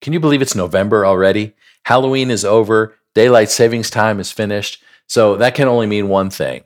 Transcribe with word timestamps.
Can 0.00 0.12
you 0.12 0.20
believe 0.20 0.42
it's 0.42 0.54
November 0.54 1.04
already? 1.04 1.54
Halloween 1.84 2.30
is 2.30 2.44
over, 2.44 2.94
daylight 3.14 3.50
savings 3.50 3.90
time 3.90 4.20
is 4.20 4.32
finished. 4.32 4.82
So 5.06 5.36
that 5.36 5.54
can 5.54 5.68
only 5.68 5.86
mean 5.86 6.08
one 6.08 6.30
thing 6.30 6.62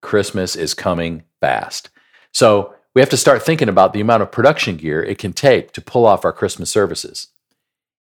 Christmas 0.00 0.54
is 0.54 0.74
coming 0.74 1.24
fast. 1.40 1.90
So 2.32 2.74
we 2.94 3.00
have 3.00 3.10
to 3.10 3.16
start 3.16 3.42
thinking 3.42 3.68
about 3.68 3.92
the 3.92 4.00
amount 4.00 4.22
of 4.22 4.32
production 4.32 4.76
gear 4.76 5.02
it 5.02 5.18
can 5.18 5.32
take 5.32 5.72
to 5.72 5.80
pull 5.80 6.06
off 6.06 6.24
our 6.24 6.32
Christmas 6.32 6.70
services. 6.70 7.28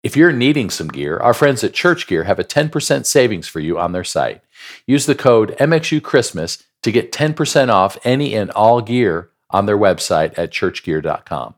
If 0.02 0.16
you're 0.16 0.32
needing 0.32 0.70
some 0.70 0.88
gear, 0.88 1.18
our 1.18 1.34
friends 1.34 1.62
at 1.62 1.74
Church 1.74 2.06
Gear 2.06 2.24
have 2.24 2.38
a 2.38 2.44
10% 2.44 3.04
savings 3.04 3.48
for 3.48 3.60
you 3.60 3.78
on 3.78 3.92
their 3.92 4.04
site. 4.04 4.42
Use 4.86 5.04
the 5.04 5.14
code 5.14 5.54
MXU 5.58 6.02
Christmas 6.02 6.62
to 6.82 6.92
get 6.92 7.12
10% 7.12 7.70
off 7.70 7.98
any 8.02 8.34
and 8.34 8.50
all 8.52 8.80
gear 8.80 9.30
on 9.50 9.66
their 9.66 9.76
website 9.76 10.38
at 10.38 10.50
churchgear.com. 10.50 11.54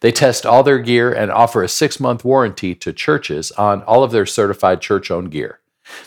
They 0.00 0.12
test 0.12 0.46
all 0.46 0.62
their 0.62 0.78
gear 0.78 1.12
and 1.12 1.30
offer 1.30 1.62
a 1.62 1.68
six 1.68 2.00
month 2.00 2.24
warranty 2.24 2.74
to 2.76 2.92
churches 2.92 3.52
on 3.52 3.82
all 3.82 4.02
of 4.02 4.12
their 4.12 4.26
certified 4.26 4.80
church 4.80 5.10
owned 5.10 5.30
gear. 5.30 5.60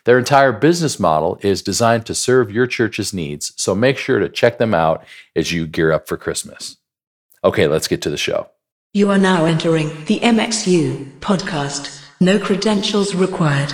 Their 0.03 0.19
entire 0.19 0.51
business 0.51 0.99
model 0.99 1.39
is 1.41 1.61
designed 1.61 2.05
to 2.07 2.15
serve 2.15 2.51
your 2.51 2.67
church's 2.67 3.13
needs, 3.13 3.53
so 3.55 3.73
make 3.73 3.97
sure 3.97 4.19
to 4.19 4.29
check 4.29 4.57
them 4.57 4.73
out 4.73 5.05
as 5.35 5.51
you 5.51 5.67
gear 5.67 5.91
up 5.91 6.07
for 6.07 6.17
Christmas. 6.17 6.77
Okay, 7.43 7.67
let's 7.67 7.87
get 7.87 8.01
to 8.01 8.09
the 8.09 8.17
show. 8.17 8.49
You 8.93 9.09
are 9.11 9.17
now 9.17 9.45
entering 9.45 9.89
the 10.05 10.19
MXU 10.19 11.19
podcast. 11.19 12.03
No 12.19 12.39
credentials 12.39 13.15
required. 13.15 13.73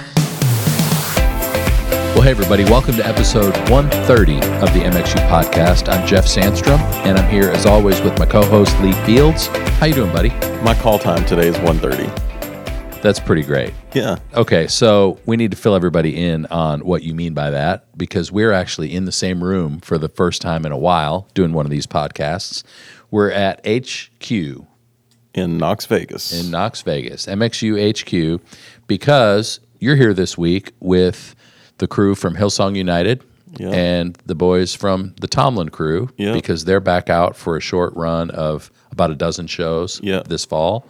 Hey, 2.25 2.31
everybody, 2.31 2.63
welcome 2.63 2.95
to 2.95 3.05
episode 3.05 3.55
130 3.69 4.37
of 4.37 4.73
the 4.73 4.79
MXU 4.79 5.29
podcast. 5.29 5.87
I'm 5.87 6.07
Jeff 6.07 6.25
Sandstrom, 6.25 6.79
and 7.05 7.19
I'm 7.19 7.29
here 7.29 7.51
as 7.51 7.67
always 7.67 8.01
with 8.01 8.17
my 8.17 8.25
co 8.25 8.43
host, 8.43 8.75
Lee 8.81 8.93
Fields. 9.05 9.45
How 9.77 9.85
you 9.85 9.93
doing, 9.93 10.11
buddy? 10.11 10.29
My 10.63 10.73
call 10.73 10.97
time 10.97 11.23
today 11.27 11.49
is 11.49 11.55
1.30. 11.57 13.03
That's 13.03 13.19
pretty 13.19 13.43
great. 13.43 13.75
Yeah. 13.93 14.17
Okay, 14.33 14.65
so 14.65 15.19
we 15.27 15.37
need 15.37 15.51
to 15.51 15.57
fill 15.57 15.75
everybody 15.75 16.17
in 16.19 16.47
on 16.47 16.83
what 16.83 17.03
you 17.03 17.13
mean 17.13 17.35
by 17.35 17.51
that 17.51 17.95
because 17.95 18.31
we're 18.31 18.53
actually 18.53 18.91
in 18.91 19.05
the 19.05 19.11
same 19.11 19.43
room 19.43 19.79
for 19.79 19.99
the 19.99 20.09
first 20.09 20.41
time 20.41 20.65
in 20.65 20.71
a 20.71 20.79
while 20.79 21.27
doing 21.35 21.53
one 21.53 21.67
of 21.67 21.69
these 21.69 21.85
podcasts. 21.85 22.63
We're 23.11 23.29
at 23.29 23.63
HQ 23.67 24.31
In 25.35 25.59
Knox 25.59 25.85
Vegas. 25.85 26.33
in 26.33 26.49
Knox 26.49 26.81
Vegas, 26.81 27.27
MXU 27.27 27.77
HQ, 27.93 28.41
because 28.87 29.59
you're 29.77 29.95
here 29.95 30.15
this 30.15 30.35
week 30.39 30.71
with 30.79 31.35
the 31.77 31.87
crew 31.87 32.15
from 32.15 32.35
Hillsong 32.35 32.75
United 32.75 33.23
Yeah. 33.57 33.69
and 33.69 34.17
the 34.25 34.35
boys 34.35 34.73
from 34.73 35.13
the 35.21 35.27
Tomlin 35.27 35.69
crew 35.69 36.09
Yeah. 36.17 36.33
because 36.33 36.65
they're 36.65 36.79
back 36.79 37.09
out 37.09 37.35
for 37.35 37.57
a 37.57 37.61
short 37.61 37.93
run 37.95 38.29
of 38.31 38.71
about 38.91 39.11
a 39.11 39.15
dozen 39.15 39.47
shows 39.47 39.99
Yeah. 40.03 40.21
this 40.27 40.45
fall. 40.45 40.87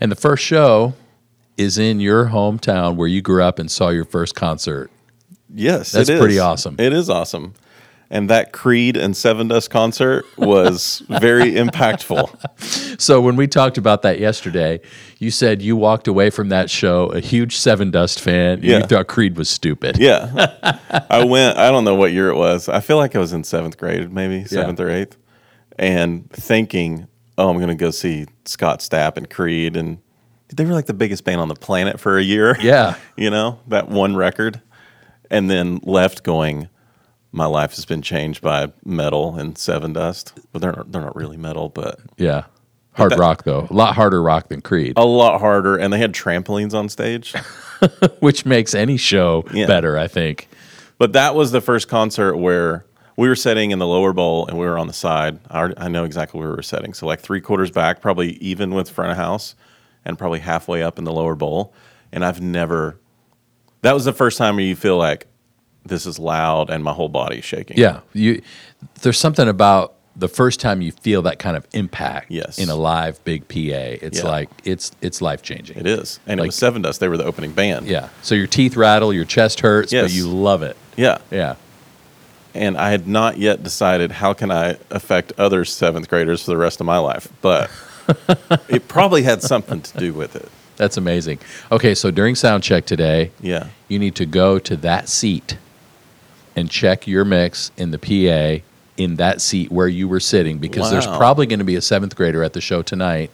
And 0.00 0.10
the 0.12 0.16
first 0.16 0.44
show 0.44 0.94
is 1.56 1.78
in 1.78 2.00
your 2.00 2.26
hometown 2.26 2.96
where 2.96 3.08
you 3.08 3.22
grew 3.22 3.42
up 3.42 3.58
and 3.58 3.70
saw 3.70 3.88
your 3.88 4.04
first 4.04 4.34
concert. 4.34 4.90
yes, 5.54 5.92
That's 5.92 6.08
it 6.10 6.14
is. 6.14 6.20
pretty 6.20 6.38
awesome. 6.38 6.76
It 6.78 6.92
is 6.92 7.08
awesome. 7.08 7.54
And 8.08 8.30
that 8.30 8.52
Creed 8.52 8.96
and 8.96 9.14
Sevendust 9.14 9.68
concert 9.70 10.24
was 10.38 11.02
very 11.08 11.52
impactful. 11.64 13.00
So 13.00 13.20
when 13.20 13.34
we 13.34 13.48
talked 13.48 13.78
about 13.78 14.02
that 14.02 14.20
yesterday, 14.20 14.80
you 15.18 15.32
said 15.32 15.60
you 15.60 15.74
walked 15.76 16.06
away 16.06 16.30
from 16.30 16.48
that 16.50 16.70
show 16.70 17.06
a 17.06 17.18
huge 17.20 17.56
Sevendust 17.56 18.20
fan. 18.20 18.54
and 18.54 18.64
You 18.64 18.72
Yeah. 18.74 18.86
thought 18.86 19.08
Creed 19.08 19.36
was 19.36 19.50
stupid. 19.50 19.98
Yeah. 19.98 20.78
I 21.10 21.24
went, 21.24 21.58
I 21.58 21.70
don't 21.72 21.84
know 21.84 21.96
what 21.96 22.12
year 22.12 22.28
it 22.28 22.36
was. 22.36 22.68
I 22.68 22.78
feel 22.80 22.96
like 22.96 23.16
I 23.16 23.18
was 23.18 23.32
in 23.32 23.42
seventh 23.42 23.76
grade, 23.76 24.12
maybe 24.12 24.44
seventh 24.44 24.78
or 24.78 24.88
eighth, 24.88 25.16
and 25.78 26.30
thinking, 26.30 27.08
oh, 27.36 27.48
I'm 27.50 27.56
going 27.56 27.68
to 27.68 27.74
go 27.74 27.90
see 27.90 28.26
Scott 28.44 28.80
Stapp 28.80 29.16
and 29.16 29.28
Creed. 29.28 29.76
And 29.76 29.98
they 30.54 30.64
were 30.64 30.72
like 30.74 30.86
the 30.86 30.94
biggest 30.94 31.24
band 31.24 31.40
on 31.40 31.48
the 31.48 31.54
planet 31.56 31.98
for 31.98 32.18
a 32.18 32.22
year. 32.22 32.56
Yeah. 32.60 32.94
you 33.16 33.30
know, 33.30 33.58
that 33.66 33.88
one 33.88 34.14
record, 34.14 34.62
and 35.28 35.50
then 35.50 35.80
left 35.82 36.22
going, 36.22 36.68
my 37.36 37.46
life 37.46 37.74
has 37.76 37.84
been 37.84 38.02
changed 38.02 38.40
by 38.42 38.72
metal 38.84 39.36
and 39.36 39.54
Sevendust. 39.54 40.32
But 40.52 40.62
they're 40.62 40.72
not, 40.72 40.90
they're 40.90 41.02
not 41.02 41.14
really 41.14 41.36
metal, 41.36 41.68
but 41.68 42.00
Yeah. 42.16 42.44
Hard 42.94 43.12
that- 43.12 43.18
rock 43.18 43.44
though. 43.44 43.66
A 43.70 43.74
lot 43.74 43.94
harder 43.94 44.22
rock 44.22 44.48
than 44.48 44.62
Creed, 44.62 44.94
a 44.96 45.04
lot 45.04 45.38
harder. 45.40 45.76
And 45.76 45.92
they 45.92 45.98
had 45.98 46.12
trampolines 46.14 46.72
on 46.74 46.88
stage. 46.88 47.34
which 48.20 48.46
makes 48.46 48.74
any 48.74 48.96
show 48.96 49.44
Yeah. 49.52 49.66
better, 49.66 49.98
I 49.98 50.08
think. 50.08 50.48
but 50.98 51.12
that 51.12 51.34
was 51.34 51.52
the 51.52 51.60
first 51.60 51.88
concert 51.88 52.36
where 52.38 52.86
we 53.18 53.28
were 53.28 53.36
sitting 53.36 53.70
in 53.70 53.78
the 53.78 53.86
lower 53.86 54.12
bowl 54.14 54.46
and 54.46 54.58
we 54.58 54.64
were 54.66 54.78
on 54.78 54.86
the 54.86 54.92
side. 54.94 55.38
I, 55.50 55.72
I 55.76 55.88
know 55.88 56.04
exactly 56.04 56.40
where 56.40 56.48
we 56.48 56.56
were 56.56 56.62
sitting. 56.62 56.94
So 56.94 57.06
like 57.06 57.20
three 57.20 57.40
quarters 57.42 57.70
back, 57.70 58.00
probably 58.00 58.32
even 58.38 58.74
with 58.74 58.88
front 58.90 59.10
of 59.10 59.16
house, 59.18 59.54
and 60.06 60.18
probably 60.18 60.38
halfway 60.40 60.82
up 60.82 60.98
in 60.98 61.04
the 61.04 61.12
lower 61.12 61.34
bowl. 61.34 61.74
And 62.12 62.24
I've 62.24 62.40
never. 62.40 62.98
That 63.82 63.92
was 63.92 64.04
the 64.06 64.12
first 64.12 64.38
time 64.38 64.56
where 64.56 64.64
you 64.64 64.76
feel 64.76 64.96
like 64.96 65.26
this 65.86 66.06
is 66.06 66.18
loud 66.18 66.70
and 66.70 66.82
my 66.84 66.92
whole 66.92 67.08
body's 67.08 67.44
shaking. 67.44 67.76
Yeah. 67.78 68.00
You 68.12 68.42
there's 69.02 69.18
something 69.18 69.48
about 69.48 69.94
the 70.18 70.28
first 70.28 70.60
time 70.60 70.80
you 70.80 70.92
feel 70.92 71.20
that 71.22 71.38
kind 71.38 71.56
of 71.58 71.66
impact 71.74 72.30
Yes. 72.30 72.58
in 72.58 72.70
a 72.70 72.74
live 72.74 73.22
big 73.24 73.48
PA. 73.48 73.98
It's 74.00 74.18
Yeah. 74.20 74.26
like 74.28 74.48
it's 74.64 74.92
it's 75.02 75.20
life 75.20 75.42
changing. 75.42 75.76
It 75.78 75.86
is. 75.86 76.20
And 76.26 76.40
Like- 76.40 76.46
it 76.46 76.48
was 76.48 76.56
Sevendust. 76.56 76.98
They 77.00 77.08
were 77.08 77.16
the 77.18 77.24
opening 77.24 77.52
band. 77.52 77.86
Yeah. 77.86 78.08
So 78.22 78.34
your 78.34 78.46
teeth 78.46 78.76
rattle, 78.76 79.12
your 79.12 79.24
chest 79.26 79.60
hurts, 79.60 79.92
but 79.92 80.10
you 80.12 80.26
love 80.28 80.62
it. 80.62 80.76
Yeah. 80.96 81.18
Yeah. 81.30 81.56
And 82.54 82.78
I 82.78 82.90
had 82.90 83.06
not 83.06 83.36
yet 83.36 83.62
decided 83.62 84.12
how 84.12 84.32
can 84.32 84.50
I 84.50 84.76
affect 84.90 85.32
other 85.36 85.66
seventh 85.66 86.08
graders 86.08 86.42
for 86.42 86.50
the 86.50 86.56
rest 86.56 86.80
of 86.80 86.86
my 86.86 86.96
life. 86.98 87.28
But 87.42 87.70
it 88.68 88.88
probably 88.88 89.22
had 89.24 89.42
something 89.42 89.82
to 89.82 89.98
do 89.98 90.14
with 90.14 90.34
it. 90.36 90.48
That's 90.76 90.96
amazing. 90.96 91.38
Okay, 91.72 91.94
so 91.94 92.10
during 92.10 92.34
sound 92.34 92.62
check 92.62 92.86
today, 92.86 93.30
Yeah. 93.42 93.66
you 93.88 93.98
need 93.98 94.14
to 94.16 94.24
go 94.26 94.58
to 94.58 94.76
that 94.76 95.08
seat 95.10 95.56
and 96.56 96.70
check 96.70 97.06
your 97.06 97.24
mix 97.24 97.70
in 97.76 97.90
the 97.92 97.98
PA 97.98 98.64
in 98.96 99.16
that 99.16 99.40
seat 99.40 99.70
where 99.70 99.88
you 99.88 100.08
were 100.08 100.20
sitting 100.20 100.58
because 100.58 100.90
there's 100.90 101.06
probably 101.06 101.46
going 101.46 101.58
to 101.58 101.64
be 101.64 101.76
a 101.76 101.82
seventh 101.82 102.16
grader 102.16 102.42
at 102.42 102.54
the 102.54 102.60
show 102.60 102.82
tonight 102.82 103.30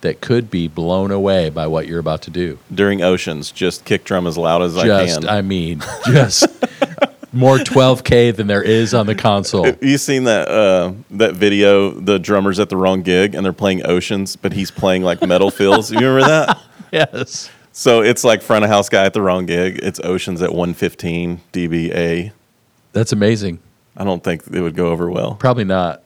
that 0.00 0.20
could 0.20 0.50
be 0.50 0.68
blown 0.68 1.10
away 1.10 1.48
by 1.48 1.66
what 1.66 1.86
you're 1.86 2.00
about 2.00 2.20
to 2.22 2.30
do. 2.30 2.58
During 2.74 3.00
Oceans, 3.00 3.50
just 3.50 3.84
kick 3.86 4.04
drum 4.04 4.26
as 4.26 4.36
loud 4.36 4.60
as 4.60 4.76
I 4.76 4.84
Just, 4.84 5.20
can. 5.20 5.28
I 5.30 5.40
mean, 5.40 5.82
just 6.06 6.46
more 7.32 7.56
12K 7.56 8.36
than 8.36 8.46
there 8.46 8.62
is 8.62 8.92
on 8.92 9.06
the 9.06 9.14
console. 9.14 9.72
you 9.80 9.96
seen 9.96 10.24
that 10.24 10.48
uh, 10.48 10.92
that 11.12 11.34
video? 11.34 11.90
The 11.90 12.18
drummers 12.18 12.60
at 12.60 12.68
the 12.68 12.76
wrong 12.76 13.02
gig 13.02 13.34
and 13.34 13.44
they're 13.44 13.54
playing 13.54 13.86
Oceans, 13.86 14.36
but 14.36 14.52
he's 14.52 14.70
playing 14.70 15.02
like 15.02 15.22
metal 15.22 15.50
fills. 15.50 15.90
You 15.90 16.00
remember 16.00 16.28
that? 16.28 16.60
yes. 16.92 17.50
So 17.72 18.02
it's 18.02 18.24
like 18.24 18.42
front 18.42 18.64
of 18.64 18.70
house 18.70 18.88
guy 18.88 19.06
at 19.06 19.14
the 19.14 19.22
wrong 19.22 19.46
gig. 19.46 19.80
It's 19.82 20.00
Oceans 20.00 20.42
at 20.42 20.50
115 20.50 21.40
dBA. 21.52 22.32
That's 22.94 23.12
amazing. 23.12 23.58
I 23.96 24.04
don't 24.04 24.24
think 24.24 24.46
it 24.50 24.60
would 24.60 24.74
go 24.74 24.88
over 24.88 25.10
well. 25.10 25.34
Probably 25.34 25.64
not. 25.64 26.02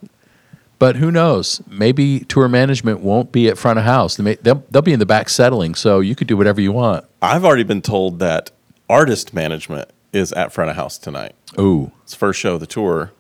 But 0.78 0.97
who 0.97 1.10
knows? 1.10 1.60
Maybe 1.69 2.21
tour 2.21 2.49
management 2.49 3.00
won't 3.00 3.32
be 3.32 3.49
at 3.49 3.59
front 3.59 3.78
of 3.78 3.84
house. 3.84 4.16
They 4.16 4.25
may, 4.25 4.34
they'll, 4.37 4.62
they'll 4.71 4.82
be 4.82 4.93
in 4.93 4.98
the 5.00 5.06
back 5.06 5.28
settling, 5.28 5.75
so 5.75 6.00
you 6.00 6.15
could 6.15 6.27
do 6.28 6.37
whatever 6.37 6.60
you 6.60 6.71
want. 6.72 7.04
I've 7.22 7.44
already 7.44 7.65
been 7.65 7.82
told 7.82 8.19
that 8.21 8.50
artist 8.88 9.32
management 9.34 9.91
is 10.12 10.32
at 10.32 10.53
front 10.53 10.71
of 10.71 10.77
house 10.77 10.97
tonight. 10.98 11.34
Ooh. 11.59 11.91
It's 12.04 12.15
first 12.15 12.38
show 12.41 12.54
of 12.54 12.60
the 12.60 12.66
tour. 12.66 13.12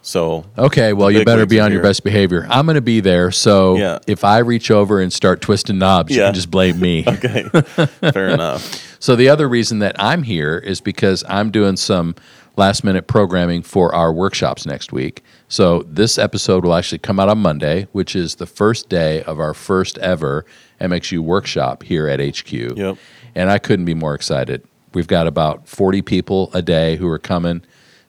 So 0.00 0.44
Okay, 0.56 0.92
well, 0.94 1.10
you 1.10 1.24
better 1.24 1.44
be 1.44 1.60
on 1.60 1.72
your 1.72 1.82
best 1.82 2.04
behavior. 2.04 2.46
I'm 2.48 2.64
going 2.64 2.76
to 2.76 2.80
be 2.80 3.00
there, 3.00 3.30
so 3.30 3.76
Yeah. 3.76 3.98
if 4.06 4.24
I 4.24 4.38
reach 4.38 4.70
over 4.70 5.00
and 5.00 5.12
start 5.12 5.40
twisting 5.42 5.76
knobs, 5.78 6.14
you 6.14 6.22
can 6.22 6.32
just 6.34 6.50
blame 6.50 6.80
me. 6.80 7.04
okay, 7.08 7.42
fair 8.12 8.28
enough. 8.30 8.96
So 9.00 9.14
the 9.16 9.28
other 9.28 9.48
reason 9.48 9.80
that 9.80 9.96
I'm 10.02 10.22
here 10.22 10.56
is 10.56 10.80
because 10.80 11.24
I'm 11.28 11.50
doing 11.50 11.76
some 11.76 12.14
last 12.58 12.82
minute 12.82 13.06
programming 13.06 13.62
for 13.62 13.94
our 13.94 14.12
workshops 14.12 14.66
next 14.66 14.92
week. 14.92 15.22
So 15.46 15.82
this 15.84 16.18
episode 16.18 16.64
will 16.64 16.74
actually 16.74 16.98
come 16.98 17.20
out 17.20 17.28
on 17.28 17.38
Monday, 17.38 17.86
which 17.92 18.16
is 18.16 18.34
the 18.34 18.46
first 18.46 18.88
day 18.88 19.22
of 19.22 19.38
our 19.38 19.54
first 19.54 19.96
ever 19.98 20.44
MXU 20.80 21.20
workshop 21.20 21.84
here 21.84 22.08
at 22.08 22.20
HQ. 22.20 22.52
Yep. 22.52 22.98
And 23.34 23.50
I 23.50 23.58
couldn't 23.58 23.84
be 23.84 23.94
more 23.94 24.14
excited. 24.14 24.66
We've 24.92 25.06
got 25.06 25.26
about 25.28 25.68
40 25.68 26.02
people 26.02 26.50
a 26.52 26.60
day 26.60 26.96
who 26.96 27.06
are 27.08 27.18
coming 27.18 27.62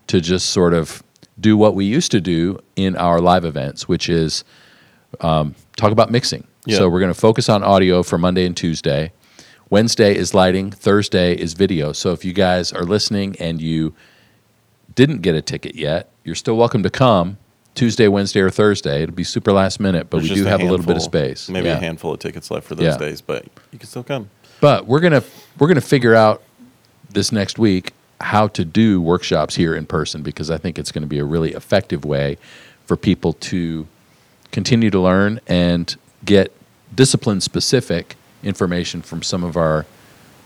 to 0.08 0.20
just 0.20 0.50
sort 0.50 0.74
of 0.74 1.04
do 1.40 1.56
what 1.56 1.76
we 1.76 1.86
used 1.86 2.12
to 2.12 2.20
do 2.20 2.60
in 2.76 2.96
our 2.96 3.22
live 3.22 3.46
events, 3.46 3.88
which 3.88 4.10
is 4.10 4.44
um, 5.22 5.54
talk 5.76 5.92
about 5.92 6.10
mixing. 6.10 6.46
Yeah. 6.66 6.78
So 6.78 6.90
we're 6.90 7.00
going 7.00 7.14
to 7.14 7.20
focus 7.20 7.50
on 7.50 7.64
audio 7.64 8.02
for 8.02 8.18
Monday 8.18 8.46
and 8.46 8.58
Tuesday. 8.58 9.12
Wednesday 9.70 10.16
is 10.16 10.34
lighting, 10.34 10.72
Thursday 10.72 11.36
is 11.36 11.54
video. 11.54 11.94
So 11.94 12.12
if 12.12 12.26
you 12.26 12.34
guys 12.34 12.74
are 12.74 12.84
listening 12.84 13.36
and 13.40 13.62
you 13.62 13.94
didn't 15.00 15.22
get 15.22 15.34
a 15.34 15.42
ticket 15.42 15.76
yet, 15.76 16.10
you're 16.26 16.36
still 16.36 16.58
welcome 16.58 16.84
to 16.84 16.90
come 16.90 17.38
Tuesday, 17.74 18.10
Wednesday, 18.10 18.42
or 18.42 18.50
Thursday. 18.50 19.02
It'll 19.04 19.16
be 19.16 19.24
super 19.24 19.54
last 19.54 19.80
minute, 19.80 20.10
but 20.10 20.18
There's 20.18 20.32
we 20.32 20.36
do 20.36 20.44
have 20.44 20.60
a 20.60 20.66
little 20.66 20.86
bit 20.86 20.98
of 20.98 21.02
space. 21.02 21.48
Maybe 21.48 21.68
Yeah. 21.70 21.78
a 21.78 21.80
handful 21.80 22.12
of 22.12 22.20
tickets 22.20 22.52
left 22.52 22.68
for 22.68 22.76
those 22.76 22.84
Yeah. 22.86 22.98
days, 22.98 23.22
but 23.22 23.46
you 23.72 23.80
can 23.80 23.88
still 23.88 24.04
come. 24.04 24.30
But 24.60 24.88
we're 24.88 25.00
gonna 25.00 25.24
we're 25.58 25.70
gonna 25.70 25.80
figure 25.80 26.16
out 26.16 26.42
this 27.14 27.32
next 27.32 27.58
week 27.58 27.94
how 28.20 28.48
to 28.50 28.66
do 28.66 29.00
workshops 29.00 29.56
here 29.56 29.74
in 29.74 29.86
person 29.86 30.22
because 30.22 30.52
I 30.52 30.58
think 30.58 30.78
it's 30.78 30.92
going 30.92 31.04
to 31.04 31.08
be 31.08 31.20
a 31.20 31.24
really 31.24 31.54
effective 31.54 32.04
way 32.04 32.38
for 32.86 32.98
people 32.98 33.32
to 33.34 33.88
continue 34.52 34.90
to 34.90 35.00
learn 35.00 35.40
and 35.48 35.96
get 36.26 36.52
discipline 36.94 37.40
specific 37.40 38.18
information 38.44 39.02
from 39.02 39.24
some 39.24 39.46
of 39.46 39.56
our 39.56 39.86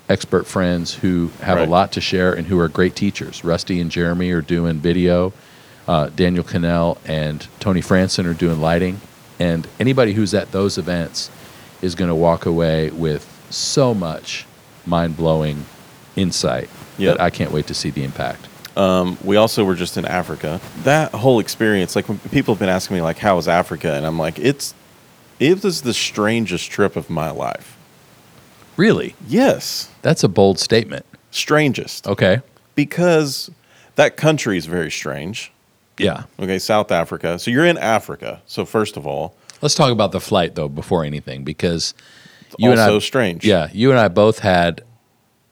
expert 0.10 0.46
friends 0.46 0.96
who 0.96 1.32
have 1.42 1.58
Right. 1.58 1.68
a 1.68 1.72
lot 1.72 1.92
to 1.94 2.02
share 2.02 2.34
and 2.34 2.48
who 2.48 2.60
are 2.60 2.68
great 2.68 2.96
teachers. 2.96 3.44
Rusty 3.44 3.80
and 3.80 3.90
Jeremy 3.90 4.32
are 4.32 4.42
doing 4.42 4.80
video. 4.80 5.34
Uh, 5.88 6.10
Daniel 6.16 6.44
Cannell 6.44 6.98
and 7.06 7.48
Tony 7.60 7.82
Franson 7.82 8.26
are 8.26 8.34
doing 8.34 8.60
lighting. 8.62 9.00
And 9.40 9.68
anybody 9.80 10.14
who's 10.14 10.34
at 10.34 10.52
those 10.52 10.78
events 10.78 11.30
is 11.82 11.96
going 11.96 12.10
to 12.10 12.16
walk 12.16 12.46
away 12.46 12.90
with 12.92 13.28
so 13.50 13.94
much 13.94 14.46
mind 14.86 15.18
blowing 15.18 15.66
insight 16.16 16.70
Yep. 16.98 17.18
that 17.18 17.24
I 17.24 17.30
can't 17.30 17.52
wait 17.52 17.68
to 17.68 17.74
see 17.74 17.90
the 17.90 18.04
impact. 18.04 18.48
Um, 18.78 19.18
we 19.24 19.36
also 19.36 19.64
were 19.66 19.76
just 19.76 19.98
in 19.98 20.06
Africa. 20.06 20.60
That 20.84 21.12
whole 21.12 21.40
experience, 21.40 21.96
like 21.96 22.08
when 22.10 22.20
people 22.20 22.54
have 22.54 22.60
been 22.60 22.70
asking 22.70 22.96
me, 22.96 23.02
like, 23.02 23.18
how 23.20 23.36
was 23.36 23.48
Africa? 23.48 23.94
And 23.94 24.06
I'm 24.06 24.18
like, 24.20 24.38
it's, 24.40 24.74
it 25.40 25.64
was 25.64 25.82
the 25.82 25.94
strangest 25.94 26.70
trip 26.72 26.96
of 26.96 27.10
my 27.10 27.30
life. 27.32 27.73
Really? 28.78 29.16
Yes, 29.28 29.90
That's 30.02 30.24
a 30.24 30.28
bold 30.28 30.60
statement. 30.60 31.06
strangest. 31.32 32.08
Okay. 32.08 32.42
Because 32.76 33.52
that 33.96 34.18
country 34.18 34.58
is 34.58 34.66
very 34.66 34.90
strange. 34.92 35.52
Yeah. 36.00 36.24
Okay, 36.40 36.58
South 36.60 36.92
Africa. 36.92 37.38
So 37.38 37.52
you're 37.52 37.66
in 37.66 37.78
Africa. 37.78 38.42
So 38.48 38.66
first 38.66 38.98
of 38.98 39.06
all, 39.06 39.36
Let's 39.62 39.76
talk 39.76 39.92
about 39.92 40.12
the 40.12 40.20
flight 40.20 40.56
though 40.56 40.68
before 40.68 41.06
anything 41.06 41.44
because 41.46 41.94
you 42.58 42.72
also 42.72 42.84
and 42.84 42.96
I 42.96 43.00
strange. 43.00 43.46
Yeah, 43.46 43.70
you 43.72 43.92
and 43.92 44.00
I 44.00 44.08
both 44.10 44.40
had 44.40 44.82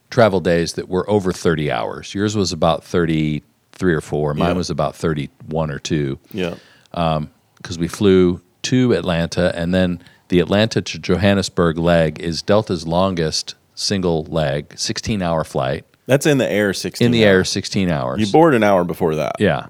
travel 0.09 0.41
days 0.41 0.73
that 0.73 0.89
were 0.89 1.09
over 1.09 1.31
30 1.31 1.71
hours. 1.71 2.13
Yours 2.13 2.35
was 2.35 2.51
about 2.51 2.83
33 2.83 3.93
or 3.93 4.01
4. 4.01 4.33
Mine 4.33 4.49
Yeah. 4.49 4.53
was 4.53 4.69
about 4.69 4.95
31 4.95 5.71
or 5.71 5.79
2 5.79 6.19
Yeah. 6.33 6.55
Um, 6.93 7.29
because 7.57 7.79
we 7.79 7.87
flew 7.87 8.41
to 8.63 8.93
Atlanta 8.93 9.55
and 9.55 9.73
then 9.73 10.01
the 10.31 10.39
Atlanta 10.39 10.81
to 10.81 10.97
Johannesburg 10.97 11.77
leg 11.77 12.17
is 12.21 12.41
Delta's 12.41 12.87
longest 12.87 13.55
single 13.75 14.23
leg, 14.23 14.73
16 14.77 15.21
hour 15.21 15.43
flight. 15.43 15.83
That's 16.05 16.25
in 16.25 16.37
the 16.37 16.49
air 16.49 16.73
16 16.73 17.05
In 17.05 17.11
the 17.11 17.25
air, 17.25 17.39
hours. 17.39 17.49
16 17.49 17.91
hours. 17.91 18.21
You 18.21 18.31
board 18.31 18.53
an 18.55 18.63
hour 18.63 18.85
before 18.85 19.15
that. 19.15 19.35
Yeah. 19.39 19.67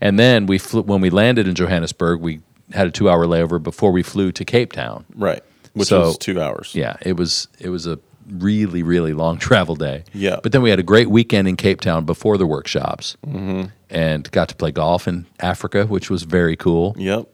And 0.00 0.18
then 0.18 0.46
we 0.46 0.56
flew, 0.56 0.80
when 0.82 1.02
we 1.02 1.10
landed 1.10 1.46
in 1.46 1.54
Johannesburg, 1.54 2.22
we 2.22 2.40
had 2.72 2.86
a 2.86 2.90
two 2.90 3.10
hour 3.10 3.26
layover 3.26 3.62
before 3.62 3.92
we 3.92 4.02
flew 4.02 4.32
to 4.32 4.44
Cape 4.44 4.72
Town. 4.72 5.04
Right. 5.14 5.42
Which 5.74 5.88
So- 5.88 6.00
was 6.00 6.18
two 6.18 6.40
hours. 6.40 6.74
Yeah, 6.74 6.96
it 7.02 7.18
was 7.18 7.48
it 7.58 7.68
was 7.68 7.86
a 7.86 7.98
really 8.26 8.82
really 8.82 9.12
long 9.12 9.36
travel 9.48 9.76
day. 9.76 10.04
Yeah. 10.14 10.38
but 10.42 10.52
then 10.52 10.62
we 10.62 10.70
had 10.70 10.78
a 10.78 10.82
great 10.82 11.10
weekend 11.10 11.46
in 11.46 11.56
Cape 11.56 11.82
Town 11.82 12.06
before 12.06 12.38
the 12.38 12.46
workshops, 12.46 13.18
mm-hmm. 13.26 13.64
and 13.90 14.30
got 14.30 14.48
to 14.48 14.56
play 14.56 14.70
golf 14.70 15.06
in 15.06 15.26
Africa, 15.40 15.84
which 15.84 16.08
was 16.08 16.22
very 16.22 16.56
cool. 16.56 16.94
Yep. 16.96 17.28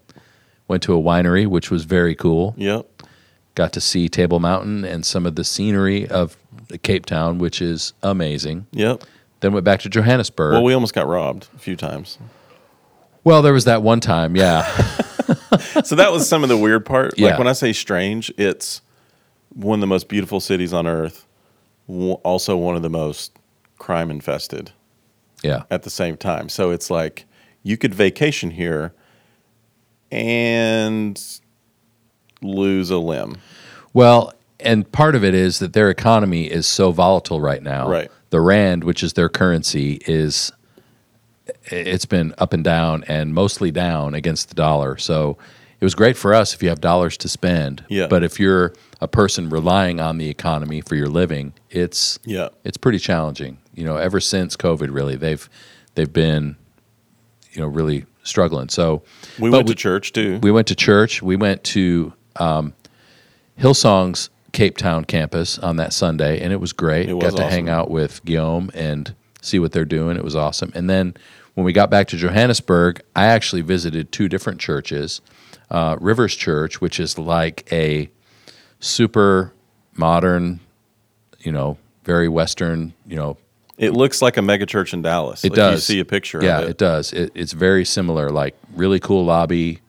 Went 0.68 0.82
to 0.84 0.94
a 0.94 1.00
winery, 1.00 1.46
which 1.46 1.70
was 1.70 1.84
very 1.84 2.14
cool. 2.14 2.54
Yep. 2.56 3.02
Got 3.54 3.72
to 3.74 3.80
see 3.80 4.08
Table 4.08 4.40
Mountain 4.40 4.84
and 4.84 5.06
some 5.06 5.24
of 5.26 5.36
the 5.36 5.44
scenery 5.44 6.06
of 6.08 6.36
Cape 6.82 7.06
Town, 7.06 7.38
which 7.38 7.62
is 7.62 7.92
amazing. 8.02 8.66
Yep. 8.72 9.04
Then 9.40 9.52
went 9.52 9.64
back 9.64 9.80
to 9.80 9.88
Johannesburg. 9.88 10.54
Well, 10.54 10.64
we 10.64 10.74
almost 10.74 10.94
got 10.94 11.06
robbed 11.06 11.48
a 11.54 11.58
few 11.58 11.76
times. 11.76 12.18
well, 13.24 13.42
there 13.42 13.52
was 13.52 13.64
that 13.64 13.82
one 13.82 14.00
time, 14.00 14.34
yeah, 14.36 14.62
so 15.84 15.94
that 15.94 16.10
was 16.10 16.28
some 16.28 16.42
of 16.42 16.48
the 16.48 16.56
weird 16.56 16.84
part. 16.86 17.18
Yeah. 17.18 17.30
Like 17.30 17.38
when 17.38 17.48
I 17.48 17.52
say 17.52 17.72
strange, 17.72 18.32
it's 18.36 18.80
one 19.54 19.78
of 19.78 19.80
the 19.80 19.86
most 19.86 20.08
beautiful 20.08 20.40
cities 20.40 20.72
on 20.72 20.86
earth, 20.86 21.26
also 21.88 22.56
one 22.56 22.76
of 22.76 22.82
the 22.82 22.90
most 22.90 23.32
crime 23.78 24.10
infested 24.10 24.72
yeah, 25.42 25.64
at 25.70 25.82
the 25.82 25.90
same 25.90 26.16
time. 26.16 26.48
So 26.48 26.70
it's 26.70 26.90
like 26.90 27.24
you 27.62 27.76
could 27.76 27.94
vacation 27.94 28.50
here 28.52 28.92
and 30.10 31.20
lose 32.42 32.90
a 32.90 32.98
limb. 32.98 33.36
Well, 33.92 34.32
and 34.60 34.90
part 34.90 35.14
of 35.14 35.24
it 35.24 35.34
is 35.34 35.58
that 35.58 35.72
their 35.72 35.90
economy 35.90 36.44
is 36.50 36.66
so 36.66 36.92
volatile 36.92 37.40
right 37.40 37.62
now. 37.62 37.88
Right. 37.88 38.10
The 38.30 38.40
rand, 38.40 38.84
which 38.84 39.02
is 39.02 39.12
their 39.14 39.28
currency, 39.28 40.00
is 40.06 40.52
it's 41.64 42.06
been 42.06 42.34
up 42.38 42.52
and 42.52 42.64
down 42.64 43.04
and 43.06 43.32
mostly 43.34 43.70
down 43.70 44.14
against 44.14 44.48
the 44.48 44.54
dollar. 44.54 44.96
So 44.96 45.38
it 45.80 45.84
was 45.84 45.94
great 45.94 46.16
for 46.16 46.34
us 46.34 46.54
if 46.54 46.62
you 46.62 46.68
have 46.70 46.80
dollars 46.80 47.16
to 47.18 47.28
spend. 47.28 47.84
Yeah. 47.88 48.06
But 48.08 48.22
if 48.24 48.40
you're 48.40 48.72
a 49.00 49.06
person 49.08 49.48
relying 49.50 50.00
on 50.00 50.18
the 50.18 50.28
economy 50.28 50.80
for 50.80 50.94
your 50.94 51.08
living, 51.08 51.52
it's 51.70 52.18
Yeah. 52.24 52.48
it's 52.64 52.76
pretty 52.78 52.98
challenging. 52.98 53.58
You 53.74 53.84
know, 53.84 53.96
ever 53.96 54.20
since 54.20 54.56
COVID, 54.56 54.92
really, 54.92 55.16
they've 55.16 55.48
they've 55.94 56.12
been 56.12 56.56
you 57.52 57.60
know 57.60 57.68
really 57.68 58.06
struggling. 58.26 58.68
So 58.68 59.02
We 59.38 59.50
went 59.50 59.68
to 59.68 59.74
church 59.74 60.12
too. 60.12 60.38
we 60.42 60.50
went 60.50 60.66
to 60.68 60.74
church. 60.74 61.22
We 61.22 61.36
went 61.36 61.64
to 61.64 62.12
um, 62.36 62.74
Hillsong's 63.58 64.30
Cape 64.52 64.76
Town 64.76 65.04
campus 65.04 65.58
on 65.58 65.76
that 65.76 65.92
Sunday, 65.92 66.40
and 66.40 66.52
it 66.52 66.56
was 66.60 66.72
great. 66.72 67.08
It 67.08 67.14
was 67.14 67.34
got 67.34 67.36
to 67.38 67.48
hang 67.48 67.68
out 67.68 67.90
with 67.90 68.24
Guillaume 68.24 68.70
and 68.74 69.14
see 69.42 69.58
what 69.58 69.72
they're 69.72 69.84
doing. 69.84 70.16
It 70.16 70.24
was 70.24 70.34
awesome. 70.36 70.72
And 70.74 70.88
then 70.88 71.14
when 71.54 71.64
we 71.64 71.72
got 71.72 71.90
back 71.90 72.08
to 72.08 72.16
Johannesburg, 72.16 73.02
I 73.14 73.26
actually 73.26 73.62
visited 73.62 74.12
two 74.12 74.28
different 74.28 74.60
churches. 74.60 75.20
Uh, 75.70 75.96
Rivers 76.00 76.34
Church, 76.34 76.80
which 76.80 77.00
is 77.00 77.18
like 77.18 77.66
a 77.72 78.08
super 78.80 79.52
modern, 79.94 80.60
you 81.40 81.52
know, 81.52 81.78
very 82.04 82.28
Western, 82.28 82.92
you 83.06 83.16
know, 83.16 83.36
it 83.78 83.90
looks 83.92 84.22
like 84.22 84.36
a 84.36 84.42
mega 84.42 84.66
church 84.66 84.92
in 84.94 85.02
Dallas. 85.02 85.44
it 85.44 85.50
Like, 85.50 85.56
does. 85.56 85.88
You 85.88 85.94
see 85.96 86.00
a 86.00 86.04
picture 86.04 86.42
Yeah, 86.42 86.58
of 86.58 86.64
it. 86.64 86.70
it 86.70 86.78
does. 86.78 87.12
It, 87.12 87.32
it's 87.34 87.52
very 87.52 87.84
similar. 87.84 88.30
Like 88.30 88.56
really 88.74 88.98
cool 89.00 89.24
lobby, 89.24 89.80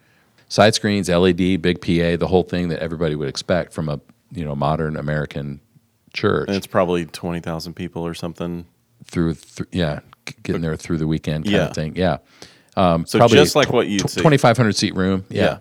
side 0.50 0.75
screens, 0.75 1.10
LED, 1.10 1.62
big 1.62 1.81
PA, 1.81 2.18
the 2.18 2.28
whole 2.28 2.44
thing 2.44 2.69
that 2.69 2.80
everybody 2.80 3.16
would 3.16 3.30
expect 3.30 3.74
from 3.74 3.88
a 3.89 4.00
you 4.31 4.44
know 4.44 4.56
modern 4.56 4.98
American 4.98 5.62
church. 6.13 6.48
And 6.48 6.57
it's 6.57 6.68
probably 6.68 7.06
20,000 7.06 7.74
people 7.74 8.06
or 8.06 8.13
something. 8.13 8.66
through, 9.06 9.36
th- 9.36 9.69
yeah, 9.72 10.00
getting 10.44 10.62
there 10.62 10.75
through 10.75 10.98
the 10.98 11.07
weekend 11.07 11.45
kind 11.45 11.56
Yeah. 11.56 11.68
of 11.68 11.75
thing. 11.75 11.95
Yeah, 11.95 12.18
um, 12.75 13.06
So 13.06 13.19
probably 13.19 13.38
just 13.38 13.56
like 13.56 13.72
what 13.72 13.88
you'd 13.88 14.10
see. 14.10 14.19
twenty 14.22 14.38
five 14.38 14.57
hundred 14.57 14.75
seat 14.75 14.95
room. 14.95 15.24
Yeah. 15.30 15.44
Yeah. 15.44 15.57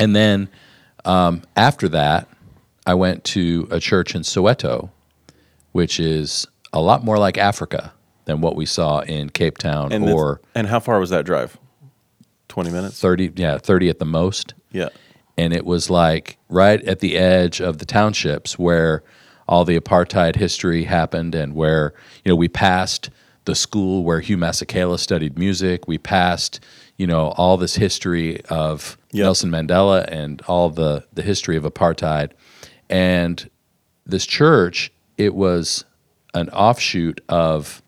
and 0.00 0.16
then 0.16 0.48
um, 1.04 1.42
after 1.56 1.88
that, 1.90 2.26
I 2.84 2.94
went 2.94 3.22
to 3.24 3.68
a 3.70 3.78
church 3.78 4.14
in 4.16 4.22
Soweto, 4.22 4.90
which 5.72 6.00
is 6.00 6.46
a 6.72 6.80
lot 6.80 7.04
more 7.04 7.18
like 7.18 7.36
Africa 7.38 7.92
than 8.24 8.40
what 8.40 8.56
we 8.56 8.66
saw 8.66 9.00
in 9.00 9.30
Cape 9.30 9.58
Town 9.58 9.92
And, 9.92 10.08
or. 10.08 10.40
and 10.54 10.66
how 10.68 10.80
far 10.80 10.98
was 11.00 11.10
that 11.10 11.24
drive? 11.24 11.58
20 12.48 12.70
minutes? 12.70 13.00
30 13.00 13.32
yeah 13.36 13.58
30 13.58 13.88
at 13.88 13.98
the 13.98 14.04
most 14.04 14.54
Yeah. 14.72 14.90
and 15.38 15.52
it 15.54 15.64
was 15.64 15.88
like 15.88 16.36
right 16.48 16.82
at 16.84 17.00
the 17.00 17.16
edge 17.16 17.60
of 17.60 17.78
the 17.78 17.86
townships 17.86 18.58
where 18.58 19.02
all 19.48 19.64
the 19.64 19.78
apartheid 19.80 20.36
history 20.36 20.84
happened 20.84 21.34
and 21.34 21.54
where 21.54 21.94
you 22.24 22.30
know 22.30 22.36
we 22.36 22.48
passed 22.48 23.08
the 23.46 23.54
school 23.54 24.04
where 24.04 24.20
Hugh 24.20 24.36
Masekela 24.36 24.98
studied 24.98 25.38
music 25.38 25.88
we 25.88 25.96
passed 25.98 26.60
you 26.98 27.06
know 27.06 27.28
all 27.38 27.56
this 27.56 27.74
history 27.76 28.40
of 28.50 28.96
Yep. 29.14 29.24
Nelson 29.24 29.50
Mandela 29.50 30.04
and 30.08 30.40
all 30.42 30.68
the 30.70 31.04
the 31.12 31.22
history 31.22 31.56
of 31.56 31.64
apartheid 31.64 32.32
and 32.90 33.48
this 34.06 34.26
church 34.26 34.92
it 35.16 35.34
was 35.34 35.84
an 36.34 36.48
offshoot 36.50 37.20
of 37.28 37.82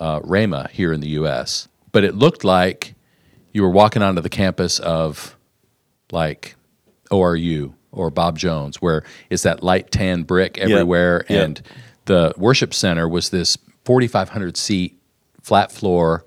uh, 0.00 0.20
Rhema 0.20 0.70
here 0.70 0.92
in 0.92 1.00
the 1.00 1.10
U.S. 1.10 1.68
But 1.92 2.04
it 2.04 2.14
looked 2.14 2.44
like 2.44 2.94
you 3.52 3.62
were 3.62 3.70
walking 3.70 4.02
onto 4.02 4.20
the 4.22 4.30
campus 4.30 4.78
of 4.78 5.36
like 6.10 6.56
ORU 7.10 7.74
or 7.90 8.10
Bob 8.10 8.38
Jones, 8.38 8.80
where 8.80 9.04
it's 9.28 9.42
that 9.42 9.62
light 9.62 9.90
tan 9.90 10.22
brick 10.22 10.56
everywhere, 10.58 11.26
Yeah. 11.28 11.42
and 11.42 11.62
the 12.06 12.32
worship 12.38 12.72
center 12.72 13.06
was 13.08 13.28
this 13.30 13.58
4,500 13.84 14.56
seat 14.56 14.98
flat 15.42 15.70
floor, 15.70 16.24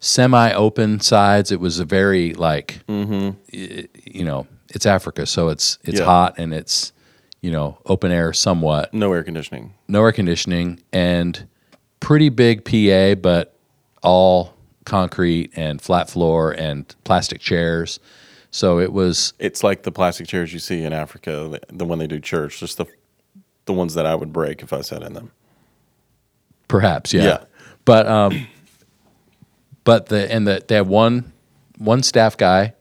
semi 0.00 0.52
open 0.52 1.00
sides. 1.00 1.52
It 1.52 1.60
was 1.60 1.78
a 1.78 1.84
very 1.84 2.32
like, 2.34 2.80
y- 2.88 3.34
you 4.04 4.24
know, 4.24 4.46
it's 4.70 4.86
Africa, 4.86 5.26
so 5.26 5.48
it's 5.50 5.78
it's 5.84 6.00
hot 6.00 6.34
and 6.38 6.54
it's 6.54 6.92
you 7.42 7.50
know 7.50 7.76
open 7.86 8.10
air 8.10 8.32
somewhat 8.32 8.94
No 8.94 9.12
air 9.12 9.22
conditioning. 9.22 9.74
no 9.88 10.02
air 10.02 10.12
conditioning, 10.12 10.80
and 10.92 11.46
pretty 12.00 12.30
big 12.30 12.64
PA, 12.64 13.14
but 13.20 13.54
all 14.02 14.54
concrete 14.84 15.50
and 15.54 15.80
flat 15.80 16.08
floor 16.10 16.50
and 16.52 16.92
plastic 17.04 17.40
chairs. 17.40 18.00
So 18.50 18.78
it 18.80 18.92
was 18.92 19.32
It's 19.38 19.62
like 19.62 19.82
the 19.84 19.92
plastic 19.92 20.26
chairs 20.26 20.52
you 20.52 20.58
see 20.58 20.82
in 20.82 20.92
Africa, 20.92 21.60
the, 21.68 21.84
one 21.84 21.98
they 21.98 22.06
do 22.06 22.18
church, 22.20 22.58
just 22.60 22.78
the 22.78 22.86
the 23.66 23.72
ones 23.72 23.94
that 23.94 24.06
I 24.06 24.14
would 24.14 24.32
break 24.32 24.62
if 24.62 24.72
I 24.72 24.80
sat 24.80 25.02
in 25.02 25.12
them. 25.12 25.30
perhaps, 26.68 27.12
yeah. 27.14 27.22
Yeah. 27.22 27.44
But 27.84 28.06
um, 28.06 28.46
but 29.84 30.06
the 30.06 30.30
and 30.32 30.46
the 30.46 30.64
they 30.66 30.76
had 30.76 30.86
one 30.86 31.32
one 31.78 32.02
staff 32.02 32.36
guy 32.36 32.74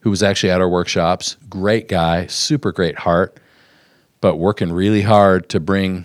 who 0.00 0.10
was 0.10 0.22
actually 0.22 0.50
at 0.50 0.60
our 0.60 0.68
workshops. 0.68 1.36
Great 1.48 1.88
guy, 1.88 2.26
super 2.26 2.72
great 2.72 2.98
heart, 2.98 3.38
but 4.20 4.36
working 4.36 4.72
really 4.72 5.02
hard 5.02 5.48
to 5.50 5.60
bring 5.60 6.04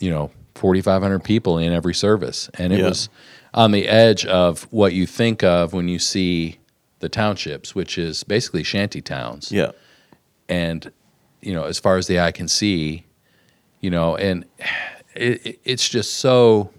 you 0.00 0.10
know 0.10 0.30
4,500 0.54 1.22
people 1.24 1.58
in 1.58 1.72
every 1.72 1.94
service, 1.94 2.48
and 2.54 2.72
it 2.72 2.80
Yeah. 2.80 2.88
was 2.88 3.08
on 3.54 3.72
the 3.72 3.88
edge 3.88 4.24
of 4.26 4.62
what 4.72 4.92
you 4.92 5.06
think 5.06 5.42
of 5.42 5.72
when 5.72 5.88
you 5.88 5.98
see 5.98 6.58
the 7.00 7.08
townships, 7.08 7.74
which 7.74 7.98
is 7.98 8.22
basically 8.24 8.62
shanty 8.62 9.00
towns. 9.00 9.50
Yeah. 9.52 9.72
and 10.48 10.90
you 11.40 11.52
know, 11.52 11.64
as 11.64 11.78
far 11.80 11.96
as 11.96 12.06
the 12.06 12.20
eye 12.20 12.30
can 12.30 12.46
see, 12.46 13.04
you 13.80 13.90
know, 13.90 14.14
and 14.16 14.44
it, 15.16 15.44
it- 15.46 15.60
it's 15.64 15.88
just 15.88 16.14
so 16.14 16.70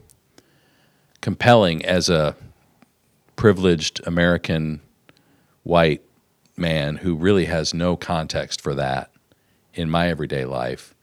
compelling 1.22 1.84
as 1.86 2.08
a 2.10 2.36
privileged 3.36 4.00
American 4.05 4.79
white 5.63 6.01
man 6.55 6.98
who 6.98 7.15
really 7.15 7.46
has 7.46 7.74
no 7.74 7.96
context 7.98 8.62
for 8.62 8.74
that 8.75 9.10
in 9.73 9.89
my 9.89 10.09
everyday 10.09 10.45
life, 10.45 10.93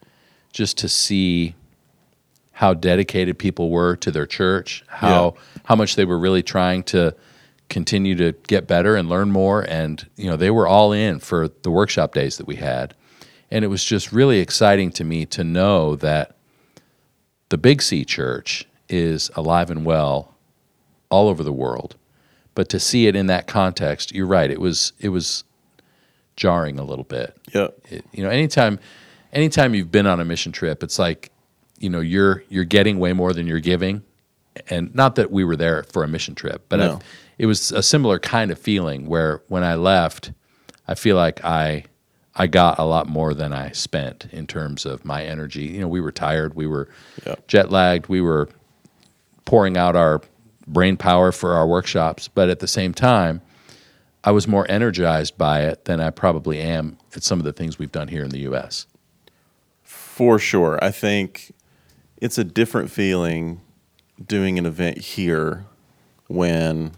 just 0.53 0.79
to 0.79 0.89
see 0.89 1.55
how 2.53 2.75
dedicated 2.75 3.39
people 3.39 3.71
were 3.71 3.97
to 3.97 4.11
their 4.11 4.27
church, 4.27 4.85
how 4.87 5.35
how 5.65 5.75
much 5.75 5.97
they 5.97 6.05
were 6.05 6.19
really 6.19 6.43
trying 6.43 6.83
to 6.83 7.15
continue 7.69 8.15
to 8.15 8.33
get 8.49 8.67
better 8.67 8.97
and 8.97 9.09
learn 9.09 9.31
more. 9.31 9.63
And 9.63 10.07
you 10.17 10.29
know 10.29 10.37
they 10.37 10.51
were 10.51 10.67
all 10.67 10.93
in 10.93 11.21
for 11.21 11.49
the 11.49 11.71
workshop 11.71 12.13
days 12.13 12.37
that 12.37 12.47
we 12.47 12.57
had. 12.57 12.95
And 13.51 13.65
it 13.65 13.69
was 13.69 13.85
just 13.85 14.13
really 14.13 14.41
exciting 14.41 14.93
to 14.93 15.05
me 15.05 15.27
to 15.27 15.43
know 15.43 15.97
that 15.97 16.37
the 17.49 17.59
Big 17.59 17.83
C 17.83 18.05
church 18.05 18.67
is 18.89 19.31
alive 19.35 19.71
and 19.71 19.85
well 19.85 20.35
all 21.09 21.29
over 21.29 21.43
the 21.43 21.53
world. 21.53 21.97
But 22.55 22.69
to 22.69 22.79
see 22.79 23.07
it 23.07 23.17
in 23.17 23.27
that 23.29 23.47
context 23.47 24.13
you're 24.13 24.27
right 24.27 24.51
it 24.51 24.61
was 24.61 24.93
it 25.01 25.09
was 25.09 25.45
jarring 26.41 26.79
a 26.79 26.83
little 26.83 27.05
bit 27.05 27.37
Yeah. 27.55 27.69
it, 27.91 28.03
you 28.13 28.25
know 28.25 28.31
anytime 28.31 28.79
anytime 29.31 29.75
you've 29.75 29.93
been 29.93 30.07
on 30.07 30.21
a 30.21 30.25
mission 30.25 30.53
trip 30.53 30.83
it's 30.83 30.99
like 30.99 31.31
you 31.79 31.91
know 31.91 32.01
you're 32.01 32.43
you're 32.49 32.65
getting 32.65 32.99
way 32.99 33.13
more 33.13 33.35
than 33.35 33.47
you're 33.47 33.61
giving 33.61 34.03
and 34.71 34.95
not 34.95 35.17
that 35.17 35.31
we 35.31 35.45
were 35.45 35.55
there 35.55 35.83
for 35.83 36.03
a 36.03 36.09
mission 36.09 36.35
trip 36.35 36.65
but 36.71 36.79
No. 36.79 36.99
It 37.37 37.45
was 37.47 37.73
a 37.73 37.83
similar 37.83 38.19
kind 38.19 38.51
of 38.51 38.59
feeling 38.59 39.05
where 39.07 39.43
when 39.49 39.63
i 39.65 39.75
left 39.75 40.33
i 40.89 40.95
feel 40.95 41.17
like 41.17 41.45
i 41.45 41.85
i 42.35 42.47
got 42.47 42.79
a 42.79 42.85
lot 42.85 43.07
more 43.07 43.35
than 43.35 43.53
i 43.53 43.71
spent 43.73 44.27
in 44.33 44.47
terms 44.47 44.87
of 44.87 45.05
my 45.05 45.23
energy 45.23 45.65
you 45.65 45.81
know 45.83 45.89
we 45.89 46.01
were 46.01 46.13
tired 46.13 46.55
we 46.55 46.67
were 46.67 46.89
Yeah. 47.27 47.35
jet 47.49 47.71
lagged 47.71 48.09
we 48.09 48.23
were 48.23 48.49
pouring 49.45 49.77
out 49.77 49.95
our 49.95 50.23
brain 50.67 50.97
power 50.97 51.33
for 51.33 51.53
our 51.55 51.67
workshops 51.67 52.29
but 52.29 52.49
at 52.49 52.61
the 52.61 52.69
same 52.69 52.95
time 52.95 53.43
i 54.25 54.31
was 54.31 54.47
more 54.49 54.67
energized 54.71 55.37
by 55.39 55.63
it 55.63 55.85
than 55.87 56.01
i 56.01 56.11
probably 56.11 56.59
am 56.61 56.97
at 57.17 57.23
some 57.23 57.39
of 57.39 57.45
the 57.45 57.53
things 57.53 57.79
we've 57.79 57.93
done 57.93 58.09
here 58.09 58.23
in 58.25 58.31
the 58.31 58.41
us 58.41 58.87
For 59.83 60.39
sure. 60.39 60.79
I 60.83 60.91
think 60.91 61.53
it's 62.21 62.37
a 62.39 62.45
different 62.45 62.91
feeling 62.91 63.61
doing 64.25 64.59
an 64.59 64.67
event 64.67 64.99
here 64.99 65.65
when 66.29 66.93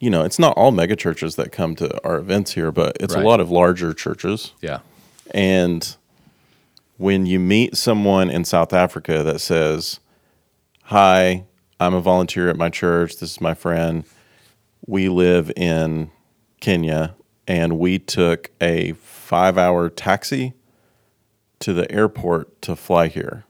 you 0.00 0.10
know, 0.10 0.24
it's 0.24 0.38
not 0.40 0.56
all 0.56 0.72
mega 0.72 0.96
churches 0.96 1.36
that 1.36 1.52
come 1.52 1.76
to 1.76 2.02
our 2.04 2.16
events 2.18 2.54
here, 2.54 2.72
but 2.72 2.96
it's 2.98 3.14
Right. 3.14 3.24
a 3.24 3.28
lot 3.28 3.38
of 3.38 3.52
larger 3.52 3.94
churches. 3.94 4.50
yeah 4.60 4.80
And 5.32 5.94
when 6.98 7.24
you 7.24 7.38
meet 7.38 7.76
someone 7.76 8.28
in 8.28 8.44
South 8.44 8.72
Africa 8.72 9.22
that 9.22 9.40
says, 9.40 10.00
Hi, 10.86 11.44
I'm 11.78 11.94
a 11.94 12.00
volunteer 12.00 12.48
at 12.50 12.56
my 12.56 12.68
church. 12.68 13.18
This 13.18 13.30
is 13.30 13.40
my 13.40 13.54
friend. 13.54 14.02
We 14.86 15.08
live 15.08 15.52
in 15.56 16.10
Kenya 16.60 17.14
and 17.46 17.78
we 17.78 17.98
took 17.98 18.50
a 18.60 18.92
five 18.92 19.58
hour 19.58 19.88
taxi 19.88 20.54
to 21.60 21.72
the 21.72 21.90
airport 21.90 22.60
to 22.62 22.76
fly 22.76 23.08
here. 23.08 23.44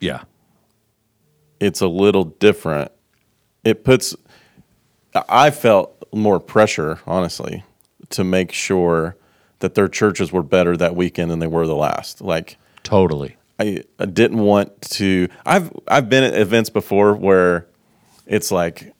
yeah 0.00 0.22
It's 1.58 1.80
a 1.80 1.88
little 1.88 2.24
different. 2.24 2.92
It 3.62 3.84
puts, 3.84 4.16
I 5.14 5.50
felt 5.50 6.02
more 6.12 6.40
pressure, 6.40 7.00
honestly, 7.06 7.62
to 8.10 8.24
make 8.24 8.52
sure 8.52 9.16
that 9.58 9.74
their 9.74 9.88
churches 9.88 10.32
were 10.32 10.42
better 10.42 10.76
that 10.78 10.96
weekend 10.96 11.30
than 11.30 11.38
they 11.38 11.46
were 11.46 11.66
the 11.66 11.76
last. 11.76 12.22
Like, 12.22 12.56
totally 12.82 13.36
I, 13.60 13.84
I 13.98 14.06
didn't 14.06 14.38
want 14.38 14.80
to. 14.92 15.28
I've 15.44 15.70
I've 15.86 16.08
been 16.08 16.24
at 16.24 16.34
events 16.34 16.70
before 16.70 17.14
where 17.14 17.66
it's 18.26 18.50
like, 18.50 18.94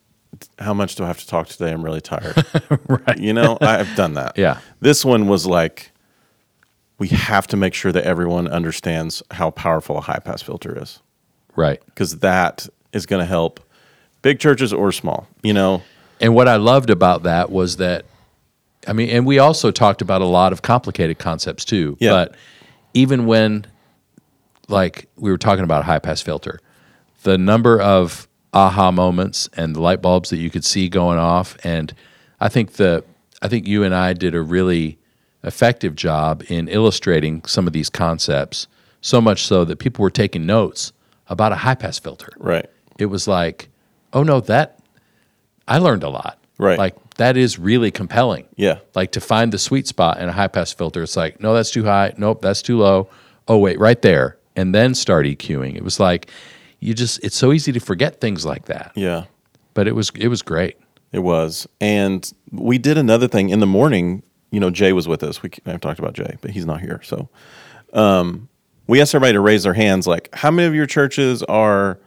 how 0.59 0.75
much 0.75 0.95
do 0.95 1.05
I 1.05 1.07
have 1.07 1.19
to 1.19 1.27
talk 1.27 1.49
today? 1.49 1.73
I'm 1.73 1.85
really 1.85 2.01
tired. 2.01 2.45
right. 2.89 3.19
You 3.19 3.33
know, 3.33 3.59
I've 3.61 3.95
done 3.97 4.15
that. 4.15 4.37
Yeah. 4.39 4.61
This 4.81 5.05
one 5.05 5.29
was 5.29 5.47
like, 5.47 5.91
we 6.99 7.09
have 7.09 7.47
to 7.49 7.57
make 7.57 7.75
sure 7.75 7.93
that 7.93 8.05
everyone 8.05 8.47
understands 8.47 9.23
how 9.31 9.51
powerful 9.51 9.99
a 9.99 10.01
high 10.03 10.19
pass 10.19 10.43
filter 10.43 10.81
is 10.81 11.01
right 11.57 11.83
because 11.87 12.19
that 12.19 12.69
is 12.93 13.07
going 13.07 13.21
to 13.21 13.27
help 13.27 13.61
big 14.23 14.39
churches 14.39 14.73
or 14.73 14.93
small. 14.93 15.27
You 15.43 15.55
know. 15.55 15.83
And 16.21 16.35
what 16.35 16.49
I 16.49 16.57
loved 16.57 16.91
about 16.91 17.23
that 17.23 17.51
was 17.51 17.79
that, 17.79 18.05
I 18.87 18.93
mean, 18.93 19.09
and 19.09 19.27
we 19.27 19.39
also 19.39 19.71
talked 19.71 20.03
about 20.03 20.21
a 20.21 20.27
lot 20.27 20.53
of 20.53 20.63
complicated 20.63 21.19
concepts 21.19 21.65
too. 21.65 21.97
Yeah. 21.99 22.11
But 22.11 22.35
even 22.93 23.27
when, 23.27 23.67
like, 24.69 25.09
we 25.17 25.31
were 25.31 25.39
talking 25.39 25.65
about 25.65 25.81
a 25.81 25.85
high 25.85 25.99
pass 25.99 26.21
filter, 26.21 26.61
the 27.23 27.39
number 27.39 27.81
of 27.81 28.29
aha 28.53 28.91
moments 28.91 29.49
and 29.57 29.75
the 29.77 29.81
light 29.81 30.03
bulbs 30.03 30.31
that 30.31 30.39
you 30.39 30.51
could 30.51 30.65
see 30.65 30.89
going 30.89 31.19
off, 31.19 31.57
and 31.65 31.95
I 32.41 32.49
think 32.49 32.73
the, 32.73 33.05
I 33.43 33.49
think 33.49 33.67
you 33.67 33.83
and 33.85 33.95
I 33.95 34.13
did 34.13 34.35
a 34.35 34.41
really 34.43 34.99
effective 35.45 35.95
job 35.95 36.43
in 36.49 36.69
illustrating 36.69 37.43
some 37.47 37.67
of 37.67 37.73
these 37.73 37.89
concepts. 37.89 38.67
So 39.01 39.21
much 39.21 39.47
so 39.47 39.65
that 39.65 39.77
people 39.79 40.03
were 40.03 40.11
taking 40.11 40.45
notes 40.45 40.93
about 41.29 41.53
a 41.53 41.57
high 41.57 41.75
pass 41.75 41.99
filter 41.99 42.29
Right. 42.37 42.67
it 42.99 43.07
was 43.07 43.27
like, 43.27 43.71
oh 44.13 44.23
no, 44.23 44.41
that 44.41 44.79
I 45.67 45.79
learned 45.79 46.03
a 46.03 46.11
lot. 46.11 46.39
Right. 46.59 46.79
Like 46.79 46.97
that 47.15 47.39
is 47.39 47.59
really 47.59 47.91
compelling. 47.91 48.47
Yeah. 48.57 48.81
Like 48.95 49.13
to 49.13 49.21
find 49.23 49.53
the 49.53 49.59
sweet 49.59 49.87
spot 49.87 50.19
in 50.21 50.29
a 50.29 50.33
high 50.33 50.49
pass 50.49 50.73
filter. 50.73 51.03
It's 51.03 51.17
like, 51.17 51.41
no, 51.41 51.55
that's 51.55 51.71
too 51.71 51.85
high. 51.85 52.13
Nope, 52.19 52.43
that's 52.43 52.61
too 52.61 52.77
low. 52.77 53.09
Oh 53.49 53.57
wait, 53.57 53.79
right 53.79 54.03
there. 54.03 54.37
And 54.57 54.75
then 54.75 54.95
start 54.95 55.25
EQing. 55.25 55.77
It 55.77 55.85
was 55.85 55.99
like 55.99 56.29
you 56.81 56.95
just 56.95 57.23
it's 57.23 57.37
so 57.37 57.53
easy 57.53 57.73
to 57.73 57.81
forget 57.81 58.21
things 58.21 58.45
like 58.45 58.67
that. 58.67 58.93
Yeah. 58.95 59.25
But 59.75 59.87
it 59.87 59.95
was 59.95 60.11
it 60.17 60.29
was 60.29 60.43
great. 60.43 60.79
It 61.13 61.21
was. 61.21 61.69
And 61.81 62.31
we 62.51 62.79
did 62.79 62.99
another 62.99 63.29
thing 63.29 63.51
in 63.51 63.61
the 63.61 63.67
morning. 63.67 64.23
You 64.51 64.61
know, 64.61 64.71
Jay 64.71 64.93
was 64.93 65.07
with 65.07 65.23
us. 65.23 65.43
We 65.43 65.51
I've 65.67 65.81
talked 65.81 65.99
about 65.99 66.15
Jay, 66.15 66.37
but 66.41 66.51
he's 66.51 66.67
not 66.67 66.81
here. 66.81 67.01
So 67.05 67.29
um, 67.93 68.49
we 68.87 69.01
asked 69.01 69.15
everybody 69.15 69.35
to 69.35 69.41
raise 69.41 69.63
their 69.63 69.75
hands 69.75 70.07
like, 70.07 70.29
how 70.35 70.51
many 70.51 70.67
of 70.67 70.75
your 70.75 70.87
churches 70.87 71.43
are 71.45 71.99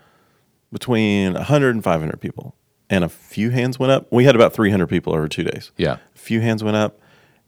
between 0.71 1.33
100 1.33 1.75
and 1.75 1.83
500 1.83 2.19
people? 2.19 2.55
And 2.89 3.03
a 3.03 3.09
few 3.09 3.49
hands 3.51 3.79
went 3.79 3.91
up. 3.91 4.11
We 4.11 4.25
had 4.25 4.35
about 4.35 4.53
300 4.53 4.87
people 4.87 5.13
over 5.13 5.27
two 5.27 5.43
days. 5.43 5.71
Yeah. 5.77 5.97
A 6.15 6.17
few 6.17 6.41
hands 6.41 6.63
went 6.63 6.75
up. 6.75 6.99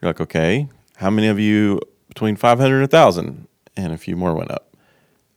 You're 0.02 0.10
like, 0.10 0.22
okay, 0.22 0.70
how 0.96 1.10
many 1.10 1.28
of 1.28 1.40
you 1.40 1.80
between 2.08 2.36
500 2.36 2.74
and 2.76 2.84
1,000? 2.84 3.48
And 3.78 3.92
a 3.92 3.98
few 3.98 4.16
more 4.16 4.34
went 4.34 4.52
up. 4.52 4.75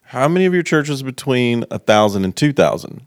How 0.09 0.27
many 0.27 0.47
of 0.47 0.55
your 0.55 0.63
churches 0.63 1.03
between 1.03 1.65
1,000 1.71 2.25
and 2.25 2.35
2,000? 2.35 3.07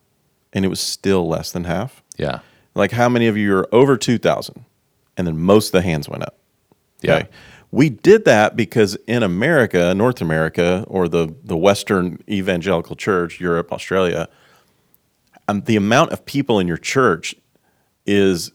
And 0.53 0.65
it 0.65 0.67
was 0.67 0.79
still 0.79 1.27
less 1.27 1.51
than 1.51 1.63
half. 1.63 2.03
Yeah. 2.15 2.41
Like, 2.75 2.91
how 2.91 3.09
many 3.09 3.25
of 3.25 3.35
you 3.35 3.55
are 3.55 3.73
over 3.73 3.97
2,000? 3.97 4.65
And 5.17 5.25
then 5.25 5.39
most 5.39 5.69
of 5.69 5.71
the 5.71 5.81
hands 5.81 6.07
went 6.07 6.21
up. 6.21 6.37
Yeah. 7.01 7.23
We 7.71 7.89
did 7.89 8.25
that 8.25 8.55
because 8.55 8.97
in 9.07 9.23
America, 9.23 9.95
North 9.95 10.21
America, 10.21 10.85
or 10.87 11.07
the, 11.07 11.33
the 11.43 11.57
Western 11.57 12.21
evangelical 12.29 12.95
church, 12.95 13.39
Europe, 13.39 13.71
Australia, 13.71 14.29
um, 15.47 15.61
the 15.61 15.77
amount 15.77 16.11
of 16.11 16.23
people 16.25 16.59
in 16.59 16.67
your 16.67 16.77
church 16.77 17.33
is 18.05 18.51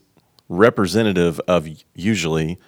representative 0.48 1.40
of 1.48 1.68
usually 1.96 2.60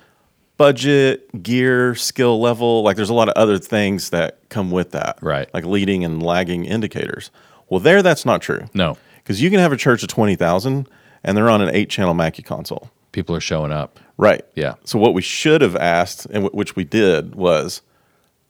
budget, 0.59 1.43
gear, 1.43 1.95
skill 1.95 2.39
level. 2.41 2.83
Like 2.83 2.97
there's 2.97 3.09
a 3.11 3.15
lot 3.15 3.29
of 3.29 3.35
other 3.37 3.59
things 3.59 4.11
that 4.11 4.39
come 4.51 4.71
with 4.71 4.91
that. 4.91 5.19
Right. 5.23 5.49
Like 5.55 5.65
leading 5.65 6.05
and 6.05 6.23
lagging 6.23 6.65
indicators. 6.67 7.31
Well, 7.71 7.81
there, 7.81 8.03
that's 8.03 8.27
not 8.27 8.43
true. 8.43 8.67
No. 8.75 8.99
Because 9.23 9.41
you 9.41 9.51
can 9.51 9.61
have 9.61 9.73
a 9.73 9.77
church 9.77 10.03
of 10.03 10.09
20,000 10.09 10.89
and 11.25 11.37
they're 11.37 11.49
on 11.51 11.61
an 11.63 11.75
eight 11.75 11.89
channel 11.91 12.13
Mackie 12.15 12.43
console. 12.43 12.91
People 13.13 13.35
are 13.35 13.41
showing 13.41 13.73
up. 13.73 13.99
Right. 14.19 14.45
Yeah. 14.55 14.75
So 14.85 14.99
what 14.99 15.15
we 15.15 15.23
should 15.23 15.61
have 15.63 15.77
asked, 15.77 16.25
and 16.27 16.45
w- 16.45 16.51
which 16.51 16.77
we 16.77 16.85
did, 16.85 17.35
was, 17.35 17.83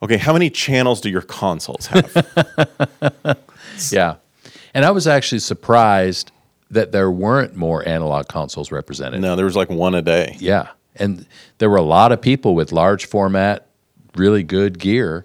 okay, 0.02 0.16
how 0.16 0.32
many 0.32 0.50
channels 0.50 1.00
do 1.00 1.10
your 1.10 1.22
consoles 1.22 1.86
have? 1.86 3.36
Yeah. 3.92 4.16
And 4.74 4.84
I 4.84 4.90
was 4.90 5.06
actually 5.06 5.38
surprised 5.40 6.32
that 6.70 6.90
there 6.92 7.10
weren't 7.10 7.54
more 7.54 7.86
analog 7.88 8.28
consoles 8.28 8.72
represented. 8.72 9.20
no, 9.20 9.36
there 9.36 9.44
was 9.44 9.56
like 9.56 9.70
one 9.70 9.94
a 9.94 10.02
day. 10.02 10.36
Yeah. 10.40 10.68
And 10.98 11.26
there 11.58 11.70
were 11.70 11.76
a 11.76 11.82
lot 11.82 12.12
of 12.12 12.20
people 12.20 12.54
with 12.54 12.72
large 12.72 13.06
format, 13.06 13.66
really 14.16 14.42
good 14.42 14.78
gear, 14.78 15.24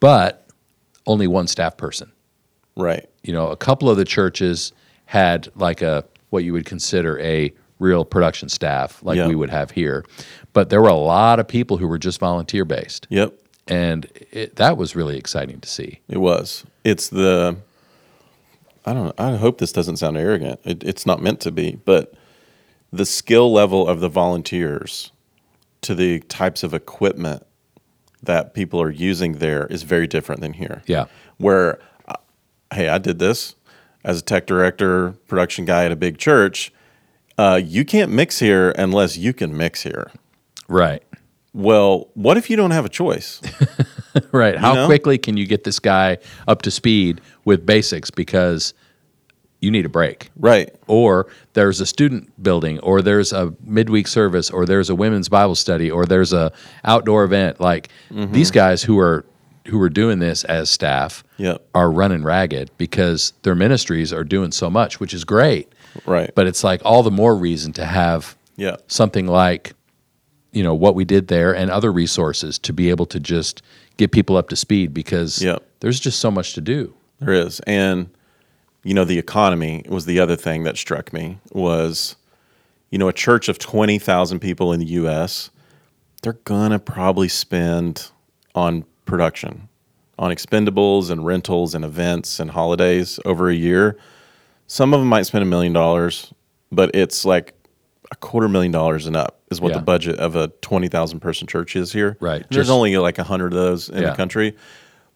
but 0.00 0.46
only 1.06 1.26
one 1.26 1.46
staff 1.46 1.76
person. 1.76 2.10
Right. 2.76 3.08
You 3.22 3.32
know, 3.32 3.48
a 3.50 3.56
couple 3.56 3.88
of 3.88 3.96
the 3.96 4.04
churches 4.04 4.72
had 5.06 5.48
like 5.54 5.82
a 5.82 6.04
what 6.30 6.44
you 6.44 6.52
would 6.52 6.64
consider 6.66 7.18
a 7.20 7.52
real 7.78 8.04
production 8.04 8.48
staff 8.48 9.02
like 9.02 9.16
Yeah. 9.16 9.28
we 9.28 9.34
would 9.34 9.50
have 9.50 9.70
here. 9.70 10.04
But 10.52 10.70
there 10.70 10.80
were 10.82 10.88
a 10.88 10.94
lot 10.94 11.38
of 11.38 11.46
people 11.48 11.76
who 11.76 11.86
were 11.86 11.98
just 11.98 12.18
volunteer 12.18 12.64
based. 12.64 13.06
Yep. 13.10 13.34
And 13.68 14.06
it, 14.32 14.56
that 14.56 14.76
was 14.76 14.94
really 14.96 15.16
exciting 15.16 15.60
to 15.60 15.68
see. 15.68 16.00
It 16.08 16.18
was. 16.18 16.64
It's 16.84 17.08
the. 17.08 17.56
I 18.84 18.92
don't. 18.92 19.06
know. 19.06 19.14
I 19.16 19.36
hope 19.36 19.58
this 19.58 19.72
doesn't 19.72 19.96
sound 19.96 20.18
arrogant. 20.18 20.60
It, 20.64 20.84
it's 20.84 21.06
not 21.06 21.22
meant 21.22 21.40
to 21.40 21.50
be, 21.50 21.76
but 21.84 22.12
the 22.94 23.04
skill 23.04 23.52
level 23.52 23.88
of 23.88 24.00
the 24.00 24.08
volunteers 24.08 25.10
to 25.80 25.94
the 25.94 26.20
types 26.20 26.62
of 26.62 26.72
equipment 26.72 27.44
that 28.22 28.54
people 28.54 28.80
are 28.80 28.90
using 28.90 29.34
there 29.34 29.66
is 29.66 29.82
very 29.82 30.06
different 30.06 30.40
than 30.40 30.54
here. 30.54 30.82
Yeah. 30.86 31.06
Where, 31.38 31.80
uh, 32.06 32.14
hey, 32.72 32.88
I 32.88 32.98
did 32.98 33.18
this 33.18 33.56
as 34.04 34.20
a 34.20 34.22
tech 34.22 34.46
director, 34.46 35.12
production 35.26 35.64
guy 35.64 35.84
at 35.84 35.92
a 35.92 35.96
big 35.96 36.18
church. 36.18 36.72
Uh, 37.36 37.60
you 37.62 37.84
can't 37.84 38.12
mix 38.12 38.38
here 38.38 38.70
unless 38.78 39.16
you 39.16 39.32
can 39.32 39.56
mix 39.56 39.82
here. 39.82 40.12
Right. 40.68 41.02
Well, 41.52 42.08
what 42.14 42.36
if 42.36 42.48
you 42.48 42.56
don't 42.56 42.70
have 42.70 42.84
a 42.84 42.90
choice? 42.90 43.40
Right. 44.30 44.56
How 44.56 44.74
know? 44.74 44.86
quickly 44.86 45.18
can 45.18 45.36
you 45.36 45.44
get 45.44 45.64
this 45.64 45.80
guy 45.80 46.18
up 46.46 46.62
to 46.62 46.70
speed 46.70 47.20
with 47.44 47.66
basics 47.66 48.10
because 48.10 48.74
you 49.64 49.70
need 49.70 49.86
a 49.86 49.88
break? 49.88 50.30
right. 50.36 50.72
Or 50.86 51.26
there's 51.54 51.80
a 51.80 51.86
student 51.86 52.30
building, 52.42 52.78
or 52.80 53.02
there's 53.02 53.32
a 53.32 53.52
midweek 53.64 54.06
service, 54.06 54.50
or 54.50 54.66
there's 54.66 54.90
a 54.90 54.94
women's 54.94 55.28
Bible 55.28 55.54
study, 55.54 55.90
or 55.90 56.04
there's 56.06 56.32
a 56.32 56.52
outdoor 56.84 57.24
event. 57.24 57.60
Like 57.60 57.88
Mm-hmm. 58.10 58.32
these 58.32 58.50
guys 58.50 58.82
who 58.82 58.98
are 58.98 59.24
who 59.68 59.80
are 59.80 59.88
doing 59.88 60.18
this 60.18 60.44
as 60.44 60.70
staff 60.70 61.24
Yep. 61.38 61.66
are 61.74 61.90
running 61.90 62.22
ragged 62.22 62.70
because 62.76 63.32
their 63.42 63.54
ministries 63.54 64.12
are 64.12 64.22
doing 64.24 64.52
so 64.52 64.68
much, 64.68 65.00
which 65.00 65.14
is 65.14 65.24
great. 65.24 65.72
Right. 66.04 66.30
But 66.34 66.46
it's 66.46 66.62
like 66.62 66.82
all 66.84 67.02
the 67.02 67.10
more 67.10 67.34
reason 67.34 67.72
to 67.74 67.84
have 67.86 68.36
yeah. 68.56 68.76
something 68.88 69.26
like 69.26 69.72
you 70.52 70.62
know 70.62 70.74
what 70.74 70.94
we 70.94 71.04
did 71.04 71.28
there 71.28 71.54
and 71.56 71.70
other 71.70 71.90
resources 71.90 72.58
to 72.60 72.72
be 72.72 72.90
able 72.90 73.06
to 73.06 73.18
just 73.18 73.62
get 73.96 74.12
people 74.12 74.36
up 74.36 74.48
to 74.50 74.56
speed 74.56 74.92
because 74.92 75.42
Yep. 75.42 75.62
there's 75.80 75.98
just 75.98 76.20
so 76.20 76.30
much 76.30 76.52
to 76.54 76.60
do. 76.60 76.94
There 77.20 77.32
is. 77.32 77.60
And 77.66 78.10
you 78.84 78.94
know, 78.94 79.04
the 79.04 79.18
economy 79.18 79.82
was 79.88 80.04
the 80.06 80.20
other 80.20 80.36
thing 80.36 80.62
that 80.64 80.76
struck 80.76 81.12
me 81.12 81.38
was 81.52 82.16
you 82.90 82.98
know, 82.98 83.08
a 83.08 83.12
church 83.12 83.48
of 83.48 83.58
20,000 83.58 84.38
people 84.38 84.72
in 84.72 84.78
the 84.78 84.86
US, 84.86 85.50
they're 86.22 86.34
going 86.44 86.70
to 86.70 86.78
probably 86.78 87.26
spend 87.28 88.08
on 88.54 88.84
production, 89.04 89.68
on 90.16 90.30
expendables 90.30 91.10
and 91.10 91.26
rentals 91.26 91.74
and 91.74 91.84
events 91.84 92.38
and 92.38 92.52
holidays 92.52 93.18
over 93.24 93.48
a 93.48 93.54
year. 93.54 93.96
Some 94.68 94.94
of 94.94 95.00
them 95.00 95.08
might 95.08 95.24
spend 95.26 95.42
a 95.42 95.46
million 95.46 95.72
dollars, 95.72 96.32
but 96.70 96.94
it's 96.94 97.24
like 97.24 97.54
a 98.12 98.16
quarter 98.16 98.48
million 98.48 98.70
dollars 98.70 99.06
and 99.08 99.16
up 99.16 99.40
is 99.50 99.60
what 99.60 99.72
Yeah. 99.72 99.78
the 99.78 99.84
budget 99.84 100.20
of 100.20 100.36
a 100.36 100.48
20,000 100.62 101.18
person 101.18 101.48
church 101.48 101.74
is 101.74 101.92
here. 101.92 102.16
Right. 102.20 102.42
And 102.42 102.50
there's 102.50 102.70
only 102.70 102.96
like 102.98 103.18
100 103.18 103.46
of 103.52 103.58
those 103.58 103.88
in 103.88 104.02
Yeah. 104.02 104.10
the 104.10 104.16
country. 104.16 104.54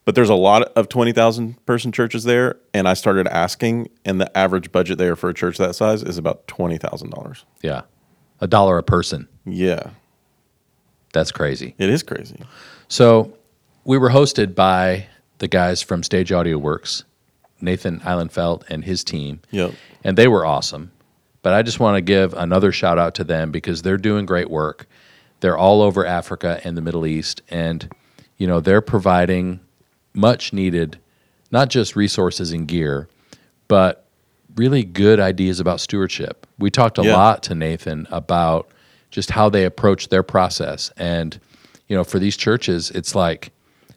But 0.09 0.15
there's 0.15 0.31
a 0.31 0.35
lot 0.35 0.63
of 0.75 0.89
20,000 0.89 1.67
person 1.67 1.93
churches 1.93 2.25
there. 2.25 2.57
And 2.73 2.89
I 2.89 2.95
started 2.95 3.27
asking, 3.27 3.91
and 4.07 4.19
the 4.19 4.39
average 4.39 4.73
budget 4.73 4.97
there 4.97 5.15
for 5.17 5.29
a 5.29 5.35
church 5.35 5.59
that 5.59 5.75
size 5.75 6.03
is 6.03 6.17
about 6.17 6.47
$20,000. 6.49 7.45
Yeah. 7.61 7.83
A 8.41 8.47
dollar 8.47 8.79
a 8.79 8.83
person. 8.83 9.29
Yeah, 9.45 9.91
That's 11.13 11.31
crazy. 11.31 11.75
it 11.77 11.91
is 11.91 12.03
crazy. 12.03 12.41
So 12.89 13.37
we 13.85 13.99
were 13.99 14.09
hosted 14.09 14.55
by 14.55 15.09
the 15.41 15.47
guys 15.47 15.83
from 15.83 16.03
Stage 16.03 16.33
Audio 16.33 16.57
Works, 16.57 17.05
Nathan 17.61 18.01
Eilenfeld 18.01 18.63
and 18.71 18.87
his 18.87 19.05
team. 19.05 19.43
Yep. 19.51 19.75
And 20.05 20.17
they 20.17 20.27
were 20.27 20.47
awesome. 20.47 20.91
But 21.43 21.53
I 21.53 21.61
just 21.61 21.81
want 21.81 21.97
to 21.97 22.01
give 22.01 22.33
another 22.33 22.73
shout 22.73 22.99
out 22.99 23.15
to 23.17 23.25
them 23.25 23.51
because 23.51 23.83
they're 23.83 23.99
doing 23.99 24.25
great 24.25 24.49
work. 24.49 24.89
They're 25.41 25.59
all 25.59 25.83
over 25.83 26.07
Africa 26.07 26.63
and 26.65 26.79
the 26.79 26.83
Middle 26.83 27.05
East. 27.05 27.43
And, 27.51 27.95
you 28.39 28.47
know, 28.47 28.61
they're 28.61 28.81
providing 28.81 29.61
much 30.19 30.53
needed, 30.53 30.99
not 31.51 31.71
just 31.71 31.95
resources 31.97 32.53
and 32.53 32.67
gear, 32.67 33.09
but 33.69 34.05
really 34.57 34.83
good 34.83 35.21
ideas 35.21 35.61
about 35.61 35.81
stewardship. 35.81 36.47
We 36.59 36.71
talked 36.71 36.99
a 36.99 37.05
Yeah. 37.05 37.17
lot 37.17 37.43
to 37.45 37.55
Nathan 37.55 38.07
about 38.11 38.69
just 39.11 39.31
how 39.31 39.49
they 39.49 39.65
approach 39.65 40.09
their 40.09 40.23
process. 40.25 40.91
And, 40.97 41.39
you 41.87 41.97
know, 41.97 42.05
for 42.05 42.19
these 42.19 42.37
churches, 42.37 42.91
it's 42.91 43.15
like, 43.15 43.53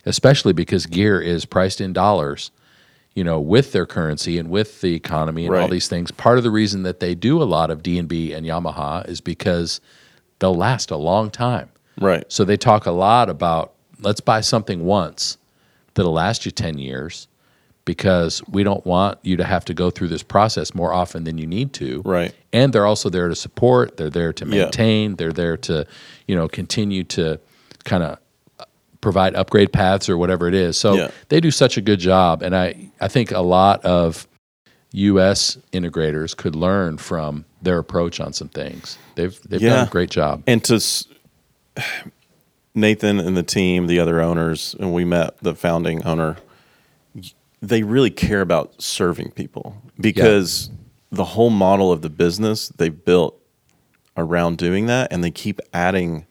especially 0.06 0.54
because 0.54 0.86
gear 0.86 1.20
is 1.20 1.46
priced 1.46 1.82
in 1.82 1.92
dollars, 1.94 2.52
you 3.16 3.24
know, 3.24 3.40
with 3.40 3.72
their 3.72 3.86
currency 3.86 4.38
and 4.38 4.50
with 4.50 4.82
the 4.82 4.94
economy 4.94 5.48
and 5.48 5.56
all 5.56 5.68
these 5.68 5.88
things. 5.88 6.12
Part 6.12 6.38
of 6.38 6.44
the 6.44 6.52
reason 6.52 6.84
that 6.84 7.00
they 7.00 7.16
do 7.16 7.42
a 7.42 7.46
lot 7.46 7.72
of 7.72 7.82
D&B 7.84 8.32
and 8.32 8.46
Yamaha 8.46 9.08
is 9.10 9.20
because 9.20 9.82
they'll 10.40 10.56
last 10.56 10.92
a 10.92 10.96
long 10.98 11.30
time. 11.32 11.70
Right. 12.00 12.24
So 12.32 12.46
they 12.46 12.58
talk 12.58 12.86
a 12.86 12.92
lot 12.92 13.30
about 13.30 13.74
let's 14.00 14.22
buy 14.22 14.42
something 14.42 14.86
once 14.86 15.38
that'll 16.02 16.14
last 16.14 16.46
you 16.46 16.52
10 16.52 16.80
years 16.80 17.28
because 17.86 18.42
we 18.48 18.64
don't 18.64 18.84
want 18.88 19.20
you 19.22 19.38
to 19.38 19.44
have 19.44 19.64
to 19.66 19.74
go 19.74 19.90
through 19.92 20.08
this 20.08 20.24
process 20.24 20.74
more 20.74 20.92
often 20.94 21.24
than 21.26 21.38
you 21.38 21.46
need 21.46 21.74
to. 21.74 22.02
Right. 22.04 22.34
And 22.52 22.74
they're 22.74 22.86
also 22.88 23.10
there 23.10 23.28
to 23.28 23.36
support, 23.36 23.98
they're 23.98 24.10
there 24.10 24.34
to 24.34 24.46
Yeah. 24.46 24.64
maintain, 24.64 25.16
they're 25.16 25.32
there 25.32 25.58
to, 25.58 25.86
you 26.28 26.36
know, 26.36 26.48
continue 26.48 27.04
to 27.06 27.40
kind 27.84 28.04
of 28.04 28.18
provide 29.00 29.36
upgrade 29.36 29.72
paths 29.74 30.10
or 30.10 30.18
whatever 30.18 30.48
it 30.48 30.54
is. 30.56 30.78
So 30.78 30.96
Yeah. 30.96 31.12
they 31.30 31.40
do 31.40 31.52
such 31.52 31.78
a 31.78 31.82
good 31.82 32.00
job 32.00 32.42
and 32.44 32.56
I 32.56 32.90
I 33.00 33.08
think 33.08 33.32
a 33.32 33.42
lot 33.42 33.84
of 33.86 34.28
US 34.94 35.58
integrators 35.72 36.36
could 36.36 36.56
learn 36.56 36.98
from 36.98 37.46
their 37.62 37.78
approach 37.80 38.20
on 38.20 38.34
some 38.34 38.50
things. 38.50 38.98
They've 39.16 39.40
they've 39.48 39.62
done 39.62 39.88
a 39.88 39.90
great 39.90 40.10
job. 40.12 40.44
And 40.48 40.64
to 40.66 40.80
Nathan 42.74 43.20
and 43.20 43.36
the 43.36 43.44
team, 43.44 43.88
the 43.88 44.00
other 44.00 44.22
owners, 44.22 44.76
and 44.80 44.94
we 44.94 45.04
met 45.04 45.38
the 45.40 45.56
founding 45.56 46.04
owner, 46.04 46.38
they 47.62 47.84
really 47.84 48.10
care 48.10 48.42
about 48.42 48.82
serving 48.82 49.32
people 49.32 49.82
because 50.00 50.72
the 51.12 51.26
whole 51.26 51.50
model 51.50 51.92
of 51.92 52.02
the 52.02 52.10
business 52.10 52.70
they 52.70 52.90
built 52.90 53.38
around 54.18 54.58
doing 54.58 54.88
that, 54.88 55.12
and 55.12 55.24
they 55.24 55.32
keep 55.32 55.60
adding 55.74 56.26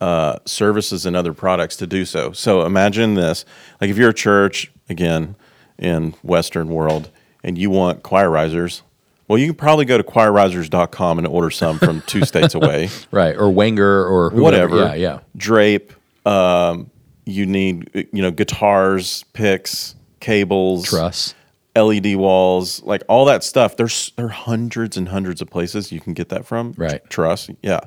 uh, 0.00 0.38
services 0.44 1.06
and 1.06 1.16
other 1.16 1.32
products 1.32 1.76
to 1.76 1.86
do 1.86 2.04
so. 2.04 2.32
So 2.32 2.62
imagine 2.62 3.14
this: 3.14 3.44
like 3.80 3.90
if 3.90 3.96
you're 3.96 4.10
a 4.10 4.14
church 4.14 4.70
again 4.88 5.36
in 5.78 6.12
Western 6.22 6.68
world, 6.68 7.10
and 7.42 7.56
you 7.56 7.70
want 7.70 8.02
choir 8.02 8.30
risers. 8.30 8.82
Well, 9.28 9.38
you 9.38 9.46
can 9.46 9.54
probably 9.56 9.84
go 9.84 9.98
to 9.98 10.02
choirrisers.com 10.04 11.18
and 11.18 11.26
order 11.26 11.50
some 11.50 11.78
from 11.78 12.00
two 12.06 12.24
states 12.24 12.54
away 12.56 12.88
Right. 13.10 13.36
Or 13.36 13.50
Wenger 13.50 14.06
or 14.06 14.30
whoever. 14.30 14.42
whatever. 14.42 14.76
Yeah, 14.78 14.94
yeah. 14.94 15.18
Drape. 15.36 15.92
Um, 16.26 16.90
you 17.26 17.44
need 17.46 17.90
you 18.12 18.22
know 18.22 18.30
guitars, 18.30 19.24
picks, 19.34 19.94
cables, 20.20 20.86
Truss. 20.86 21.34
LED 21.76 22.16
walls, 22.16 22.82
like 22.82 23.02
all 23.08 23.26
that 23.26 23.44
stuff. 23.44 23.76
There's 23.76 24.12
there 24.16 24.26
are 24.26 24.30
hundreds 24.30 24.96
and 24.96 25.08
hundreds 25.10 25.40
of 25.42 25.48
places 25.50 25.92
you 25.92 26.00
can 26.00 26.14
get 26.14 26.30
that 26.30 26.46
from. 26.46 26.72
Right. 26.76 27.02
Truss. 27.10 27.50
Yeah. 27.62 27.80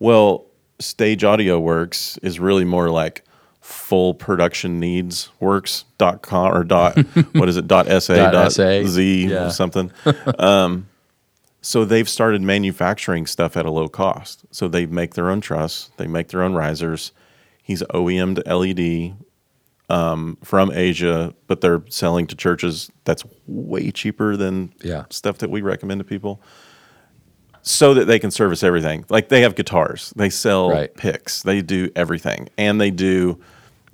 Well, 0.00 0.46
Stage 0.80 1.24
Audio 1.24 1.58
Works 1.58 2.18
is 2.22 2.38
really 2.40 2.64
more 2.64 2.90
like 2.90 3.24
full 3.68 4.14
production 4.14 4.80
needs 4.80 5.28
works.com 5.40 6.56
or 6.56 6.64
dot 6.64 6.96
what 7.34 7.50
is 7.50 7.58
it 7.58 7.68
dot 7.68 7.86
sa 8.02 8.14
Dot 8.16 8.32
dot 8.32 8.52
SA, 8.52 8.82
z 8.84 9.26
yeah. 9.26 9.46
or 9.46 9.50
something 9.50 9.92
um, 10.38 10.88
so 11.60 11.84
they've 11.84 12.08
started 12.08 12.40
manufacturing 12.40 13.26
stuff 13.26 13.58
at 13.58 13.66
a 13.66 13.70
low 13.70 13.86
cost 13.86 14.46
so 14.50 14.68
they 14.68 14.86
make 14.86 15.14
their 15.14 15.28
own 15.30 15.42
truss 15.42 15.90
they 15.98 16.06
make 16.06 16.28
their 16.28 16.42
own 16.42 16.54
risers 16.54 17.12
he's 17.62 17.82
OEM 17.94 18.36
to 18.42 18.56
LED 18.56 19.14
um, 19.90 20.38
from 20.42 20.70
Asia 20.72 21.34
but 21.46 21.60
they're 21.60 21.82
selling 21.90 22.26
to 22.28 22.34
churches 22.36 22.90
that's 23.04 23.22
way 23.46 23.90
cheaper 23.90 24.34
than 24.34 24.72
Yeah. 24.82 25.04
stuff 25.10 25.38
that 25.38 25.50
we 25.50 25.60
recommend 25.60 25.98
to 25.98 26.04
people 26.04 26.40
so 27.60 27.92
that 27.92 28.06
they 28.06 28.18
can 28.18 28.30
service 28.30 28.62
everything. 28.62 29.04
Like 29.10 29.28
they 29.28 29.42
have 29.42 29.54
guitars, 29.54 30.14
they 30.16 30.30
sell 30.30 30.70
Right. 30.70 30.94
picks, 30.96 31.42
they 31.42 31.60
do 31.60 31.90
everything, 31.94 32.48
and 32.56 32.80
they 32.80 32.90
do 32.90 33.38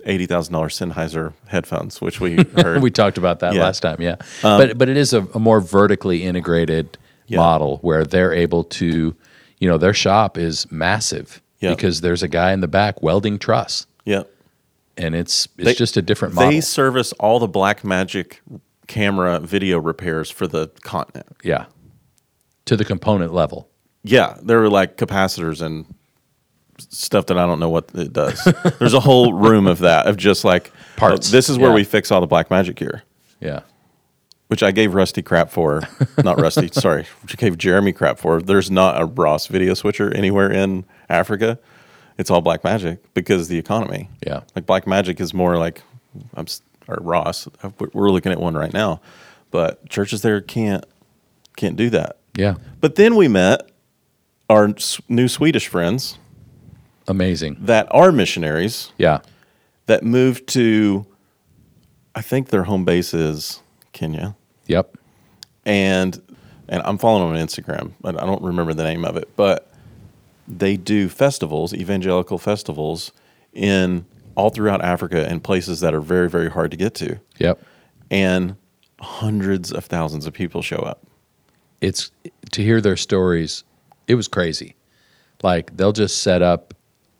eighty 0.05 0.25
thousand 0.25 0.53
dollars 0.53 0.77
Sennheiser 0.77 1.33
headphones, 1.47 2.01
which 2.01 2.19
we 2.19 2.35
heard. 2.57 2.81
we 2.81 2.91
talked 2.91 3.17
about 3.17 3.39
that 3.39 3.53
Yeah. 3.53 3.61
Um, 3.61 3.65
last 3.65 3.79
time, 3.81 4.01
yeah. 4.01 4.15
but 4.41 4.77
but 4.77 4.89
it 4.89 4.97
is 4.97 5.13
a, 5.13 5.23
a 5.33 5.39
more 5.39 5.59
vertically 5.61 6.23
integrated 6.23 6.97
Yeah. 7.27 7.37
model 7.37 7.77
where 7.81 8.03
they're 8.05 8.33
able 8.33 8.63
to, 8.65 9.15
you 9.59 9.67
know, 9.69 9.77
their 9.77 9.93
shop 9.93 10.37
is 10.37 10.71
massive 10.71 11.41
Yeah. 11.59 11.71
because 11.71 12.01
there's 12.01 12.21
a 12.23 12.27
guy 12.27 12.51
in 12.53 12.61
the 12.61 12.67
back 12.67 13.01
welding 13.01 13.39
truss, 13.39 13.87
yeah, 14.05 14.23
and 14.97 15.15
it's 15.15 15.47
it's 15.57 15.65
They- 15.65 15.73
just 15.73 15.97
a 15.97 16.01
different 16.01 16.35
model. 16.35 16.51
they 16.51 16.61
service 16.61 17.11
all 17.13 17.39
the 17.39 17.49
Blackmagic 17.49 18.37
camera 18.87 19.39
video 19.39 19.79
repairs 19.79 20.29
for 20.29 20.45
the 20.45 20.67
continent. 20.83 21.25
yeah, 21.43 21.65
to 22.65 22.77
the 22.77 22.85
component 22.85 23.33
level. 23.33 23.69
Yeah, 24.03 24.37
there 24.43 24.59
were 24.59 24.69
like 24.69 24.97
capacitors 24.97 25.63
and 25.63 25.94
stuff 26.77 27.27
that 27.27 27.37
I 27.37 27.45
don't 27.45 27.59
know 27.59 27.69
what 27.69 27.89
it 27.95 28.13
does. 28.13 28.43
There's 28.79 28.93
a 28.93 28.99
whole 28.99 29.33
room 29.33 29.67
of 29.67 29.79
that 29.79 30.07
of 30.07 30.17
just 30.17 30.43
like 30.43 30.71
oh, 30.73 30.79
Parts. 30.97 31.29
oh, 31.29 31.31
this 31.31 31.49
is 31.49 31.57
where 31.57 31.69
Yeah. 31.69 31.75
we 31.75 31.83
fix 31.83 32.11
all 32.11 32.21
the 32.21 32.27
Blackmagic 32.27 32.75
gear. 32.75 33.03
Yeah, 33.39 33.61
which 34.47 34.63
I 34.63 34.71
gave 34.71 34.93
Rusty 34.93 35.21
crap 35.21 35.49
for. 35.49 35.81
Not 36.23 36.39
Rusty, 36.39 36.67
sorry, 36.73 37.05
which 37.21 37.33
I 37.33 37.37
gave 37.37 37.57
Jeremy 37.57 37.93
crap 37.93 38.17
for. 38.19 38.41
There's 38.41 38.69
not 38.71 38.99
a 39.01 39.05
Ross 39.05 39.47
video 39.47 39.73
switcher 39.73 40.13
anywhere 40.13 40.51
in 40.51 40.85
Africa. 41.09 41.59
It's 42.17 42.29
all 42.31 42.41
Blackmagic 42.41 42.99
because 43.13 43.47
the 43.49 43.57
economy. 43.57 44.09
Yeah. 44.25 44.41
like 44.55 44.65
Blackmagic 44.65 45.19
is 45.19 45.33
more 45.33 45.57
like 45.57 45.81
I'm 46.35 46.45
or 46.87 46.97
Ross. 47.01 47.47
We're 47.93 48.09
looking 48.11 48.31
at 48.31 48.39
one 48.39 48.53
right 48.55 48.71
now, 48.73 49.01
but 49.51 49.87
churches 49.89 50.21
there 50.21 50.39
can't 50.41 50.85
can't 51.57 51.75
do 51.75 51.89
that. 51.89 52.17
yeah, 52.37 52.55
But 52.81 52.95
then 52.95 53.15
we 53.15 53.27
met 53.29 53.69
our 54.49 54.73
new 55.09 55.27
Swedish 55.27 55.67
friends, 55.67 56.17
Amazing. 57.07 57.57
that 57.61 57.87
are 57.91 58.11
missionaries 58.11 58.91
Yeah. 58.97 59.19
that 59.85 60.03
moved 60.03 60.47
to, 60.49 61.05
I 62.15 62.21
think 62.21 62.49
their 62.49 62.63
home 62.63 62.85
base 62.85 63.13
is 63.13 63.61
Kenya, 63.93 64.35
Yep. 64.67 64.97
and 65.65 66.21
and 66.67 66.81
I'm 66.83 66.97
following 66.97 67.31
them 67.31 67.39
on 67.39 67.47
Instagram, 67.47 67.91
but 68.01 68.19
I 68.19 68.25
don't 68.25 68.41
remember 68.41 68.73
the 68.73 68.81
name 68.83 69.05
of 69.05 69.17
it. 69.17 69.29
But 69.35 69.71
they 70.47 70.77
do 70.77 71.09
festivals, 71.09 71.75
evangelical 71.75 72.39
festivals, 72.39 73.11
in 73.53 74.05
all 74.35 74.49
throughout 74.49 74.83
Africa 74.83 75.27
and 75.29 75.43
places 75.43 75.79
that 75.81 75.93
are 75.93 76.01
very 76.01 76.27
very 76.29 76.49
hard 76.49 76.71
to 76.71 76.77
get 76.77 76.95
to, 76.95 77.19
Yep. 77.37 77.61
and 78.09 78.55
hundreds 78.99 79.71
of 79.71 79.85
thousands 79.85 80.25
of 80.25 80.33
people 80.33 80.61
show 80.63 80.77
up. 80.79 81.05
It's 81.81 82.09
to 82.51 82.63
hear 82.63 82.81
their 82.81 82.97
stories. 82.97 83.63
It 84.07 84.15
was 84.15 84.27
crazy. 84.27 84.75
Like 85.43 85.77
they'll 85.77 85.91
just 85.91 86.23
set 86.23 86.41
up 86.41 86.73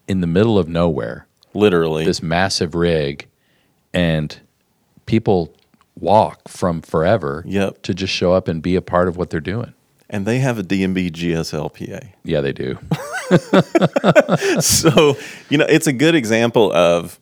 in 0.08 0.22
the 0.22 0.28
middle 0.28 0.58
of 0.60 0.68
nowhere 0.68 1.28
Literally, 1.54 2.04
this 2.06 2.22
massive 2.22 2.76
rig, 2.76 3.28
and 3.94 4.40
people 5.06 5.54
walk 5.98 6.48
from 6.50 6.82
forever 6.82 7.44
Yep. 7.48 7.82
to 7.84 7.94
just 7.94 8.12
show 8.14 8.34
up 8.34 8.48
and 8.50 8.62
be 8.62 8.76
a 8.76 8.82
part 8.82 9.08
of 9.08 9.16
what 9.18 9.30
they're 9.30 9.40
doing. 9.40 9.74
and 10.10 10.26
they 10.26 10.40
have 10.40 10.60
a 10.60 10.64
D&B 10.64 11.10
GSL 11.10 11.70
PA. 11.74 12.08
Yeah, 12.24 12.42
they 12.42 12.52
do. 12.54 12.78
so 14.62 15.18
you 15.50 15.58
know 15.58 15.66
it's 15.68 15.88
a 15.88 15.94
good 15.94 16.14
example 16.16 16.72
of 16.74 17.20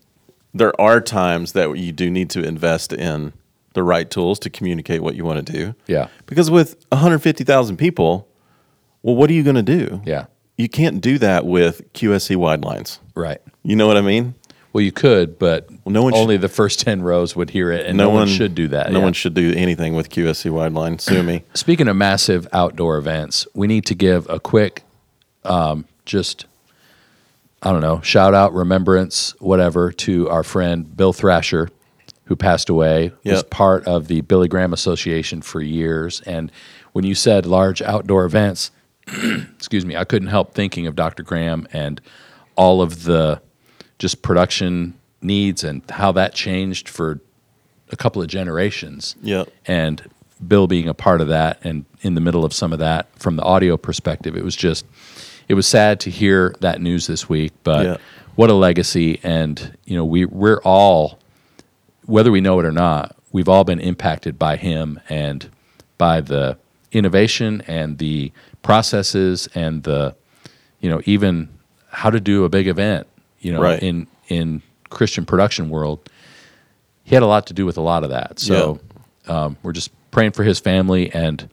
there 0.54 0.80
are 0.80 1.00
times 1.02 1.54
that 1.54 1.72
you 1.78 1.92
do 1.92 2.10
need 2.12 2.30
to 2.32 2.44
invest 2.44 2.92
in 2.94 3.34
the 3.74 3.84
right 3.84 4.10
tools 4.10 4.38
to 4.40 4.50
communicate 4.50 5.02
what 5.02 5.16
you 5.16 5.24
want 5.26 5.46
to 5.46 5.54
do 5.54 5.76
Yeah. 5.88 6.08
because 6.26 6.52
with 6.52 6.76
150000 6.92 7.78
people 7.78 8.28
well 9.02 9.16
what 9.16 9.30
are 9.30 9.34
you 9.34 9.44
going 9.44 9.56
to 9.56 9.64
do 9.64 10.02
Yeah. 10.06 10.26
You 10.58 10.70
can't 10.70 11.02
do 11.02 11.18
that 11.20 11.46
with 11.46 11.92
qsc 11.94 12.36
wide 12.36 12.64
lines 12.64 13.00
Right. 13.16 13.42
you 13.64 13.76
know 13.76 13.88
what 13.88 13.98
i 13.98 14.02
mean 14.02 14.36
Well, 14.74 14.82
you 14.84 14.92
could, 14.92 15.38
but 15.38 15.70
no 15.86 16.02
one 16.04 16.14
should- 16.14 16.20
only 16.20 16.38
the 16.38 16.50
first 16.50 16.80
10 16.80 17.04
rows 17.04 17.36
would 17.36 17.52
hear 17.52 17.72
it, 17.72 17.86
and 17.86 17.96
no, 17.98 18.10
one, 18.10 18.28
should 18.28 18.56
do 18.56 18.68
that. 18.70 18.92
no 18.92 18.98
yeah. 19.00 19.04
one 19.06 19.14
should 19.14 19.34
do 19.36 19.54
anything 19.56 19.94
with 19.96 20.10
qsc 20.10 20.50
wide 20.52 20.74
line 20.74 20.98
sue 21.00 21.22
me 21.24 21.44
Speaking 21.54 21.88
of 21.88 21.96
massive 21.96 22.48
outdoor 22.54 22.98
events, 22.98 23.46
we 23.54 23.68
need 23.68 23.86
to 23.86 23.96
give 23.96 24.28
a 24.30 24.40
quick, 24.40 24.84
um, 25.46 25.86
just, 26.06 26.46
I 27.62 27.72
don't 27.72 27.82
know, 27.82 28.02
shout 28.02 28.34
out, 28.34 28.54
remembrance, 28.54 29.36
whatever, 29.40 29.92
to 29.92 30.28
our 30.30 30.44
friend 30.44 30.98
Bill 30.98 31.14
Thrasher, 31.14 31.70
who 32.26 32.36
passed 32.36 32.68
away, 32.70 33.12
was 33.24 33.44
part 33.44 33.86
of 33.86 34.08
the 34.08 34.22
Billy 34.22 34.48
Graham 34.48 34.74
Association 34.74 35.42
for 35.44 35.62
years. 35.62 36.22
And 36.22 36.52
when 36.94 37.06
you 37.06 37.14
said 37.16 37.46
large 37.46 37.82
outdoor 37.82 38.26
events, 38.26 38.72
excuse 39.56 39.86
me, 39.86 39.96
I 39.96 40.04
couldn't 40.04 40.30
help 40.30 40.54
thinking 40.54 40.88
of 40.88 40.96
Dr. 40.96 41.24
Graham 41.24 41.68
and 41.74 42.02
all 42.56 42.82
of 42.82 43.04
the 43.04 43.42
just 44.00 44.22
production 44.22 44.94
needs 45.22 45.64
and 45.64 45.82
how 45.90 46.12
that 46.14 46.34
changed 46.34 46.90
for 46.90 47.20
a 47.92 47.96
couple 47.96 48.22
of 48.22 48.28
generations 48.28 49.16
Yep. 49.22 49.50
and 49.66 50.02
Bill 50.48 50.68
being 50.68 50.88
a 50.90 50.94
part 50.94 51.22
of 51.22 51.28
that 51.30 51.60
and 51.64 51.86
in 52.02 52.16
the 52.16 52.22
middle 52.22 52.44
of 52.44 52.54
some 52.54 52.74
of 52.74 52.80
that 52.80 53.08
from 53.18 53.36
the 53.38 53.44
audio 53.44 53.78
perspective, 53.78 54.36
it 54.36 54.44
was 54.44 54.56
just 54.56 54.86
it 55.48 55.54
was 55.54 55.68
sad 55.68 56.00
to 56.02 56.10
hear 56.10 56.56
that 56.62 56.82
news 56.82 57.08
this 57.08 57.30
week. 57.30 57.52
But 57.64 57.86
Yeah. 57.86 57.98
what 58.36 58.50
a 58.50 58.54
legacy! 58.54 59.20
And 59.24 59.78
you 59.86 59.96
know, 59.96 60.04
we 60.06 60.26
we're 60.26 60.60
all 60.64 61.20
whether 62.06 62.32
we 62.32 62.42
know 62.42 62.60
it 62.60 62.66
or 62.66 62.72
not, 62.74 63.16
we've 63.32 63.48
all 63.48 63.64
been 63.64 63.80
impacted 63.80 64.38
by 64.38 64.58
him 64.58 65.00
and 65.10 65.50
by 65.98 66.20
the 66.20 66.58
innovation 66.92 67.62
and 67.68 67.98
the 68.00 68.32
processes 68.64 69.48
and 69.54 69.84
the 69.84 70.16
you 70.80 70.90
know 70.90 71.02
even 71.06 71.50
how 71.90 72.10
to 72.10 72.20
do 72.20 72.44
a 72.44 72.50
big 72.50 72.68
event. 72.68 73.06
You 73.40 73.54
know, 73.54 73.62
Right. 73.62 73.82
in 73.84 74.08
in 74.30 74.62
Christian 74.90 75.26
production 75.26 75.70
world, 75.70 76.10
he 77.04 77.14
had 77.16 77.22
a 77.24 77.28
lot 77.28 77.46
to 77.48 77.54
do 77.54 77.66
with 77.66 77.78
a 77.78 77.82
lot 77.82 78.04
of 78.04 78.10
that. 78.10 78.40
So 78.40 78.80
um, 79.28 79.58
we're 79.64 79.74
just 79.74 79.92
praying 80.12 80.32
for 80.32 80.44
his 80.44 80.60
family 80.60 81.12
and 81.14 81.50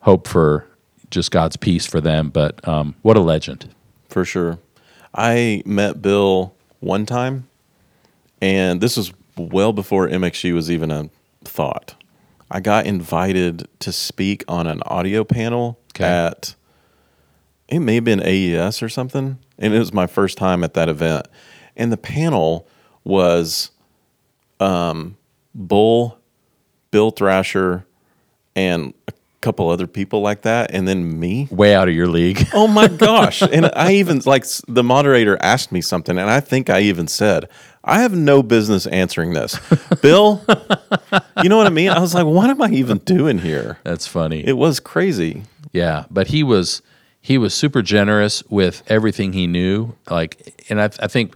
hope 0.00 0.26
for 0.28 0.66
just 1.10 1.30
God's 1.30 1.56
peace 1.56 1.84
for 1.86 2.00
them. 2.00 2.30
But 2.30 2.66
um, 2.66 2.94
what 3.02 3.16
a 3.16 3.20
legend! 3.20 3.68
For 4.08 4.24
sure. 4.24 4.58
I 5.14 5.62
met 5.66 6.00
Bill 6.00 6.54
one 6.80 7.04
time, 7.04 7.48
and 8.40 8.80
this 8.80 8.96
was 8.96 9.12
well 9.36 9.72
before 9.72 10.08
MXU 10.08 10.54
was 10.54 10.70
even 10.70 10.90
a 10.90 11.10
thought. 11.44 11.94
I 12.50 12.60
got 12.60 12.86
invited 12.86 13.66
to 13.80 13.92
speak 13.92 14.44
on 14.46 14.66
an 14.66 14.82
audio 14.86 15.24
panel 15.24 15.78
Okay. 15.94 16.04
at, 16.04 16.54
it 17.68 17.80
may 17.80 17.96
have 17.96 18.04
been 18.04 18.22
AES 18.22 18.82
or 18.82 18.88
something. 18.88 19.38
And 19.58 19.74
it 19.74 19.78
was 19.78 19.92
my 19.92 20.06
first 20.06 20.38
time 20.38 20.64
at 20.64 20.74
that 20.74 20.88
event. 20.88 21.26
And 21.76 21.92
the 21.92 21.96
panel 21.96 22.68
was 23.04 23.70
um, 24.60 25.16
Bull, 25.54 26.18
Bill 26.90 27.10
Thrasher, 27.10 27.86
and 28.54 28.92
a 29.08 29.12
couple 29.40 29.68
other 29.68 29.86
people 29.86 30.20
like 30.20 30.42
that. 30.42 30.70
And 30.72 30.86
then 30.86 31.18
me. 31.18 31.48
Way 31.50 31.74
out 31.74 31.88
of 31.88 31.94
your 31.94 32.08
league. 32.08 32.46
Oh 32.54 32.68
my 32.68 32.88
gosh. 32.88 33.42
and 33.52 33.70
I 33.74 33.92
even 33.94 34.20
like 34.26 34.44
the 34.68 34.82
moderator 34.82 35.38
asked 35.40 35.72
me 35.72 35.80
something 35.80 36.18
and 36.18 36.30
I 36.30 36.40
think 36.40 36.68
I 36.70 36.80
even 36.80 37.08
said, 37.08 37.48
I 37.84 38.00
have 38.02 38.12
no 38.14 38.42
business 38.42 38.86
answering 38.86 39.32
this. 39.32 39.58
Bill, 40.02 40.40
you 41.42 41.48
know 41.48 41.56
what 41.56 41.66
I 41.66 41.70
mean? 41.70 41.90
I 41.90 41.98
was 41.98 42.14
like, 42.14 42.26
what 42.26 42.48
am 42.48 42.62
I 42.62 42.68
even 42.70 42.98
doing 42.98 43.38
here? 43.38 43.78
That's 43.84 44.06
funny. 44.06 44.46
It 44.46 44.56
was 44.56 44.78
crazy. 44.80 45.42
Yeah, 45.72 46.04
but 46.10 46.28
he 46.28 46.42
was 46.42 46.82
he 47.20 47.38
was 47.38 47.54
super 47.54 47.82
generous 47.82 48.42
with 48.50 48.82
everything 48.88 49.32
he 49.32 49.46
knew. 49.46 49.94
Like, 50.10 50.64
and 50.68 50.80
I, 50.80 50.84
I 51.00 51.08
think 51.08 51.34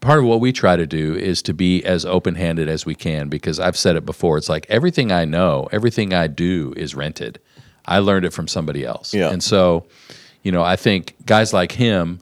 part 0.00 0.18
of 0.18 0.24
what 0.26 0.40
we 0.40 0.52
try 0.52 0.76
to 0.76 0.86
do 0.86 1.14
is 1.14 1.42
to 1.42 1.54
be 1.54 1.84
as 1.84 2.04
open 2.04 2.34
handed 2.34 2.68
as 2.68 2.84
we 2.86 2.94
can 2.94 3.28
because 3.28 3.58
I've 3.60 3.76
said 3.76 3.96
it 3.96 4.04
before. 4.06 4.36
It's 4.38 4.48
like 4.48 4.66
everything 4.68 5.10
I 5.12 5.24
know, 5.24 5.68
everything 5.72 6.12
I 6.14 6.26
do 6.26 6.72
is 6.76 6.94
rented. 6.94 7.40
I 7.86 7.98
learned 8.00 8.24
it 8.26 8.32
from 8.34 8.48
somebody 8.48 8.84
else, 8.84 9.14
Yeah. 9.14 9.30
and 9.30 9.42
so 9.42 9.86
you 10.42 10.52
know, 10.52 10.62
I 10.62 10.76
think 10.76 11.14
guys 11.26 11.52
like 11.52 11.72
him 11.72 12.20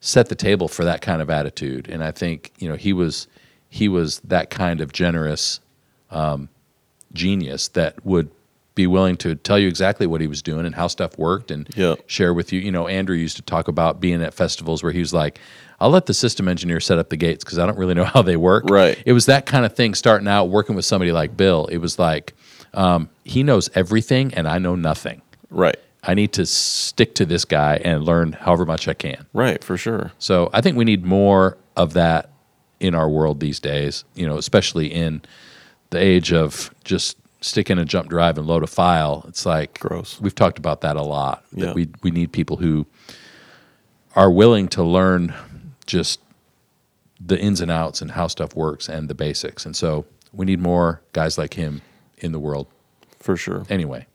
set 0.00 0.28
the 0.28 0.34
table 0.34 0.66
for 0.68 0.84
that 0.84 1.00
kind 1.02 1.20
of 1.22 1.30
attitude, 1.30 1.88
and 1.88 2.02
I 2.02 2.10
think 2.10 2.52
you 2.58 2.68
know 2.68 2.76
he 2.76 2.92
was 2.92 3.28
he 3.68 3.88
was 3.88 4.20
that 4.20 4.50
kind 4.50 4.80
of 4.80 4.92
generous 4.92 5.60
genius 7.12 7.68
that 7.68 8.04
would 8.04 8.30
be 8.74 8.86
willing 8.86 9.16
to 9.16 9.34
tell 9.34 9.58
you 9.58 9.66
exactly 9.68 10.06
what 10.06 10.20
he 10.20 10.26
was 10.26 10.42
doing 10.42 10.64
and 10.64 10.74
how 10.74 10.86
stuff 10.86 11.18
worked 11.18 11.50
and 11.50 11.68
Yeah. 11.74 11.96
share 12.06 12.32
with 12.32 12.52
you. 12.52 12.60
You 12.60 12.70
know, 12.70 12.86
Andrew 12.86 13.16
used 13.16 13.36
to 13.36 13.42
talk 13.42 13.68
about 13.68 14.00
being 14.00 14.22
at 14.22 14.32
festivals 14.32 14.82
where 14.82 14.92
he 14.92 15.00
was 15.00 15.12
like, 15.12 15.40
I'll 15.80 15.90
let 15.90 16.06
the 16.06 16.14
system 16.14 16.46
engineer 16.46 16.78
set 16.80 16.98
up 16.98 17.10
the 17.10 17.16
gates 17.16 17.42
because 17.44 17.58
I 17.58 17.66
don't 17.66 17.76
really 17.76 17.94
know 17.94 18.04
how 18.14 18.22
they 18.22 18.36
work. 18.36 18.64
Right. 18.70 19.00
It 19.04 19.12
was 19.12 19.26
that 19.26 19.44
kind 19.44 19.64
of 19.66 19.74
thing 19.74 19.94
starting 19.94 20.28
out 20.28 20.44
working 20.46 20.76
with 20.76 20.84
somebody 20.84 21.10
like 21.12 21.36
Bill. 21.36 21.66
It 21.66 21.78
was 21.78 21.98
like, 21.98 22.32
um, 22.72 23.10
he 23.24 23.42
knows 23.42 23.68
everything 23.74 24.32
and 24.34 24.46
I 24.48 24.58
know 24.58 24.76
nothing. 24.76 25.20
Right. 25.50 25.76
I 26.02 26.14
need 26.14 26.32
to 26.34 26.46
stick 26.46 27.14
to 27.16 27.26
this 27.26 27.44
guy 27.44 27.76
and 27.84 28.04
learn 28.04 28.32
however 28.32 28.64
much 28.64 28.88
I 28.88 28.94
can. 28.94 29.26
Right. 29.34 29.62
For 29.62 29.76
sure. 29.76 30.12
So 30.18 30.48
I 30.52 30.60
think 30.60 30.76
we 30.76 30.84
need 30.84 31.04
more 31.04 31.58
of 31.76 31.92
that 31.92 32.30
in 32.80 32.94
our 32.94 33.08
world 33.08 33.40
these 33.40 33.60
days, 33.60 34.04
you 34.14 34.26
know, 34.26 34.38
especially 34.38 34.86
in 34.86 35.20
the 35.90 35.98
age 35.98 36.32
of 36.32 36.74
just 36.84 37.18
stick 37.42 37.68
in 37.70 37.78
a 37.78 37.84
jump 37.84 38.08
drive 38.08 38.38
and 38.38 38.46
load 38.46 38.62
a 38.62 38.66
file. 38.66 39.24
It's 39.28 39.44
like 39.44 39.78
Gross. 39.80 40.18
We've 40.20 40.34
talked 40.34 40.58
about 40.58 40.80
that 40.82 40.96
a 40.96 41.02
lot. 41.02 41.44
that 41.52 41.66
Yeah. 41.66 41.72
we 41.74 41.88
we 42.02 42.10
need 42.10 42.32
people 42.32 42.56
who 42.56 42.86
are 44.16 44.30
willing 44.30 44.68
to 44.68 44.82
learn 44.82 45.34
just 45.86 46.20
the 47.20 47.38
ins 47.38 47.60
and 47.60 47.70
outs 47.70 48.00
and 48.00 48.10
how 48.12 48.26
stuff 48.26 48.54
works 48.56 48.88
and 48.88 49.08
the 49.08 49.14
basics. 49.14 49.66
And 49.66 49.76
so 49.76 50.06
we 50.32 50.46
need 50.46 50.60
more 50.60 51.02
guys 51.12 51.36
like 51.36 51.54
him 51.54 51.82
in 52.18 52.32
the 52.32 52.40
world. 52.40 52.66
For 53.18 53.36
sure. 53.36 53.64
Anyway. 53.68 54.06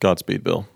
Godspeed, 0.00 0.44
Bill. 0.44 0.68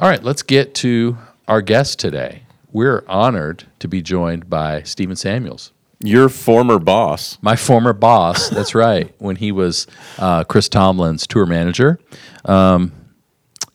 All 0.00 0.08
right, 0.08 0.24
let's 0.24 0.42
get 0.42 0.74
to 0.76 1.18
our 1.46 1.60
guest 1.60 1.98
today. 1.98 2.44
We're 2.72 3.04
honored 3.06 3.66
to 3.80 3.86
be 3.86 4.00
joined 4.00 4.48
by 4.48 4.82
Steven 4.82 5.14
Samuels. 5.14 5.72
Your 6.02 6.30
former 6.30 6.78
boss. 6.78 7.36
My 7.42 7.54
former 7.54 7.92
boss, 7.92 8.48
that's 8.48 8.74
right, 8.74 9.14
when 9.18 9.36
he 9.36 9.52
was 9.52 9.86
uh, 10.18 10.44
Chris 10.44 10.70
Tomlin's 10.70 11.26
tour 11.26 11.44
manager. 11.44 12.00
Um, 12.46 12.92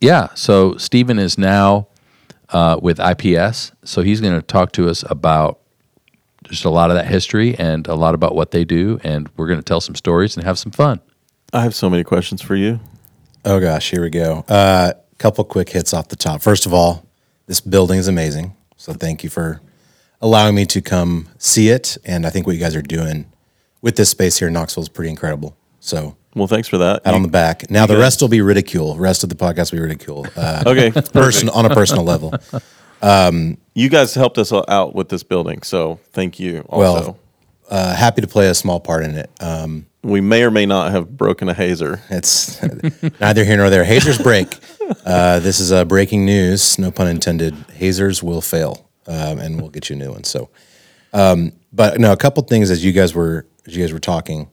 yeah, 0.01 0.29
so 0.33 0.77
Steven 0.77 1.19
is 1.19 1.37
now 1.37 1.89
uh, 2.49 2.79
with 2.81 2.99
IPS. 2.99 3.73
So 3.83 4.01
he's 4.01 4.19
going 4.19 4.33
to 4.33 4.41
talk 4.41 4.71
to 4.71 4.89
us 4.89 5.03
about 5.07 5.59
just 6.45 6.65
a 6.65 6.71
lot 6.71 6.89
of 6.89 6.95
that 6.95 7.05
history 7.05 7.53
and 7.59 7.85
a 7.85 7.93
lot 7.93 8.15
about 8.15 8.33
what 8.33 8.49
they 8.49 8.65
do. 8.65 8.99
And 9.03 9.29
we're 9.37 9.47
going 9.47 9.59
to 9.59 9.63
tell 9.63 9.79
some 9.79 9.93
stories 9.93 10.35
and 10.35 10.43
have 10.43 10.57
some 10.57 10.71
fun. 10.71 11.01
I 11.53 11.61
have 11.61 11.75
so 11.75 11.87
many 11.87 12.03
questions 12.03 12.41
for 12.41 12.55
you. 12.55 12.79
Oh 13.47 13.59
gosh, 13.59 13.91
here 13.91 14.01
we 14.01 14.09
go. 14.09 14.43
Uh, 14.47 14.93
couple 15.17 15.43
quick 15.43 15.69
hits 15.69 15.93
off 15.93 16.07
the 16.09 16.15
top. 16.15 16.41
First 16.41 16.65
of 16.65 16.73
all, 16.73 17.05
this 17.47 17.61
building 17.61 17.99
is 17.99 18.07
amazing. 18.07 18.55
So 18.77 18.93
thank 18.93 19.23
you 19.23 19.29
for 19.29 19.61
allowing 20.21 20.55
me 20.55 20.65
to 20.67 20.81
come 20.81 21.27
see 21.37 21.69
it. 21.69 21.97
And 22.05 22.25
I 22.25 22.29
think 22.29 22.45
what 22.47 22.53
you 22.55 22.61
guys 22.61 22.75
are 22.75 22.81
doing 22.81 23.25
with 23.81 23.95
this 23.95 24.09
space 24.09 24.37
here 24.39 24.47
in 24.47 24.53
Knoxville 24.53 24.83
is 24.83 24.89
pretty 24.89 25.09
incredible. 25.09 25.55
So 25.79 26.15
Well, 26.35 26.47
thanks 26.47 26.67
for 26.67 26.77
that. 26.79 27.05
out 27.05 27.13
on 27.13 27.21
the 27.21 27.27
back. 27.27 27.69
Now 27.69 27.85
the 27.85 27.97
rest 27.97 28.21
will 28.21 28.27
be 28.29 28.41
ridicule. 28.41 28.97
Rest 28.97 29.23
of 29.23 29.29
the 29.29 29.35
podcast 29.35 29.71
will 29.71 29.77
be 29.77 29.83
ridicule. 29.83 30.25
Uh, 30.35 30.63
Okay. 30.67 30.91
person 30.91 31.49
on 31.49 31.65
a 31.65 31.69
personal 31.69 32.03
level. 32.03 32.33
You 33.73 33.89
guys 33.89 34.13
helped 34.15 34.37
us 34.37 34.51
out 34.53 34.95
with 34.95 35.09
this 35.09 35.23
building, 35.23 35.61
so 35.61 35.99
thank 36.13 36.39
you. 36.39 36.61
Also, 36.69 36.93
Well, 37.01 37.19
uh, 37.69 37.93
happy 37.95 38.21
to 38.21 38.27
play 38.27 38.47
a 38.49 38.53
small 38.55 38.79
part 38.79 39.03
in 39.03 39.15
it. 39.15 39.29
Um, 39.39 39.85
we 40.05 40.21
may 40.21 40.43
or 40.43 40.51
may 40.51 40.65
not 40.65 40.91
have 40.91 41.17
broken 41.17 41.49
a 41.49 41.53
hazer. 41.53 42.01
it's 42.09 42.61
neither 43.19 43.43
here 43.43 43.57
nor 43.57 43.69
there. 43.69 43.83
Hazers 43.83 44.17
break. 44.17 44.47
Uh, 45.03 45.39
this 45.39 45.59
is 45.59 45.71
uh, 45.71 45.83
breaking 45.83 46.25
news. 46.27 46.77
No 46.77 46.91
pun 46.91 47.07
intended. 47.07 47.55
Hazers 47.73 48.21
will 48.21 48.39
fail, 48.41 48.87
um, 49.07 49.39
and 49.39 49.59
we'll 49.59 49.71
get 49.71 49.89
you 49.89 49.95
a 49.95 49.99
new 49.99 50.11
one. 50.11 50.23
So, 50.23 50.49
um, 51.11 51.53
but 51.73 51.99
no, 51.99 52.11
a 52.11 52.17
couple 52.17 52.43
things 52.43 52.69
as 52.69 52.85
you 52.85 52.91
guys 52.91 53.15
were 53.15 53.47
as 53.65 53.75
you 53.75 53.81
guys 53.83 53.91
were 53.91 53.99
talking. 53.99 54.47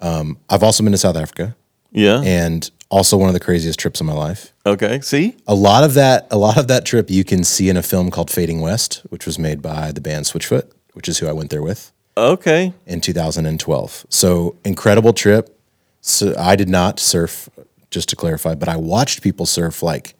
Um, 0.00 0.38
I've 0.48 0.62
also 0.62 0.84
been 0.84 0.92
to 0.92 0.98
South 0.98 1.16
Africa, 1.16 1.56
Yeah. 1.90 2.22
and 2.24 2.70
also 2.90 3.16
one 3.16 3.28
of 3.28 3.34
the 3.34 3.40
craziest 3.40 3.80
trips 3.80 4.00
of 4.00 4.06
my 4.06 4.12
life. 4.12 4.52
okay. 4.64 5.00
See. 5.00 5.34
a 5.48 5.54
lot 5.56 5.82
of 5.82 5.94
that 5.94 6.28
a 6.30 6.38
lot 6.38 6.56
of 6.58 6.68
that 6.68 6.84
trip 6.84 7.10
you 7.10 7.24
can 7.24 7.42
see 7.42 7.68
in 7.68 7.76
a 7.76 7.82
film 7.82 8.08
called 8.12 8.30
Fading 8.30 8.60
West, 8.60 9.02
which 9.08 9.26
was 9.26 9.36
made 9.36 9.62
by 9.62 9.90
the 9.90 10.00
band 10.00 10.26
Switchfoot, 10.26 10.70
which 10.92 11.08
is 11.08 11.18
who 11.18 11.26
I 11.26 11.32
went 11.32 11.50
there 11.50 11.62
with 11.62 11.90
Okay. 12.16 12.72
in 12.86 13.00
2012. 13.00 14.06
So 14.08 14.56
incredible 14.64 15.12
trip. 15.12 15.58
So 16.00 16.34
I 16.38 16.56
did 16.56 16.68
not 16.68 17.00
surf, 17.00 17.48
just 17.90 18.08
to 18.10 18.16
clarify, 18.16 18.54
but 18.54 18.68
I 18.68 18.76
watched 18.76 19.22
people 19.22 19.44
surf 19.46 19.82
like 19.82 20.14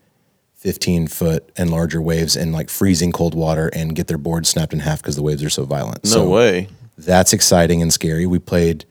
15 0.57 1.07
foot 1.07 1.51
and 1.57 1.71
larger 1.71 2.03
waves 2.03 2.35
in 2.35 2.51
like 2.51 2.69
freezing 2.71 3.13
cold 3.13 3.35
water 3.35 3.71
and 3.73 3.95
get 3.95 4.09
their 4.09 4.19
board 4.19 4.47
snapped 4.47 4.73
in 4.73 4.81
half 4.81 5.01
because 5.01 5.17
the 5.17 5.23
waves 5.23 5.45
are 5.45 5.51
so 5.51 5.65
violent. 5.65 6.05
No 6.05 6.11
so 6.11 6.29
way. 6.29 6.69
that's 6.99 7.33
exciting 7.33 7.83
and 7.83 7.93
scary. 7.93 8.27
We 8.27 8.39
played 8.41 8.85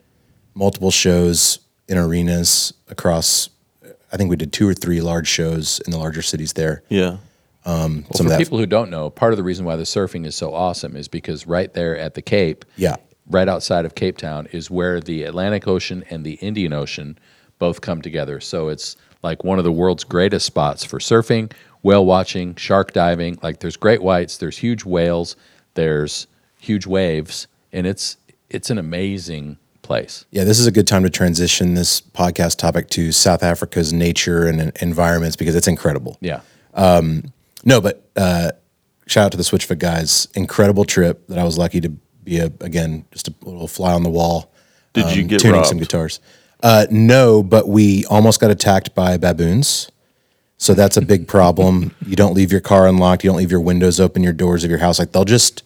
multiple 0.54 0.92
shows 0.92 1.60
in 1.88 1.98
arenas 1.98 2.74
across. 2.88 3.50
I 4.12 4.18
think 4.18 4.30
we 4.30 4.38
did 4.38 4.54
two 4.54 4.68
or 4.68 4.74
three 4.74 5.02
large 5.02 5.28
shows 5.28 5.82
in 5.86 5.92
the 5.92 5.98
larger 5.98 6.22
cities 6.22 6.54
there. 6.54 6.82
Yeah. 6.88 7.18
Um, 7.66 8.02
well, 8.04 8.12
Some 8.18 8.28
for 8.30 8.38
people 8.38 8.58
who 8.58 8.66
don't 8.66 8.90
know, 8.92 9.10
part 9.10 9.34
of 9.34 9.38
the 9.38 9.44
reason 9.44 9.66
why 9.66 9.76
the 9.76 9.84
surfing 9.84 10.26
is 10.26 10.36
so 10.36 10.54
awesome 10.54 10.96
is 10.96 11.08
because 11.08 11.48
right 11.48 11.74
there 11.74 11.98
at 11.98 12.14
the 12.14 12.22
Cape, 12.22 12.64
Yeah. 12.78 12.96
right 13.30 13.50
outside 13.50 13.86
of 13.86 13.96
Cape 13.96 14.18
Town, 14.18 14.48
is 14.52 14.70
where 14.70 15.02
the 15.02 15.24
Atlantic 15.24 15.68
Ocean 15.68 16.04
and 16.10 16.24
the 16.26 16.34
Indian 16.36 16.74
Ocean 16.74 17.18
both 17.58 17.82
come 17.82 18.02
together. 18.02 18.40
So 18.40 18.70
it's 18.70 18.96
like 19.24 19.44
one 19.44 19.58
of 19.58 19.64
the 19.64 19.72
world's 19.72 20.04
greatest 20.04 20.46
spots 20.46 20.84
for 20.84 21.00
surfing, 21.00 21.52
whale 21.82 22.06
watching, 22.06 22.56
shark 22.56 22.94
diving. 22.94 23.40
Like 23.42 23.60
there's 23.62 23.78
great 23.78 24.04
whites, 24.04 24.38
there's 24.38 24.58
huge 24.58 24.86
whales, 24.86 25.36
there's 25.74 26.28
huge 26.60 26.86
waves, 26.86 27.48
and 27.74 27.88
it's 27.88 28.18
it's 28.50 28.70
an 28.70 28.78
amazing 28.78 29.58
place. 29.82 30.26
Yeah, 30.32 30.44
this 30.44 30.60
is 30.60 30.68
a 30.68 30.72
good 30.72 30.88
time 30.88 31.02
to 31.04 31.10
transition 31.10 31.74
this 31.74 32.00
podcast 32.02 32.58
topic 32.58 32.90
to 32.92 33.12
South 33.12 33.42
Africa's 33.42 33.92
nature 33.92 34.46
and 34.48 34.72
environments 34.82 35.36
because 35.36 35.56
it's 35.56 35.68
incredible. 35.68 36.18
Yeah. 36.22 36.42
Um, 36.76 37.32
No, 37.66 37.82
but 37.82 38.08
uh, 38.16 38.52
shout 39.08 39.26
out 39.26 39.32
to 39.32 39.38
the 39.38 39.44
Switchfoot 39.44 39.80
guys. 39.80 40.28
Incredible 40.36 40.86
trip 40.86 41.28
that 41.28 41.38
I 41.38 41.44
was 41.44 41.58
lucky 41.58 41.82
to 41.82 41.90
be 41.90 42.40
a 42.40 42.46
again 42.62 43.06
just 43.12 43.28
a 43.28 43.34
little 43.44 43.68
fly 43.68 43.94
on 43.94 44.04
the 44.04 44.10
wall. 44.10 44.54
Did 44.94 45.16
you 45.16 45.24
get 45.24 45.42
tuning 45.42 45.58
robbed? 45.58 45.68
some 45.68 45.78
guitars? 45.78 46.20
Uh, 46.64 46.86
no, 46.90 47.44
but 47.44 47.68
we 47.68 48.06
almost 48.06 48.40
got 48.40 48.50
attacked 48.50 48.96
by 48.96 49.18
baboons. 49.18 49.92
So 50.58 50.74
that's 50.74 50.96
a 50.96 51.02
big 51.02 51.28
problem. 51.36 51.94
you 52.06 52.16
don't 52.16 52.34
leave 52.34 52.52
your 52.52 52.62
car 52.62 52.88
unlocked. 52.88 53.24
You 53.24 53.30
don't 53.30 53.38
leave 53.38 53.52
your 53.52 53.60
windows 53.60 54.00
open, 54.00 54.24
your 54.24 54.34
doors 54.34 54.64
of 54.64 54.70
your 54.70 54.80
house. 54.80 54.98
Like 54.98 55.12
they'll 55.12 55.26
just 55.26 55.64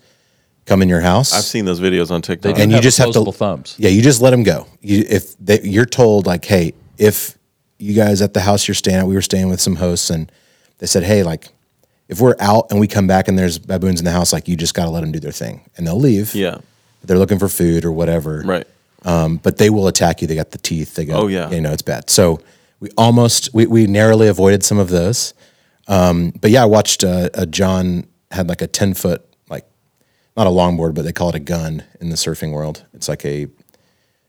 come 0.65 0.81
in 0.81 0.89
your 0.89 1.01
house. 1.01 1.33
I've 1.33 1.43
seen 1.43 1.65
those 1.65 1.79
videos 1.79 2.11
on 2.11 2.21
TikTok. 2.21 2.55
do 2.55 2.61
and 2.61 2.71
you 2.71 2.79
just 2.79 2.97
have 2.97 3.11
to 3.11 3.31
thumbs. 3.31 3.75
Yeah, 3.77 3.89
you 3.89 4.01
just 4.01 4.21
let 4.21 4.31
them 4.31 4.43
go. 4.43 4.67
You, 4.81 5.03
if 5.09 5.37
they, 5.37 5.61
you're 5.61 5.85
told 5.85 6.25
like, 6.25 6.45
hey, 6.45 6.73
if 6.97 7.37
you 7.77 7.93
guys 7.93 8.21
at 8.21 8.33
the 8.33 8.41
house 8.41 8.67
you're 8.67 8.75
staying 8.75 8.97
at, 8.97 9.07
we 9.07 9.15
were 9.15 9.21
staying 9.21 9.49
with 9.49 9.61
some 9.61 9.77
hosts, 9.77 10.09
and 10.09 10.31
they 10.79 10.85
said, 10.85 11.03
hey, 11.03 11.23
like, 11.23 11.47
if 12.09 12.19
we're 12.19 12.35
out 12.39 12.67
and 12.71 12.79
we 12.79 12.87
come 12.87 13.07
back 13.07 13.27
and 13.29 13.37
there's 13.37 13.57
baboons 13.57 13.99
in 14.01 14.05
the 14.05 14.11
house, 14.11 14.33
like, 14.33 14.47
you 14.47 14.57
just 14.57 14.73
got 14.73 14.85
to 14.85 14.89
let 14.89 15.01
them 15.01 15.11
do 15.11 15.19
their 15.19 15.31
thing, 15.31 15.69
and 15.77 15.87
they'll 15.87 15.99
leave. 15.99 16.35
yeah. 16.35 16.57
they're 17.03 17.17
looking 17.17 17.39
for 17.39 17.47
food 17.47 17.85
or 17.85 17.91
whatever. 17.93 18.41
Right. 18.45 18.67
Um, 19.05 19.37
but 19.37 19.57
they 19.57 19.69
will 19.69 19.87
attack 19.87 20.21
you. 20.21 20.27
They 20.27 20.35
got 20.35 20.51
the 20.51 20.57
teeth. 20.57 20.95
They 20.95 21.05
got. 21.05 21.23
Oh, 21.23 21.27
yeah. 21.27 21.49
You 21.49 21.61
know 21.61 21.71
it's 21.71 21.81
bad. 21.81 22.09
So 22.09 22.41
we 22.81 22.89
almost 22.97 23.53
we 23.53 23.65
we 23.65 23.87
narrowly 23.87 24.27
avoided 24.27 24.63
some 24.63 24.77
of 24.77 24.89
those. 24.89 25.33
Um, 25.87 26.31
but 26.41 26.51
yeah, 26.51 26.63
I 26.63 26.65
watched 26.65 27.03
uh, 27.03 27.29
a 27.33 27.45
John 27.45 28.07
had 28.31 28.49
like 28.49 28.61
a 28.61 28.67
ten 28.67 28.93
foot 28.93 29.25
like 29.49 29.65
not 30.35 30.47
a 30.47 30.49
longboard, 30.49 30.95
but 30.95 31.03
they 31.03 31.13
call 31.13 31.29
it 31.29 31.35
a 31.35 31.39
gun 31.39 31.83
in 32.01 32.09
the 32.09 32.15
surfing 32.17 32.51
world. 32.51 32.85
It's 32.93 33.07
like 33.07 33.23
a 33.23 33.47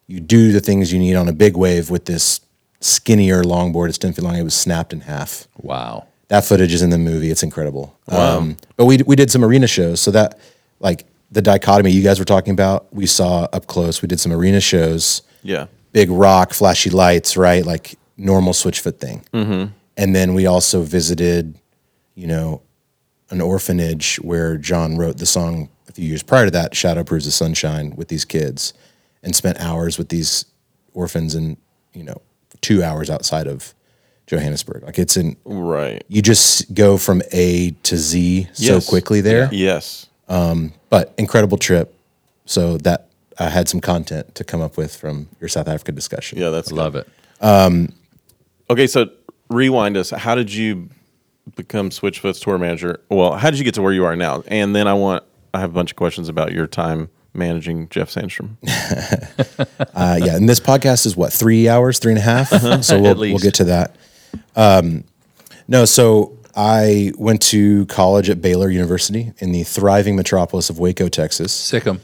you 0.06 0.20
do 0.20 0.52
the 0.52 0.60
things 0.60 0.92
you 0.92 0.98
need 0.98 1.16
on 1.16 1.28
a 1.28 1.32
big 1.32 1.56
wave 1.56 1.90
with 1.90 2.04
this 2.04 2.40
skinnier 2.80 3.42
longboard. 3.42 3.88
It's 3.88 3.98
ten 3.98 4.12
feet 4.12 4.22
long. 4.22 4.36
It 4.36 4.42
was 4.42 4.54
snapped 4.54 4.92
in 4.92 5.00
half. 5.00 5.48
Wow. 5.58 6.06
That 6.30 6.44
footage 6.44 6.72
is 6.72 6.80
in 6.82 6.90
the 6.90 6.98
movie. 6.98 7.30
It's 7.30 7.42
incredible. 7.42 7.96
Um, 8.08 8.56
but 8.76 8.86
we 8.86 8.98
we 8.98 9.16
did 9.16 9.30
some 9.30 9.44
arena 9.44 9.66
shows, 9.66 10.00
so 10.00 10.10
that 10.12 10.38
like 10.80 11.04
the 11.30 11.42
dichotomy 11.42 11.90
you 11.92 12.02
guys 12.02 12.18
were 12.18 12.24
talking 12.24 12.52
about, 12.52 12.86
we 12.92 13.06
saw 13.06 13.46
up 13.52 13.66
close. 13.66 14.00
We 14.02 14.08
did 14.08 14.18
some 14.20 14.32
arena 14.32 14.60
shows, 14.60 15.22
Yeah. 15.42 15.66
big 15.92 16.10
rock, 16.10 16.52
flashy 16.54 16.90
lights, 16.90 17.36
right? 17.36 17.64
Like 17.64 17.96
normal 18.16 18.52
Switchfoot 18.52 18.98
thing. 18.98 19.24
Mm-hmm. 19.32 19.72
And 19.96 20.14
then 20.16 20.34
we 20.34 20.46
also 20.46 20.82
visited, 20.82 21.56
you 22.14 22.26
know, 22.26 22.62
an 23.30 23.40
orphanage 23.40 24.16
where 24.16 24.56
John 24.56 24.96
wrote 24.96 25.18
the 25.18 25.26
song 25.26 25.68
a 25.88 25.92
few 25.92 26.06
years 26.06 26.22
prior 26.22 26.46
to 26.46 26.50
that, 26.52 26.74
"Shadow 26.74 27.04
Proves 27.04 27.26
the 27.26 27.30
Sunshine," 27.32 27.94
with 27.96 28.08
these 28.08 28.24
kids, 28.24 28.72
and 29.22 29.34
spent 29.36 29.58
hours 29.60 29.98
with 29.98 30.08
these 30.08 30.44
orphans, 30.94 31.34
and 31.34 31.56
you 31.92 32.02
know, 32.04 32.22
two 32.60 32.82
hours 32.84 33.10
outside 33.10 33.46
of 33.48 33.74
Johannesburg. 34.30 34.84
Like 34.84 34.96
it's 34.98 35.16
in 35.16 35.36
Right. 35.44 36.04
you 36.08 36.22
just 36.22 36.72
go 36.72 36.96
from 36.96 37.20
A 37.32 37.72
to 37.82 37.96
Z 37.96 38.48
so 38.52 38.80
quickly 38.80 39.20
there. 39.20 39.48
Yes. 39.52 40.06
Um, 40.28 40.72
but 40.88 41.12
incredible 41.18 41.58
trip. 41.58 41.92
So 42.46 42.78
that 42.78 43.08
I 43.38 43.48
had 43.48 43.68
some 43.68 43.80
content 43.80 44.36
to 44.36 44.44
come 44.44 44.60
up 44.60 44.76
with 44.76 44.94
from 44.94 45.28
your 45.40 45.48
South 45.48 45.66
Africa 45.66 45.90
discussion. 45.92 46.38
Yeah. 46.38 46.50
That's 46.50 46.70
Love 46.70 46.94
it. 46.94 47.08
Um, 47.40 47.92
okay, 48.68 48.86
so 48.86 49.10
rewind 49.48 49.96
us. 49.96 50.10
How 50.10 50.36
did 50.36 50.52
you 50.54 50.88
become 51.56 51.90
Switchfoot's 51.90 52.38
tour 52.38 52.56
manager? 52.56 53.00
Well, 53.08 53.32
how 53.32 53.50
did 53.50 53.58
you 53.58 53.64
get 53.64 53.74
to 53.74 53.82
where 53.82 53.92
you 53.92 54.04
are 54.04 54.14
now? 54.14 54.44
And 54.46 54.76
then 54.76 54.86
I 54.86 54.94
want 54.94 55.24
I 55.52 55.58
have 55.58 55.70
a 55.70 55.74
bunch 55.74 55.90
of 55.90 55.96
questions 55.96 56.28
about 56.28 56.52
your 56.52 56.68
time 56.68 57.08
managing 57.34 57.88
Jeff 57.88 58.10
Sandstrom. 58.10 58.50
Uh, 59.92 60.18
yeah, 60.22 60.36
and 60.36 60.48
this 60.48 60.60
podcast 60.60 61.04
is 61.04 61.16
what 61.16 61.32
three 61.32 61.68
hours, 61.68 61.98
three 61.98 62.12
and 62.12 62.18
a 62.18 62.22
half. 62.22 62.52
Uh-huh. 62.52 62.80
So 62.80 63.00
we'll, 63.00 63.16
we'll 63.16 63.38
get 63.38 63.54
to 63.54 63.64
that. 63.64 63.96
Um, 64.56 65.04
no, 65.68 65.84
so 65.84 66.36
I 66.56 67.12
went 67.16 67.42
to 67.42 67.86
college 67.86 68.28
at 68.28 68.42
Baylor 68.42 68.70
University 68.70 69.32
in 69.38 69.52
the 69.52 69.62
thriving 69.62 70.16
metropolis 70.16 70.70
of 70.70 70.78
Waco, 70.78 71.08
Texas. 71.08 71.52
Sick 71.52 71.86
'em. 71.86 72.00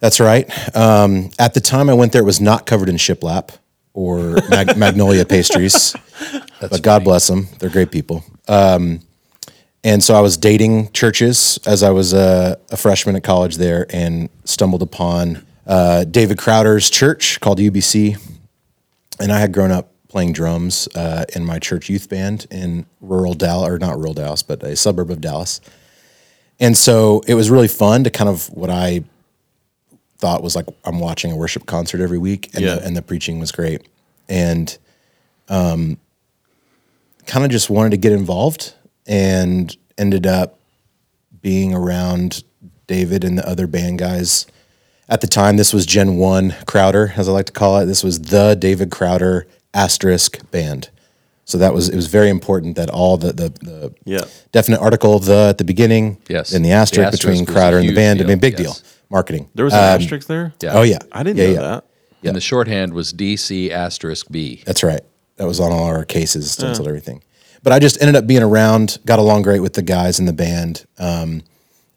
That's 0.00 0.20
right. 0.20 0.46
Um, 0.76 1.30
at 1.38 1.54
the 1.54 1.60
time 1.60 1.88
I 1.88 1.94
went 1.94 2.12
there, 2.12 2.22
it 2.22 2.26
was 2.26 2.40
not 2.40 2.66
covered 2.66 2.88
in 2.88 2.96
shiplap 2.96 3.56
or 3.94 4.36
mag- 4.50 4.76
magnolia 4.76 5.24
pastries, 5.24 5.96
but 6.60 6.82
God 6.82 7.04
bless 7.04 7.28
them. 7.28 7.48
They're 7.58 7.70
great 7.70 7.90
people. 7.90 8.24
Um, 8.48 9.00
and 9.82 10.02
so 10.02 10.14
I 10.14 10.20
was 10.20 10.36
dating 10.36 10.90
churches 10.92 11.58
as 11.64 11.82
I 11.82 11.90
was 11.90 12.12
a, 12.12 12.58
a 12.70 12.76
freshman 12.76 13.16
at 13.16 13.22
college 13.22 13.56
there 13.56 13.86
and 13.90 14.28
stumbled 14.44 14.82
upon 14.82 15.46
uh, 15.66 16.04
David 16.04 16.38
Crowder's 16.38 16.90
church 16.90 17.40
called 17.40 17.58
UBC. 17.58 18.18
And 19.20 19.32
I 19.32 19.38
had 19.38 19.52
grown 19.52 19.70
up 19.70 19.92
playing 20.16 20.32
drums 20.32 20.88
uh, 20.94 21.26
in 21.34 21.44
my 21.44 21.58
church 21.58 21.90
youth 21.90 22.08
band 22.08 22.46
in 22.50 22.86
rural 23.02 23.34
Dallas, 23.34 23.68
or 23.68 23.78
not 23.78 23.98
rural 23.98 24.14
Dallas, 24.14 24.42
but 24.42 24.62
a 24.62 24.74
suburb 24.74 25.10
of 25.10 25.20
Dallas. 25.20 25.60
And 26.58 26.74
so 26.74 27.20
it 27.26 27.34
was 27.34 27.50
really 27.50 27.68
fun 27.68 28.02
to 28.04 28.08
kind 28.08 28.30
of 28.30 28.46
what 28.48 28.70
I 28.70 29.04
thought 30.16 30.42
was 30.42 30.56
like 30.56 30.64
I'm 30.86 31.00
watching 31.00 31.32
a 31.32 31.36
worship 31.36 31.66
concert 31.66 32.00
every 32.00 32.16
week, 32.16 32.48
and, 32.54 32.64
Yeah. 32.64 32.76
the, 32.76 32.84
and 32.86 32.96
the 32.96 33.02
preaching 33.02 33.38
was 33.38 33.52
great, 33.52 33.86
and 34.26 34.74
um, 35.50 35.98
kind 37.26 37.44
of 37.44 37.50
just 37.50 37.68
wanted 37.68 37.90
to 37.90 37.98
get 37.98 38.12
involved, 38.12 38.72
and 39.06 39.76
ended 39.98 40.26
up 40.26 40.58
being 41.42 41.74
around 41.74 42.42
David 42.86 43.22
and 43.22 43.36
the 43.36 43.46
other 43.46 43.66
band 43.66 43.98
guys. 43.98 44.46
At 45.10 45.20
the 45.20 45.26
time, 45.26 45.58
this 45.58 45.74
was 45.74 45.84
Gen 45.84 46.16
One 46.16 46.54
Crowder, 46.66 47.12
as 47.18 47.28
I 47.28 47.32
like 47.32 47.46
to 47.46 47.52
call 47.52 47.76
it. 47.80 47.84
This 47.84 48.02
was 48.02 48.18
the 48.18 48.54
David 48.58 48.90
Crowder 48.90 49.46
asterisk 49.76 50.50
band. 50.50 50.90
So 51.44 51.58
that 51.58 51.72
was 51.72 51.88
it 51.88 51.94
was 51.96 52.08
very 52.08 52.28
important 52.30 52.74
that 52.76 52.90
all 52.90 53.16
the 53.16 53.32
the, 53.32 53.48
the 53.50 53.94
Yeah. 54.04 54.24
definite 54.50 54.80
article 54.80 55.18
the 55.20 55.46
at 55.50 55.58
the 55.58 55.64
beginning, 55.64 56.18
Yes. 56.28 56.52
and 56.52 56.64
the 56.64 56.70
The 56.70 56.74
asterisk, 56.74 57.06
asterisk 57.12 57.22
between 57.22 57.46
Crowder 57.46 57.76
and 57.78 57.84
the 57.84 57.92
huge 57.92 57.96
band. 57.96 58.20
I 58.20 58.24
mean, 58.24 58.38
big 58.38 58.58
Yes. 58.58 58.62
deal, 58.62 58.76
marketing. 59.10 59.48
There 59.54 59.64
was 59.64 59.74
an 59.74 59.78
asterisk 59.80 60.26
there? 60.26 60.54
Yeah. 60.60 60.72
Oh 60.74 60.82
yeah, 60.82 60.98
I 61.12 61.22
didn't 61.22 61.38
Yeah, 61.38 61.46
know 61.46 61.52
yeah. 61.52 61.60
that. 61.60 61.84
And 62.24 62.34
the 62.34 62.40
shorthand 62.40 62.92
was 62.92 63.12
DC 63.12 63.70
asterisk 63.70 64.26
B. 64.30 64.62
That's 64.66 64.82
right. 64.82 65.02
That 65.36 65.46
was 65.46 65.60
on 65.60 65.70
all 65.70 65.84
our 65.84 66.04
cases, 66.04 66.50
stenciled 66.50 66.88
everything. 66.88 67.22
But 67.62 67.72
I 67.72 67.78
just 67.78 68.00
ended 68.00 68.16
up 68.16 68.26
being 68.26 68.42
around, 68.42 68.98
got 69.06 69.18
along 69.20 69.42
great 69.42 69.60
with 69.60 69.74
the 69.74 69.82
guys 69.82 70.18
in 70.18 70.24
the 70.26 70.32
band, 70.32 70.86
um, 70.98 71.42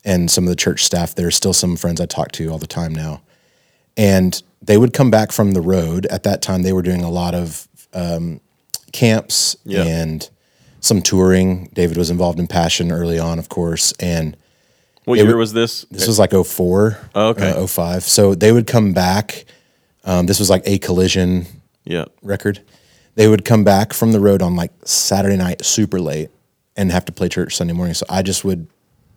and 0.06 0.30
some 0.30 0.44
of 0.44 0.50
the 0.50 0.56
church 0.56 0.84
staff. 0.84 1.16
There's 1.16 1.36
still 1.36 1.54
some 1.54 1.76
friends 1.76 2.00
I 2.00 2.06
talk 2.06 2.32
to 2.34 2.48
all 2.52 2.60
the 2.60 2.68
time 2.68 2.94
now, 2.94 3.22
and 3.98 4.42
they 4.62 4.78
would 4.78 4.94
come 4.94 5.10
back 5.10 5.32
from 5.32 5.54
the 5.54 5.62
road. 5.62 6.06
At 6.08 6.24
that 6.24 6.42
time, 6.44 6.62
they 6.64 6.74
were 6.74 6.82
doing 6.84 7.02
a 7.02 7.10
lot 7.10 7.34
of 7.34 7.68
um, 7.94 8.40
camps 8.92 9.56
Yeah. 9.66 9.84
and 9.84 10.30
some 10.82 11.02
touring. 11.02 11.70
David 11.74 11.98
was 11.98 12.10
involved 12.10 12.40
in 12.40 12.48
Passion 12.48 12.92
early 12.92 13.20
on, 13.20 13.40
of 13.40 13.50
course, 13.50 13.92
and 14.00 14.36
What 15.06 15.18
year 15.18 15.36
was 15.38 15.54
this? 15.54 15.86
this 15.92 16.08
was 16.08 16.20
like 16.20 16.32
04, 16.34 16.98
Oh, 17.16 17.28
okay. 17.30 17.52
uh, 17.52 17.66
05. 17.68 18.04
So 18.04 18.36
they 18.36 18.52
would 18.52 18.68
come 18.68 18.94
back. 18.94 19.46
Um, 20.06 20.26
this 20.26 20.40
was 20.40 20.50
like 20.50 20.64
a 20.66 20.78
collision 20.78 21.46
yeah. 21.84 22.06
record. 22.22 22.62
They 23.16 23.28
would 23.28 23.44
come 23.44 23.64
back 23.64 23.92
from 23.94 24.12
the 24.14 24.20
road 24.20 24.42
on 24.42 24.56
like 24.56 24.72
Saturday 24.86 25.36
night, 25.36 25.66
super 25.66 26.00
late, 26.00 26.30
and 26.78 26.92
have 26.92 27.04
to 27.06 27.12
play 27.12 27.28
church 27.28 27.56
Sunday 27.58 27.74
morning. 27.74 27.94
So 27.94 28.06
I 28.10 28.22
just 28.22 28.46
would 28.46 28.68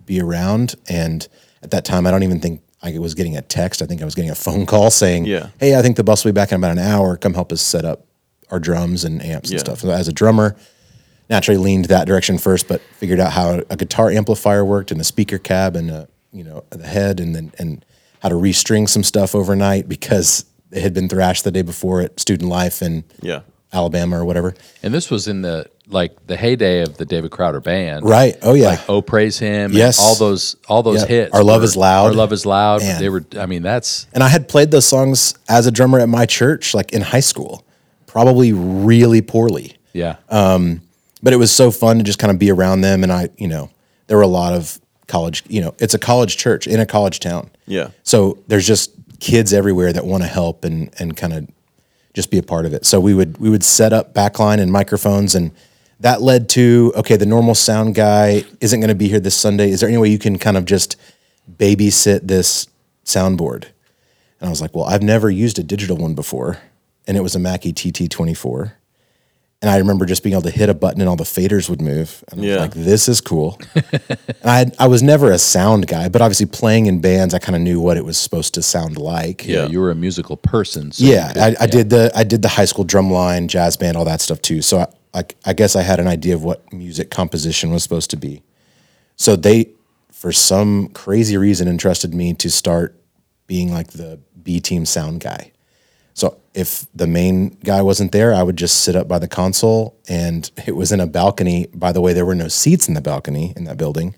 be 0.06 0.20
around. 0.20 0.74
And 0.88 1.26
at 1.62 1.70
that 1.70 1.84
time, 1.84 2.06
I 2.06 2.10
don't 2.10 2.24
even 2.24 2.40
think 2.40 2.60
I 2.82 2.98
was 2.98 3.14
getting 3.14 3.36
a 3.36 3.42
text. 3.42 3.80
I 3.80 3.86
think 3.86 4.02
I 4.02 4.04
was 4.04 4.16
getting 4.16 4.32
a 4.32 4.34
phone 4.34 4.66
call 4.72 4.90
saying, 4.90 5.26
Yeah. 5.26 5.50
"Hey, 5.60 5.78
I 5.78 5.82
think 5.82 5.96
the 5.96 6.02
bus 6.02 6.24
will 6.24 6.32
be 6.32 6.34
back 6.34 6.50
in 6.50 6.56
about 6.56 6.72
an 6.72 6.80
hour. 6.80 7.16
Come 7.16 7.34
help 7.34 7.52
us 7.52 7.62
set 7.62 7.84
up 7.84 8.04
our 8.52 8.60
drums 8.60 9.02
and 9.04 9.20
amps 9.24 9.50
and 9.50 9.58
Yeah. 9.58 9.64
stuff." 9.64 9.80
So 9.80 9.90
as 9.90 10.06
a 10.06 10.12
drummer, 10.12 10.54
naturally 11.28 11.58
leaned 11.58 11.86
that 11.86 12.06
direction 12.06 12.38
first, 12.38 12.68
but 12.68 12.80
figured 12.98 13.18
out 13.18 13.32
how 13.32 13.62
a 13.70 13.76
guitar 13.76 14.10
amplifier 14.10 14.64
worked 14.64 14.92
and 14.92 15.00
a 15.00 15.04
speaker 15.04 15.38
cab 15.38 15.74
and 15.74 15.90
a, 15.90 16.06
you 16.32 16.44
know 16.44 16.62
the 16.70 16.86
head, 16.86 17.18
and 17.18 17.34
then 17.34 17.52
and 17.58 17.84
how 18.20 18.28
to 18.28 18.36
restring 18.36 18.88
some 18.88 19.02
stuff 19.02 19.34
overnight 19.34 19.88
because 19.88 20.44
it 20.70 20.80
had 20.82 20.94
been 20.94 21.08
thrashed 21.08 21.42
the 21.44 21.50
day 21.50 21.62
before 21.62 22.00
at 22.00 22.20
Student 22.20 22.48
Life 22.48 22.80
in 22.82 23.02
Yeah. 23.20 23.40
Alabama 23.72 24.20
or 24.20 24.24
whatever. 24.24 24.54
And 24.82 24.94
this 24.94 25.10
was 25.10 25.26
in 25.28 25.42
the 25.42 25.66
like 25.88 26.12
the 26.26 26.36
heyday 26.36 26.80
of 26.82 26.96
the 26.96 27.04
David 27.04 27.30
Crowder 27.30 27.60
band. 27.60 28.04
Right. 28.04 28.36
Oh 28.42 28.54
yeah. 28.54 28.68
Like 28.68 28.80
Oh 28.88 29.02
Praise 29.02 29.38
Him. 29.38 29.66
and 29.70 29.74
Yes. 29.74 29.98
all 29.98 30.14
those 30.14 30.56
all 30.68 30.82
those 30.82 31.00
Yeah. 31.02 31.06
hits. 31.08 31.34
Our 31.34 31.42
Love 31.42 31.60
were- 31.62 31.64
Is 31.64 31.76
Loud. 31.76 32.06
Our 32.06 32.12
Love 32.14 32.32
is 32.32 32.46
Loud. 32.46 32.80
Man. 32.82 33.00
They 33.00 33.08
were 33.08 33.24
I 33.38 33.46
mean, 33.46 33.62
that's 33.62 34.06
and 34.14 34.22
I 34.22 34.28
had 34.28 34.46
played 34.48 34.70
those 34.70 34.86
songs 34.86 35.34
as 35.48 35.66
a 35.66 35.70
drummer 35.70 35.98
at 35.98 36.08
my 36.08 36.24
church, 36.26 36.72
like 36.74 36.92
in 36.92 37.02
high 37.02 37.20
school, 37.20 37.64
probably 38.12 38.52
really 38.52 39.22
poorly. 39.22 39.74
yeah. 39.94 40.16
Um, 40.28 40.82
but 41.22 41.32
it 41.32 41.36
was 41.36 41.50
so 41.50 41.70
fun 41.70 41.96
to 41.96 42.04
just 42.04 42.18
kind 42.18 42.30
of 42.30 42.38
be 42.38 42.50
around 42.50 42.82
them. 42.82 43.02
And 43.02 43.10
I, 43.10 43.30
you 43.38 43.48
know, 43.48 43.70
there 44.06 44.18
were 44.18 44.22
a 44.22 44.26
lot 44.26 44.52
of 44.52 44.78
college, 45.06 45.42
you 45.48 45.62
know, 45.62 45.74
it's 45.78 45.94
a 45.94 45.98
college 45.98 46.36
church 46.36 46.66
in 46.66 46.78
a 46.78 46.84
college 46.84 47.20
town. 47.20 47.50
Yeah. 47.66 47.90
So 48.02 48.38
there's 48.48 48.66
just 48.66 48.90
kids 49.18 49.54
everywhere 49.54 49.94
that 49.94 50.04
want 50.04 50.24
to 50.24 50.28
help 50.28 50.64
and, 50.64 50.90
and 50.98 51.16
kind 51.16 51.32
of 51.32 51.48
just 52.12 52.30
be 52.30 52.36
a 52.36 52.42
part 52.42 52.66
of 52.66 52.74
it. 52.74 52.84
So 52.84 53.00
we 53.00 53.14
would, 53.14 53.38
we 53.38 53.48
would 53.48 53.64
set 53.64 53.94
up 53.94 54.12
backline 54.12 54.60
and 54.60 54.70
microphones 54.70 55.34
and 55.34 55.52
that 56.00 56.20
led 56.20 56.50
to, 56.50 56.92
okay, 56.96 57.16
the 57.16 57.24
normal 57.24 57.54
sound 57.54 57.94
guy 57.94 58.44
isn't 58.60 58.80
going 58.80 58.88
to 58.88 58.94
be 58.94 59.08
here 59.08 59.20
this 59.20 59.36
Sunday. 59.36 59.70
Is 59.70 59.80
there 59.80 59.88
any 59.88 59.98
way 59.98 60.08
you 60.08 60.18
can 60.18 60.38
kind 60.38 60.58
of 60.58 60.66
just 60.66 60.96
babysit 61.56 62.26
this 62.26 62.66
soundboard? 63.06 63.68
And 64.40 64.48
I 64.48 64.50
was 64.50 64.60
like, 64.60 64.74
well, 64.74 64.84
I've 64.84 65.02
never 65.02 65.30
used 65.30 65.58
a 65.58 65.62
digital 65.62 65.96
one 65.96 66.14
before. 66.14 66.58
And 67.06 67.16
it 67.16 67.20
was 67.20 67.34
a 67.34 67.38
Mackie 67.38 67.72
TT24. 67.72 68.72
And 69.60 69.70
I 69.70 69.76
remember 69.78 70.06
just 70.06 70.24
being 70.24 70.32
able 70.32 70.42
to 70.42 70.50
hit 70.50 70.68
a 70.68 70.74
button 70.74 71.00
and 71.00 71.08
all 71.08 71.14
the 71.14 71.22
faders 71.22 71.70
would 71.70 71.80
move. 71.80 72.24
And 72.32 72.40
I 72.40 72.44
Yeah. 72.44 72.52
was 72.54 72.60
like, 72.62 72.74
this 72.74 73.08
is 73.08 73.20
cool. 73.20 73.60
and 73.74 74.18
I, 74.44 74.58
had, 74.58 74.74
I 74.78 74.88
was 74.88 75.04
never 75.04 75.30
a 75.30 75.38
sound 75.38 75.86
guy, 75.86 76.08
but 76.08 76.20
obviously 76.20 76.46
playing 76.46 76.86
in 76.86 77.00
bands, 77.00 77.32
I 77.32 77.38
kind 77.38 77.54
of 77.54 77.62
knew 77.62 77.80
what 77.80 77.96
it 77.96 78.04
was 78.04 78.18
supposed 78.18 78.54
to 78.54 78.62
sound 78.62 78.98
like. 78.98 79.46
yeah, 79.46 79.62
yeah. 79.62 79.66
you 79.68 79.78
were 79.80 79.92
a 79.92 79.94
musical 79.94 80.36
person. 80.36 80.90
So 80.90 81.04
Yeah, 81.04 81.32
could- 81.32 81.42
I, 81.42 81.56
I 81.60 81.66
did 81.66 81.90
the 81.90 82.10
I 82.14 82.24
did 82.24 82.42
the 82.42 82.48
high 82.48 82.64
school 82.64 82.82
drum 82.84 83.10
line, 83.12 83.46
jazz 83.46 83.76
band, 83.76 83.96
all 83.96 84.04
that 84.06 84.20
stuff 84.20 84.42
too. 84.42 84.62
So 84.62 84.78
I, 84.80 84.86
I, 85.20 85.24
I 85.46 85.52
guess 85.52 85.76
I 85.76 85.82
had 85.82 86.00
an 86.00 86.08
idea 86.08 86.34
of 86.34 86.42
what 86.42 86.72
music 86.72 87.10
composition 87.12 87.70
was 87.70 87.84
supposed 87.84 88.10
to 88.10 88.16
be. 88.16 88.42
So 89.16 89.36
they, 89.36 89.70
for 90.10 90.32
some 90.32 90.88
crazy 90.88 91.36
reason, 91.36 91.68
entrusted 91.68 92.14
me 92.14 92.34
to 92.34 92.50
start 92.50 92.98
being 93.46 93.72
like 93.72 93.92
the 93.92 94.18
B 94.42 94.58
team 94.58 94.86
sound 94.86 95.20
guy. 95.20 95.52
If 96.54 96.86
the 96.94 97.06
main 97.06 97.56
guy 97.64 97.80
wasn't 97.80 98.12
there, 98.12 98.34
I 98.34 98.42
would 98.42 98.56
just 98.56 98.80
sit 98.80 98.94
up 98.94 99.08
by 99.08 99.18
the 99.18 99.28
console, 99.28 99.96
and 100.08 100.50
it 100.66 100.76
was 100.76 100.92
in 100.92 101.00
a 101.00 101.06
balcony. 101.06 101.66
By 101.72 101.92
the 101.92 102.00
way, 102.02 102.12
there 102.12 102.26
were 102.26 102.34
no 102.34 102.48
seats 102.48 102.88
in 102.88 102.94
the 102.94 103.00
balcony 103.00 103.54
in 103.56 103.64
that 103.64 103.78
building, 103.78 104.14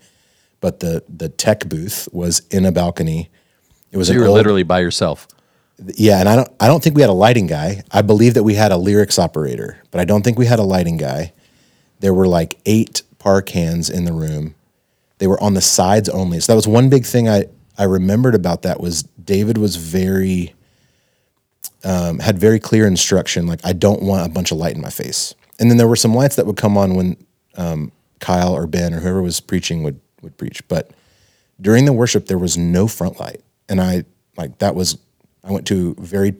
but 0.59 0.81
the 0.81 1.03
the 1.07 1.29
tech 1.29 1.69
booth 1.69 2.09
was 2.11 2.41
in 2.51 2.65
a 2.65 2.71
balcony. 2.73 3.29
It 3.91 3.97
was 3.97 4.07
So 4.07 4.13
you 4.13 4.19
were 4.19 4.25
old- 4.27 4.35
literally 4.35 4.63
by 4.63 4.79
yourself. 4.81 5.27
yeah, 5.95 6.19
and 6.19 6.27
I 6.27 6.35
don't 6.35 6.49
I 6.59 6.67
don't 6.67 6.83
think 6.83 6.95
we 6.97 7.01
had 7.01 7.09
a 7.09 7.13
lighting 7.13 7.47
guy. 7.47 7.83
I 7.91 8.01
believe 8.01 8.33
that 8.33 8.43
we 8.43 8.55
had 8.55 8.73
a 8.73 8.77
lyrics 8.77 9.17
operator, 9.17 9.77
but 9.91 10.01
I 10.01 10.05
don't 10.05 10.23
think 10.23 10.37
we 10.37 10.45
had 10.45 10.59
a 10.59 10.63
lighting 10.63 10.97
guy. 10.97 11.31
There 12.01 12.13
were 12.13 12.27
like 12.27 12.57
eight 12.65 13.03
par 13.19 13.41
cans 13.41 13.89
in 13.89 14.03
the 14.03 14.11
room. 14.13 14.55
They 15.19 15.27
were 15.27 15.41
on 15.41 15.53
the 15.53 15.61
sides 15.61 16.09
only. 16.09 16.41
So 16.41 16.51
that 16.51 16.57
was 16.57 16.67
one 16.67 16.89
big 16.89 17.05
thing 17.05 17.29
I 17.29 17.45
I 17.77 17.83
remembered 17.85 18.35
about 18.35 18.63
that 18.63 18.81
was 18.81 19.03
David 19.23 19.57
was 19.57 19.75
very 19.77 20.53
um, 21.83 22.19
had 22.19 22.37
very 22.39 22.59
clear 22.59 22.85
instruction 22.87 23.47
like 23.47 23.59
I 23.63 23.73
don't 23.73 24.01
want 24.03 24.25
a 24.25 24.29
bunch 24.29 24.51
of 24.51 24.57
light 24.57 24.75
in 24.75 24.81
my 24.81 24.89
face. 24.89 25.33
And 25.59 25.69
then 25.69 25.77
there 25.77 25.87
were 25.87 25.95
some 25.95 26.13
lights 26.13 26.35
that 26.35 26.45
would 26.45 26.57
come 26.57 26.77
on 26.77 26.95
when 26.95 27.17
um, 27.55 27.91
Kyle 28.19 28.53
or 28.53 28.67
Ben 28.67 28.93
or 28.93 28.99
whoever 28.99 29.21
was 29.21 29.39
preaching 29.39 29.83
would 29.83 29.99
would 30.21 30.37
preach, 30.37 30.67
but 30.67 30.91
during 31.61 31.85
the 31.85 31.93
worship 31.93 32.25
there 32.25 32.37
was 32.37 32.57
no 32.57 32.85
front 32.87 33.17
light 33.17 33.39
and 33.69 33.79
i 33.79 34.03
like 34.37 34.57
that 34.57 34.75
was 34.75 34.97
i 35.45 35.49
went 35.51 35.65
to 35.65 35.95
very 35.99 36.35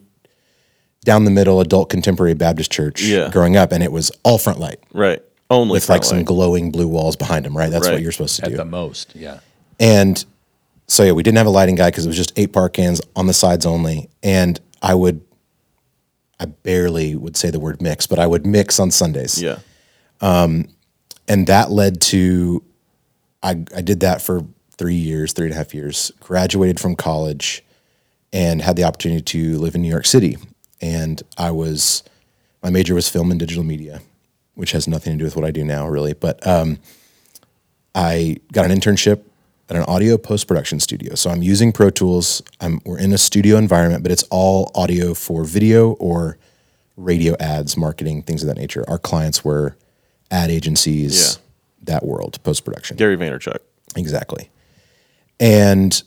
down 1.05 1.23
the 1.23 1.31
middle 1.31 1.61
adult 1.61 1.89
contemporary 1.89 2.33
baptist 2.33 2.69
church 2.71 3.01
Yeah. 3.01 3.29
growing 3.31 3.55
up 3.55 3.71
and 3.71 3.81
it 3.83 3.91
was 3.93 4.11
all 4.23 4.37
front 4.37 4.59
light 4.59 4.79
Right. 4.93 5.21
Only 5.49 5.73
with 5.73 5.85
front 5.85 6.01
like 6.01 6.09
some 6.09 6.23
glowing 6.25 6.69
blue 6.71 6.87
walls 6.89 7.15
behind 7.15 7.45
them 7.45 7.55
right 7.55 7.71
that's 7.71 7.87
what 7.87 8.01
you're 8.01 8.11
supposed 8.11 8.35
to 8.37 8.45
At 8.45 8.51
do 8.51 8.57
the 8.57 8.65
most, 8.65 9.15
yeah. 9.15 9.39
and 9.79 10.23
so 10.87 11.03
yeah 11.03 11.11
we 11.13 11.23
didn't 11.23 11.37
have 11.37 11.47
a 11.47 11.51
lighting 11.51 11.75
guy 11.75 11.89
because 11.91 12.03
it 12.05 12.09
was 12.09 12.17
just 12.17 12.33
eight 12.37 12.51
par 12.51 12.67
cans 12.67 12.99
on 13.15 13.27
the 13.27 13.33
sides 13.33 13.65
only 13.65 14.09
and 14.23 14.59
i 14.81 14.93
would 14.93 15.21
i 16.39 16.45
barely 16.45 17.15
would 17.15 17.37
say 17.37 17.49
the 17.49 17.59
word 17.59 17.81
mix 17.81 18.07
but 18.07 18.19
i 18.19 18.27
would 18.27 18.45
mix 18.45 18.79
on 18.79 18.91
sundays. 18.91 19.41
Yeah. 19.41 19.59
and 21.27 21.47
that 21.47 21.71
led 21.71 22.01
to 22.01 22.63
I, 23.43 23.51
I 23.75 23.81
did 23.81 23.99
that 23.99 24.21
for 24.21 24.41
three 24.77 24.95
years 24.95 25.33
three 25.33 25.45
and 25.45 25.53
a 25.53 25.57
half 25.57 25.73
years 25.73 26.11
graduated 26.19 26.79
from 26.79 26.95
college 26.95 27.63
and 28.33 28.61
had 28.61 28.75
the 28.75 28.83
opportunity 28.83 29.21
to 29.21 29.57
live 29.59 29.75
in 29.75 29.81
new 29.81 29.89
york 29.89 30.05
city. 30.05 30.37
And 30.81 31.21
i 31.37 31.51
was 31.51 32.03
my 32.63 32.69
major 32.69 32.95
was 32.95 33.09
film 33.09 33.31
and 33.31 33.39
digital 33.39 33.63
media 33.63 34.01
which 34.55 34.71
has 34.71 34.87
nothing 34.87 35.13
to 35.13 35.17
do 35.17 35.23
with 35.25 35.35
what 35.35 35.45
i 35.45 35.51
do 35.51 35.63
now 35.63 35.87
really. 35.87 36.13
But 36.13 36.45
um, 36.45 36.79
i 37.93 38.37
got 38.51 38.65
an 38.69 38.77
internship 38.77 39.21
at 39.69 39.75
an 39.75 39.83
audio 39.83 40.17
post-production 40.17 40.79
studio 40.79 41.15
so 41.15 41.29
i'm 41.29 41.41
using 41.41 41.71
pro 41.71 41.89
tools 41.89 42.41
I'm, 42.59 42.79
we're 42.85 42.99
in 42.99 43.13
a 43.13 43.17
studio 43.17 43.57
environment 43.57 44.03
but 44.03 44.11
it's 44.11 44.23
all 44.29 44.71
audio 44.75 45.13
for 45.13 45.43
video 45.43 45.91
or 45.93 46.37
radio 46.97 47.35
ads 47.39 47.75
marketing 47.75 48.23
things 48.23 48.43
of 48.43 48.47
that 48.47 48.57
nature 48.57 48.83
our 48.87 48.99
clients 48.99 49.43
were 49.43 49.75
ad 50.31 50.49
agencies 50.49 51.39
that 51.83 52.05
world 52.05 52.41
post-production 52.43 52.97
Gary 52.97 53.17
Vaynerchuk. 53.17 53.59
Exactly. 53.95 54.49
And 55.39 56.01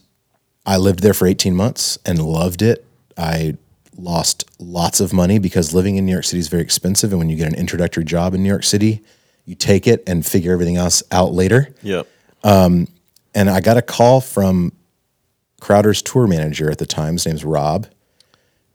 I 0.67 0.77
lived 0.77 1.01
there 1.01 1.15
for 1.15 1.27
18 1.27 1.55
months 1.55 1.99
and 2.05 2.23
loved 2.23 2.63
it. 2.63 2.85
I 3.17 3.57
lost 3.97 4.45
lots 4.59 5.01
of 5.01 5.13
money 5.13 5.39
because 5.39 5.75
living 5.75 5.97
in 5.97 6.07
New 6.07 6.13
York 6.13 6.25
City 6.25 6.39
is 6.39 6.49
very 6.49 6.63
expensive. 6.63 7.11
And 7.11 7.19
when 7.19 7.29
you 7.29 7.37
get 7.37 7.49
an 7.49 7.55
introductory 7.55 8.05
job 8.05 8.35
in 8.35 8.43
New 8.43 8.49
York 8.49 8.65
City, 8.65 9.03
you 9.45 9.55
take 9.55 9.87
it 9.87 10.03
and 10.07 10.25
figure 10.25 10.53
everything 10.53 10.77
else 10.77 11.03
out 11.11 11.33
later. 11.33 11.75
Yep. 11.83 12.07
Um, 12.45 12.87
And 13.39 13.49
I 13.49 13.61
got 13.61 13.77
a 13.77 13.83
call 13.83 14.21
from 14.21 14.73
Crowder's 15.61 16.03
tour 16.03 16.27
manager 16.27 16.71
at 16.73 16.79
the 16.79 16.87
time. 16.87 17.13
His 17.15 17.25
name's 17.25 17.45
Rob. 17.45 17.87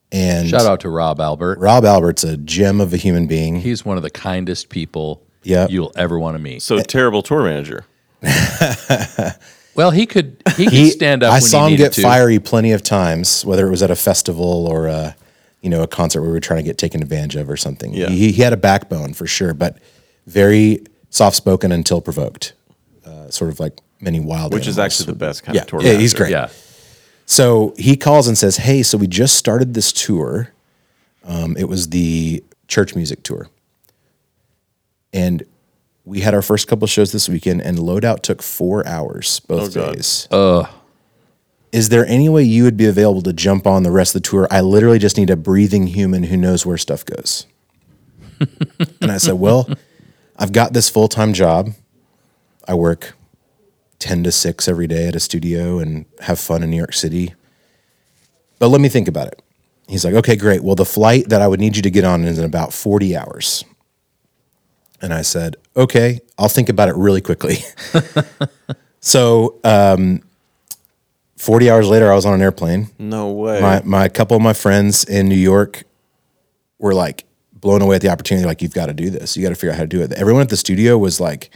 And 0.10 0.48
Shout 0.48 0.66
out 0.66 0.80
to 0.82 0.90
Rob 0.90 1.20
Albert. 1.20 1.60
Rob 1.60 1.84
Albert's 1.84 2.24
a 2.24 2.38
gem 2.38 2.80
of 2.80 2.94
a 2.94 2.98
human 2.98 3.28
being. 3.28 3.58
He's 3.58 3.84
one 3.84 3.98
of 3.98 4.04
the 4.04 4.10
kindest 4.10 4.70
people 4.70 5.22
Yeah. 5.44 5.68
you'll 5.70 5.92
ever 5.98 6.18
want 6.18 6.36
to 6.36 6.40
meet. 6.40 6.62
So 6.62 6.80
terrible 6.80 7.22
tour 7.22 7.44
manager. 7.44 7.86
Well, 9.76 9.90
he 9.90 10.06
could 10.06 10.40
he 10.56 10.66
could 10.68 10.92
stand 10.92 11.24
up. 11.24 11.32
I 11.32 11.36
when 11.38 11.42
saw 11.42 11.66
he 11.66 11.74
him 11.74 11.78
get 11.80 11.94
to. 11.94 12.02
fiery 12.04 12.38
plenty 12.38 12.74
of 12.74 12.84
times, 12.84 13.44
whether 13.44 13.66
it 13.66 13.72
was 13.72 13.82
at 13.82 13.90
a 13.90 13.96
festival 13.96 14.68
or 14.68 14.86
a, 14.86 15.16
you 15.62 15.70
know, 15.72 15.82
a 15.82 15.88
concert 15.88 16.22
where 16.22 16.30
we 16.30 16.34
were 16.36 16.40
trying 16.40 16.60
to 16.60 16.64
get 16.64 16.78
taken 16.78 17.02
advantage 17.02 17.36
of 17.38 17.50
or 17.50 17.58
something. 17.58 17.92
Yeah. 17.92 18.10
He, 18.10 18.32
he 18.32 18.44
had 18.44 18.54
a 18.54 18.58
backbone 18.58 19.14
for 19.16 19.26
sure, 19.26 19.56
but 19.56 19.80
very 20.28 20.84
soft 21.10 21.36
spoken 21.36 21.72
until 21.72 22.02
provoked, 22.02 22.54
uh, 23.04 23.32
sort 23.32 23.50
of 23.50 23.60
like 23.60 23.80
many 24.04 24.20
wild. 24.20 24.54
Which 24.54 24.68
is 24.68 24.78
actually 24.78 25.08
the 25.08 25.16
best 25.16 25.44
kind 25.44 25.56
Yeah, 25.56 25.62
of 25.62 25.68
tour 25.68 25.80
yeah, 25.82 25.86
manager. 25.88 26.02
he's 26.02 26.14
great. 26.14 26.32
Yeah, 26.32 26.50
So 27.26 27.74
he 27.78 27.96
calls 27.96 28.28
and 28.28 28.38
says, 28.38 28.58
"Hey, 28.58 28.84
so 28.84 28.98
we 28.98 29.08
just 29.08 29.36
started 29.38 29.74
this 29.74 29.92
tour. 29.92 30.50
Um, 31.26 31.56
it 31.58 31.66
was 31.70 31.90
the 31.90 32.44
church 32.68 32.96
music 32.96 33.24
tour, 33.24 33.48
and 35.14 35.44
we 36.06 36.20
had 36.20 36.34
our 36.34 36.42
first 36.42 36.68
couple 36.68 36.86
shows 36.88 37.12
this 37.14 37.30
weekend, 37.30 37.62
and 37.62 37.78
loadout 37.78 38.22
took 38.22 38.42
four 38.44 38.86
hours 38.86 39.40
both 39.42 39.76
Oh, 39.78 39.86
God. 39.86 39.96
days. 39.96 40.28
Is 41.72 41.90
there 41.90 42.06
any 42.06 42.30
way 42.30 42.44
you 42.44 42.64
would 42.66 42.78
be 42.78 42.86
available 42.86 43.22
to 43.24 43.34
jump 43.34 43.66
on 43.66 43.82
the 43.84 43.90
rest 43.90 44.16
of 44.16 44.22
the 44.22 44.30
tour? 44.30 44.48
I 44.52 44.62
literally 44.62 45.00
just 45.00 45.18
need 45.18 45.32
a 45.32 45.36
breathing 45.36 45.88
human 45.88 46.24
who 46.24 46.38
knows 46.38 46.66
where 46.66 46.78
stuff 46.78 47.04
goes." 47.06 47.48
and 49.02 49.12
I 49.12 49.18
said, 49.18 49.36
"Well, 49.36 49.70
I've 50.38 50.52
got 50.52 50.74
this 50.74 50.90
full 50.90 51.08
time 51.08 51.34
job. 51.34 51.74
I 52.68 52.74
work." 52.74 53.14
10 54.04 54.26
to 54.26 54.32
6 54.34 54.68
every 54.68 54.86
day 54.86 55.08
at 55.08 55.16
a 55.16 55.20
studio 55.20 55.80
and 55.80 56.06
have 56.20 56.38
fun 56.38 56.62
in 56.62 56.70
New 56.70 56.76
York 56.76 56.94
City. 56.94 57.34
But 58.60 58.68
let 58.68 58.82
me 58.82 58.90
think 58.90 59.08
about 59.08 59.28
it. 59.28 59.42
He's 59.88 60.04
like, 60.04 60.14
okay, 60.14 60.36
great. 60.36 60.62
Well, 60.62 60.76
the 60.76 60.84
flight 60.84 61.30
that 61.30 61.42
I 61.42 61.48
would 61.48 61.62
need 61.62 61.78
you 61.78 61.82
to 61.82 61.90
get 61.90 62.04
on 62.04 62.26
is 62.26 62.38
in 62.38 62.44
about 62.44 62.74
40 62.74 63.16
hours. 63.16 63.64
And 65.02 65.14
I 65.14 65.22
said, 65.22 65.56
okay, 65.78 66.20
I'll 66.38 66.50
think 66.50 66.68
about 66.68 66.90
it 66.90 66.96
really 66.96 67.22
quickly. 67.22 67.60
so, 69.00 69.60
um, 69.64 70.22
40 71.38 71.70
hours 71.70 71.88
later, 71.88 72.12
I 72.12 72.16
was 72.16 72.26
on 72.26 72.34
an 72.34 72.42
airplane. 72.42 72.90
No 73.00 73.32
way. 73.32 73.62
My, 73.62 73.82
my 73.86 74.10
couple 74.10 74.36
of 74.36 74.44
my 74.44 74.54
friends 74.54 75.06
in 75.06 75.30
New 75.30 75.36
York 75.36 75.84
were 76.78 76.94
like 76.94 77.24
blown 77.54 77.82
away 77.82 77.96
at 77.96 78.02
the 78.02 78.10
opportunity. 78.10 78.46
Like, 78.46 78.62
you've 78.62 78.74
got 78.74 78.88
to 78.88 78.94
do 78.94 79.10
this. 79.10 79.38
You 79.38 79.44
got 79.44 79.50
to 79.50 79.56
figure 79.56 79.72
out 79.72 79.78
how 79.78 79.84
to 79.84 79.88
do 79.88 80.02
it. 80.02 80.12
Everyone 80.12 80.42
at 80.42 80.50
the 80.50 80.58
studio 80.58 80.98
was 80.98 81.22
like 81.22 81.52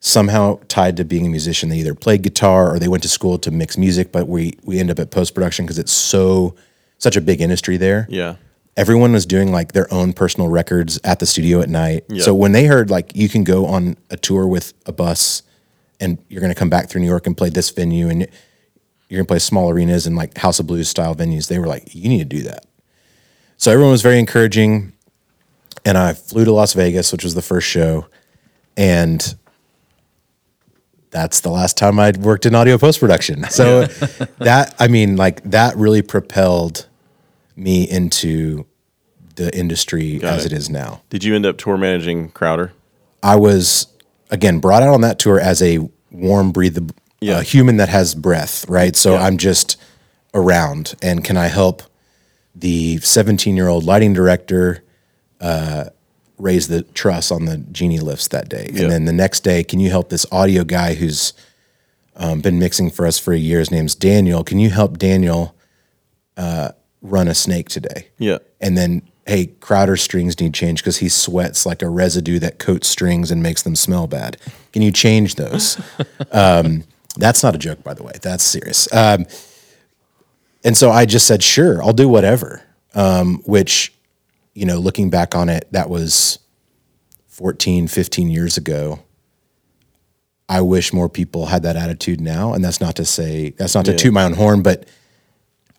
somehow 0.00 0.58
tied 0.68 0.96
to 0.96 1.04
being 1.04 1.26
a 1.26 1.28
musician. 1.28 1.68
They 1.68 1.78
either 1.78 1.94
played 1.94 2.22
guitar 2.22 2.74
or 2.74 2.78
they 2.78 2.88
went 2.88 3.02
to 3.02 3.08
school 3.08 3.38
to 3.38 3.50
mix 3.50 3.76
music, 3.76 4.12
but 4.12 4.26
we, 4.26 4.58
we 4.64 4.80
end 4.80 4.90
up 4.90 4.98
at 4.98 5.10
post 5.10 5.34
production 5.34 5.66
because 5.66 5.78
it's 5.78 5.92
so, 5.92 6.54
such 6.98 7.16
a 7.16 7.20
big 7.20 7.40
industry 7.40 7.76
there 7.76 8.06
yeah. 8.08 8.36
everyone 8.76 9.12
was 9.12 9.26
doing 9.26 9.52
like 9.52 9.72
their 9.72 9.92
own 9.92 10.12
personal 10.12 10.48
records 10.48 10.98
at 11.04 11.18
the 11.18 11.26
studio 11.26 11.60
at 11.60 11.68
night. 11.68 12.04
Yeah. 12.08 12.24
So 12.24 12.34
when 12.34 12.52
they 12.52 12.64
heard 12.64 12.90
like 12.90 13.14
you 13.14 13.28
can 13.28 13.44
go 13.44 13.66
on 13.66 13.96
a 14.10 14.16
tour 14.16 14.46
with 14.46 14.72
a 14.86 14.92
bus 14.92 15.42
and 16.00 16.18
you're 16.28 16.40
going 16.40 16.52
to 16.52 16.58
come 16.58 16.70
back 16.70 16.88
through 16.88 17.02
New 17.02 17.06
York 17.06 17.26
and 17.26 17.36
play 17.36 17.50
this 17.50 17.70
venue 17.70 18.08
and 18.08 18.20
you're 18.20 19.18
going 19.18 19.26
to 19.26 19.30
play 19.30 19.38
small 19.38 19.70
arenas 19.70 20.06
and 20.06 20.16
like 20.16 20.36
House 20.38 20.60
of 20.60 20.66
Blues 20.66 20.88
style 20.88 21.14
venues, 21.14 21.48
they 21.48 21.58
were 21.58 21.66
like, 21.66 21.94
you 21.94 22.08
need 22.08 22.18
to 22.18 22.36
do 22.36 22.42
that. 22.44 22.64
So 23.56 23.70
everyone 23.70 23.92
was 23.92 24.02
very 24.02 24.18
encouraging. 24.18 24.92
And 25.84 25.98
I 25.98 26.12
flew 26.12 26.44
to 26.44 26.52
Las 26.52 26.74
Vegas, 26.74 27.10
which 27.12 27.24
was 27.24 27.34
the 27.34 27.42
first 27.42 27.66
show. 27.66 28.06
And 28.76 29.34
that's 31.10 31.40
the 31.40 31.50
last 31.50 31.76
time 31.76 31.98
I'd 31.98 32.18
worked 32.18 32.46
in 32.46 32.54
audio 32.54 32.78
post 32.78 33.00
production. 33.00 33.44
So 33.50 33.86
that, 34.38 34.74
I 34.78 34.88
mean, 34.88 35.16
like 35.16 35.42
that 35.44 35.76
really 35.76 36.02
propelled 36.02 36.86
me 37.56 37.88
into 37.88 38.66
the 39.36 39.56
industry 39.56 40.18
Got 40.18 40.34
as 40.34 40.46
it. 40.46 40.52
it 40.52 40.56
is 40.56 40.70
now. 40.70 41.02
Did 41.10 41.24
you 41.24 41.34
end 41.34 41.46
up 41.46 41.58
tour 41.58 41.76
managing 41.76 42.30
Crowder? 42.30 42.72
I 43.22 43.36
was 43.36 43.86
again 44.30 44.60
brought 44.60 44.82
out 44.82 44.94
on 44.94 45.00
that 45.02 45.18
tour 45.18 45.38
as 45.40 45.60
a 45.62 45.88
warm 46.10 46.52
breathable 46.52 46.94
Yeah. 47.20 47.38
uh, 47.38 47.40
human 47.42 47.76
that 47.78 47.88
has 47.88 48.14
breath, 48.14 48.68
right? 48.68 48.94
So 48.96 49.12
Yeah. 49.14 49.24
I'm 49.24 49.36
just 49.38 49.76
around 50.32 50.94
and 51.02 51.24
can 51.24 51.36
I 51.36 51.48
help 51.48 51.82
the 52.54 52.98
17 52.98 53.56
year 53.56 53.68
old 53.68 53.84
lighting 53.84 54.12
director 54.12 54.82
uh, 55.40 55.86
raise 56.40 56.68
the 56.68 56.82
truss 56.82 57.30
on 57.30 57.44
the 57.44 57.58
genie 57.58 58.00
lifts 58.00 58.28
that 58.28 58.48
day? 58.48 58.70
Yeah. 58.72 58.82
And 58.82 58.90
then 58.90 59.04
the 59.04 59.12
next 59.12 59.40
day, 59.40 59.62
can 59.64 59.80
you 59.80 59.90
help 59.90 60.08
this 60.08 60.26
audio 60.32 60.64
guy 60.64 60.94
who's 60.94 61.32
um, 62.16 62.40
been 62.40 62.58
mixing 62.58 62.90
for 62.90 63.06
us 63.06 63.18
for 63.18 63.32
a 63.32 63.38
year? 63.38 63.58
His 63.58 63.70
name's 63.70 63.94
Daniel. 63.94 64.44
Can 64.44 64.58
you 64.58 64.70
help 64.70 64.98
Daniel 64.98 65.54
uh, 66.36 66.70
run 67.02 67.28
a 67.28 67.34
snake 67.34 67.68
today? 67.68 68.08
Yeah. 68.18 68.38
and 68.60 68.76
then 68.76 69.02
hey 69.26 69.46
crowder 69.60 69.96
strings 69.96 70.38
need 70.40 70.52
change 70.54 70.80
because 70.82 70.98
he 70.98 71.08
sweats 71.08 71.64
like 71.66 71.82
a 71.82 71.88
residue 71.88 72.38
that 72.38 72.58
coats 72.58 72.88
strings 72.88 73.30
and 73.30 73.42
makes 73.42 73.62
them 73.62 73.76
smell 73.76 74.06
bad 74.06 74.36
can 74.72 74.82
you 74.82 74.90
change 74.90 75.34
those 75.36 75.80
um, 76.32 76.82
that's 77.16 77.42
not 77.42 77.54
a 77.54 77.58
joke 77.58 77.82
by 77.84 77.94
the 77.94 78.02
way 78.02 78.12
that's 78.22 78.42
serious 78.42 78.92
um, 78.94 79.26
and 80.64 80.76
so 80.76 80.90
i 80.90 81.04
just 81.06 81.26
said 81.26 81.42
sure 81.42 81.82
i'll 81.82 81.92
do 81.92 82.08
whatever 82.08 82.62
um, 82.94 83.40
which 83.44 83.92
you 84.54 84.64
know 84.66 84.78
looking 84.78 85.10
back 85.10 85.34
on 85.34 85.48
it 85.48 85.66
that 85.72 85.88
was 85.90 86.38
14 87.28 87.86
15 87.88 88.28
years 88.30 88.56
ago 88.56 89.00
i 90.48 90.60
wish 90.60 90.92
more 90.92 91.08
people 91.08 91.46
had 91.46 91.62
that 91.62 91.76
attitude 91.76 92.20
now 92.20 92.52
and 92.52 92.64
that's 92.64 92.80
not 92.80 92.96
to 92.96 93.04
say 93.04 93.50
that's 93.50 93.74
not 93.74 93.84
to 93.86 93.92
Yeah. 93.92 93.96
toot 93.98 94.12
my 94.12 94.24
own 94.24 94.34
horn 94.34 94.62
but 94.62 94.86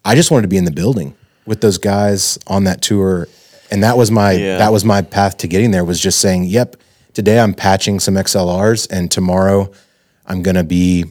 I 0.03 0.15
just 0.15 0.32
wanted 0.32 0.43
to 0.43 0.47
be 0.47 0.57
in 0.57 0.65
the 0.65 0.72
building 0.72 1.13
with 1.45 1.61
those 1.61 1.78
guys 1.78 2.39
on 2.47 2.63
that 2.63 2.82
tour, 2.82 3.28
and 3.69 3.84
that 3.84 3.97
was 3.99 4.09
my 4.09 4.32
Yeah. 4.32 4.57
that 4.57 4.72
was 4.72 4.84
my 4.84 5.03
path 5.03 5.38
to 5.38 5.47
getting 5.47 5.69
there. 5.69 5.86
Was 5.86 5.99
just 5.99 6.17
saying, 6.17 6.45
"Yep, 6.45 6.78
today 7.13 7.39
I'm 7.39 7.53
patching 7.53 7.99
some 7.99 8.17
XLRs, 8.17 8.88
and 8.89 9.11
tomorrow 9.11 9.69
I'm 10.26 10.41
gonna 10.41 10.63
be, 10.63 11.05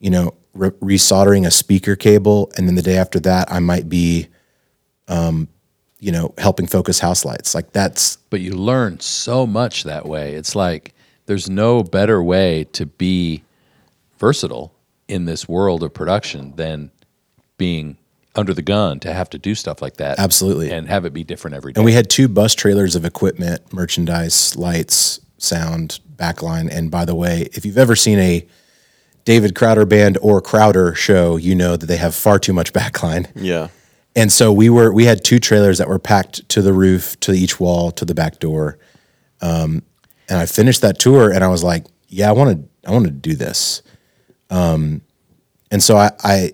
you 0.00 0.10
know, 0.10 0.34
re- 0.54 0.70
resoldering 0.82 1.46
a 1.46 1.52
speaker 1.52 1.94
cable, 1.94 2.50
and 2.56 2.66
then 2.66 2.74
the 2.74 2.82
day 2.82 2.96
after 2.98 3.20
that 3.20 3.46
I 3.52 3.60
might 3.60 3.88
be, 3.88 4.26
um, 5.06 5.46
you 5.98 6.12
know, 6.12 6.34
helping 6.38 6.66
focus 6.66 6.98
house 6.98 7.24
lights. 7.24 7.54
Like 7.54 7.72
that's 7.72 8.16
but 8.30 8.40
you 8.40 8.54
learn 8.54 9.00
so 9.00 9.46
much 9.46 9.84
that 9.84 10.06
way. 10.06 10.34
It's 10.34 10.54
like 10.54 10.94
there's 11.26 11.48
no 11.48 11.82
better 11.82 12.22
way 12.22 12.64
to 12.72 12.86
be 12.86 13.42
versatile 14.18 14.72
in 15.08 15.24
this 15.24 15.48
world 15.48 15.82
of 15.82 15.94
production 15.94 16.54
than 16.56 16.90
being 17.58 17.96
under 18.34 18.52
the 18.52 18.62
gun 18.62 19.00
to 19.00 19.12
have 19.12 19.30
to 19.30 19.38
do 19.38 19.54
stuff 19.54 19.80
like 19.80 19.96
that. 19.96 20.18
Absolutely. 20.18 20.70
And 20.70 20.88
have 20.88 21.04
it 21.04 21.12
be 21.12 21.24
different 21.24 21.56
every 21.56 21.72
day. 21.72 21.78
And 21.78 21.84
we 21.84 21.92
had 21.92 22.10
two 22.10 22.28
bus 22.28 22.54
trailers 22.54 22.94
of 22.94 23.04
equipment, 23.04 23.72
merchandise, 23.72 24.54
lights, 24.56 25.20
sound, 25.38 26.00
backline. 26.16 26.70
And 26.70 26.90
by 26.90 27.04
the 27.04 27.14
way, 27.14 27.48
if 27.52 27.64
you've 27.64 27.78
ever 27.78 27.96
seen 27.96 28.18
a 28.18 28.46
David 29.24 29.54
Crowder 29.54 29.86
band 29.86 30.18
or 30.20 30.40
Crowder 30.40 30.94
show, 30.94 31.36
you 31.36 31.54
know 31.54 31.76
that 31.76 31.86
they 31.86 31.96
have 31.96 32.14
far 32.14 32.38
too 32.38 32.52
much 32.52 32.72
backline. 32.74 33.30
Yeah. 33.34 33.68
And 34.16 34.32
so 34.32 34.50
we 34.50 34.70
were 34.70 34.92
we 34.92 35.04
had 35.04 35.22
two 35.24 35.38
trailers 35.38 35.78
that 35.78 35.88
were 35.88 35.98
packed 35.98 36.48
to 36.48 36.62
the 36.62 36.72
roof, 36.72 37.20
to 37.20 37.32
each 37.32 37.60
wall, 37.60 37.90
to 37.92 38.04
the 38.04 38.14
back 38.14 38.38
door. 38.40 38.78
Um, 39.42 39.82
and 40.28 40.38
I 40.38 40.46
finished 40.46 40.80
that 40.80 40.98
tour 40.98 41.30
and 41.30 41.44
I 41.44 41.48
was 41.48 41.62
like, 41.62 41.84
yeah, 42.08 42.28
I 42.28 42.32
want 42.32 42.58
to 42.82 42.88
I 42.88 42.92
want 42.92 43.04
to 43.04 43.10
do 43.10 43.34
this. 43.36 43.82
Um, 44.50 45.02
and 45.70 45.82
so 45.82 45.96
I, 45.96 46.10
I 46.24 46.52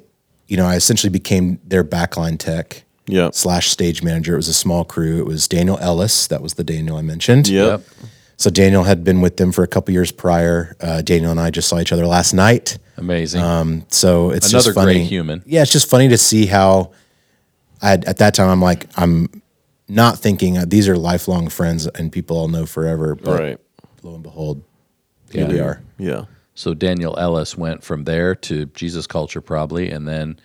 you 0.48 0.56
know, 0.56 0.66
I 0.66 0.74
essentially 0.76 1.10
became 1.10 1.60
their 1.64 1.84
backline 1.84 2.38
tech 2.38 2.84
Yeah. 3.06 3.30
slash 3.32 3.68
stage 3.70 4.02
manager. 4.02 4.34
It 4.34 4.38
was 4.38 4.48
a 4.48 4.54
small 4.54 4.84
crew. 4.84 5.18
It 5.20 5.26
was 5.26 5.46
Daniel 5.48 5.78
Ellis. 5.80 6.26
That 6.26 6.42
was 6.42 6.54
the 6.54 6.64
Daniel 6.64 6.96
I 6.96 7.02
mentioned. 7.02 7.48
Yep. 7.48 7.82
So 8.38 8.50
Daniel 8.50 8.82
had 8.82 9.04
been 9.04 9.20
with 9.20 9.36
them 9.36 9.52
for 9.52 9.62
a 9.62 9.68
couple 9.68 9.92
years 9.94 10.10
prior. 10.10 10.74
Uh, 10.80 11.00
Daniel 11.00 11.30
and 11.30 11.38
I 11.38 11.50
just 11.50 11.68
saw 11.68 11.78
each 11.78 11.92
other 11.92 12.06
last 12.06 12.34
night. 12.34 12.76
Amazing. 12.96 13.40
Um, 13.40 13.84
so 13.88 14.30
it's 14.30 14.50
Another 14.52 14.64
just 14.70 14.74
funny. 14.74 14.94
great 14.94 15.06
human. 15.06 15.42
Yeah, 15.46 15.62
it's 15.62 15.70
just 15.72 15.88
funny 15.88 16.08
to 16.08 16.18
see 16.18 16.46
how. 16.46 16.90
I 17.82 17.92
at 17.94 18.18
that 18.18 18.34
time 18.34 18.48
I'm 18.48 18.60
like 18.62 18.86
I'm 18.96 19.28
not 19.88 20.18
thinking 20.18 20.56
uh, 20.56 20.64
these 20.66 20.88
are 20.88 20.96
lifelong 20.96 21.48
friends 21.48 21.86
and 21.86 22.10
people 22.12 22.38
I'll 22.40 22.48
know 22.48 22.64
forever. 22.66 23.14
But 23.14 23.38
Right. 23.38 23.58
lo 24.02 24.14
and 24.14 24.22
behold, 24.22 24.62
here 25.30 25.46
we 25.48 25.60
are. 25.60 25.82
Yeah. 25.98 26.24
so 26.54 26.74
Daniel 26.74 27.18
Ellis 27.18 27.56
went 27.56 27.82
from 27.82 28.04
there 28.04 28.34
to 28.36 28.66
Jesus 28.66 29.06
Culture 29.06 29.40
probably, 29.40 29.90
and 29.90 30.06
then 30.06 30.38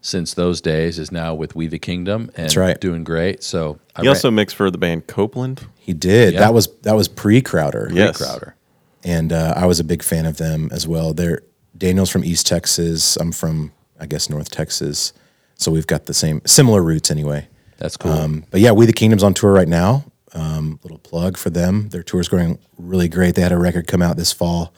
since 0.00 0.34
those 0.34 0.60
days 0.60 0.98
is 0.98 1.10
now 1.10 1.34
with 1.34 1.56
We 1.56 1.66
the 1.66 1.78
Kingdom 1.78 2.30
and 2.36 2.54
right. 2.56 2.78
doing 2.80 3.04
great. 3.04 3.42
So 3.42 3.78
I 3.96 4.02
He 4.02 4.06
ran- 4.08 4.16
also 4.16 4.30
mixed 4.30 4.54
for 4.56 4.70
the 4.70 4.76
band 4.78 5.06
Copeland. 5.06 5.66
He 5.78 5.92
did. 5.94 6.34
Yeah. 6.34 6.40
That 6.40 6.54
was 6.54 6.68
that 6.82 6.94
was 6.94 7.08
pre 7.08 7.40
Crowder. 7.42 7.88
Yeah. 7.90 8.06
Yes. 8.06 8.18
Crowder. 8.18 8.54
and 9.02 9.32
uh, 9.32 9.52
I 9.56 9.66
was 9.66 9.80
a 9.80 9.84
big 9.84 10.02
fan 10.02 10.24
of 10.26 10.36
them 10.38 10.68
as 10.72 10.86
well. 10.86 11.12
They're 11.14 11.42
Daniel's 11.76 12.10
from 12.10 12.24
East 12.24 12.46
Texas. 12.46 13.16
I'm 13.16 13.32
from 13.32 13.72
I 13.98 14.06
guess 14.06 14.28
North 14.30 14.50
Texas, 14.50 15.12
so 15.56 15.70
we've 15.72 15.86
got 15.86 16.06
the 16.06 16.14
same 16.14 16.40
similar 16.46 16.82
roots 16.82 17.10
anyway. 17.10 17.48
That's 17.78 17.96
cool. 17.96 18.12
Um, 18.12 18.44
but 18.50 18.60
yeah, 18.60 18.72
We 18.72 18.86
the 18.86 18.92
Kingdom's 18.92 19.22
on 19.22 19.34
tour 19.34 19.52
right 19.52 19.68
now. 19.68 20.04
Um, 20.32 20.80
little 20.82 20.98
plug 20.98 21.36
for 21.36 21.50
them. 21.50 21.88
Their 21.90 22.02
tour's 22.02 22.28
going 22.28 22.58
really 22.76 23.08
great. 23.08 23.34
They 23.36 23.42
had 23.42 23.52
a 23.52 23.58
record 23.58 23.86
come 23.86 24.02
out 24.02 24.16
this 24.16 24.32
fall. 24.32 24.74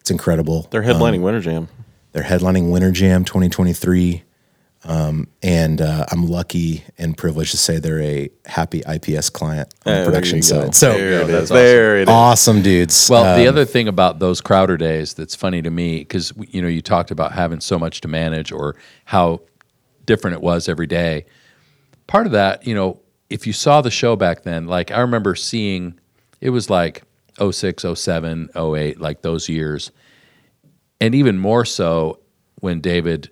It's 0.00 0.10
incredible. 0.10 0.68
They're 0.70 0.82
headlining 0.82 1.22
Winter 1.22 1.40
Jam. 1.40 1.68
They're 2.12 2.22
headlining 2.24 2.70
Winter 2.70 2.90
Jam 2.90 3.24
2023. 3.24 4.22
Um, 4.84 5.26
and 5.42 5.80
uh, 5.80 6.06
I'm 6.12 6.26
lucky 6.26 6.84
and 6.98 7.16
privileged 7.16 7.50
to 7.50 7.56
say 7.56 7.78
they're 7.80 8.00
a 8.00 8.30
happy 8.46 8.82
IPS 8.88 9.28
client 9.28 9.74
on 9.84 9.92
Hey, 9.92 9.98
the 10.00 10.06
production 10.06 10.40
there 10.40 10.48
you 10.48 10.54
go. 10.54 10.64
side. 10.66 10.74
So 10.76 10.92
there 10.92 11.22
it 11.22 11.26
that's 11.26 11.42
is. 11.44 11.48
There 11.48 11.96
it 11.98 12.02
is. 12.02 12.08
awesome 12.08 12.62
dudes. 12.62 13.08
Well, 13.10 13.36
the 13.36 13.42
Um, 13.42 13.48
other 13.48 13.64
thing 13.64 13.88
about 13.88 14.20
those 14.20 14.40
Crowder 14.40 14.76
days 14.76 15.14
that's 15.14 15.34
funny 15.34 15.62
to 15.62 15.70
me 15.70 15.98
because 15.98 16.32
you 16.50 16.62
know 16.62 16.68
you 16.68 16.80
talked 16.80 17.10
about 17.10 17.32
having 17.32 17.60
so 17.60 17.76
much 17.78 18.00
to 18.02 18.08
manage 18.08 18.52
or 18.52 18.76
how 19.06 19.40
different 20.08 20.34
it 20.34 20.42
was 20.42 20.68
every 20.68 20.88
day. 20.88 21.26
Part 22.08 22.26
of 22.26 22.32
that, 22.32 22.66
you 22.66 22.74
know, 22.74 22.98
if 23.30 23.46
you 23.46 23.52
saw 23.52 23.82
the 23.82 23.90
show 23.90 24.16
back 24.16 24.42
then, 24.42 24.66
like 24.66 24.90
I 24.90 25.00
remember 25.00 25.36
seeing, 25.36 26.00
it 26.40 26.50
was 26.50 26.70
like 26.70 27.02
06, 27.38 27.84
07, 27.94 28.48
08, 28.56 29.00
like 29.00 29.20
those 29.22 29.48
years, 29.48 29.92
and 31.00 31.14
even 31.14 31.38
more 31.38 31.64
so 31.64 32.18
when 32.56 32.80
David 32.80 33.30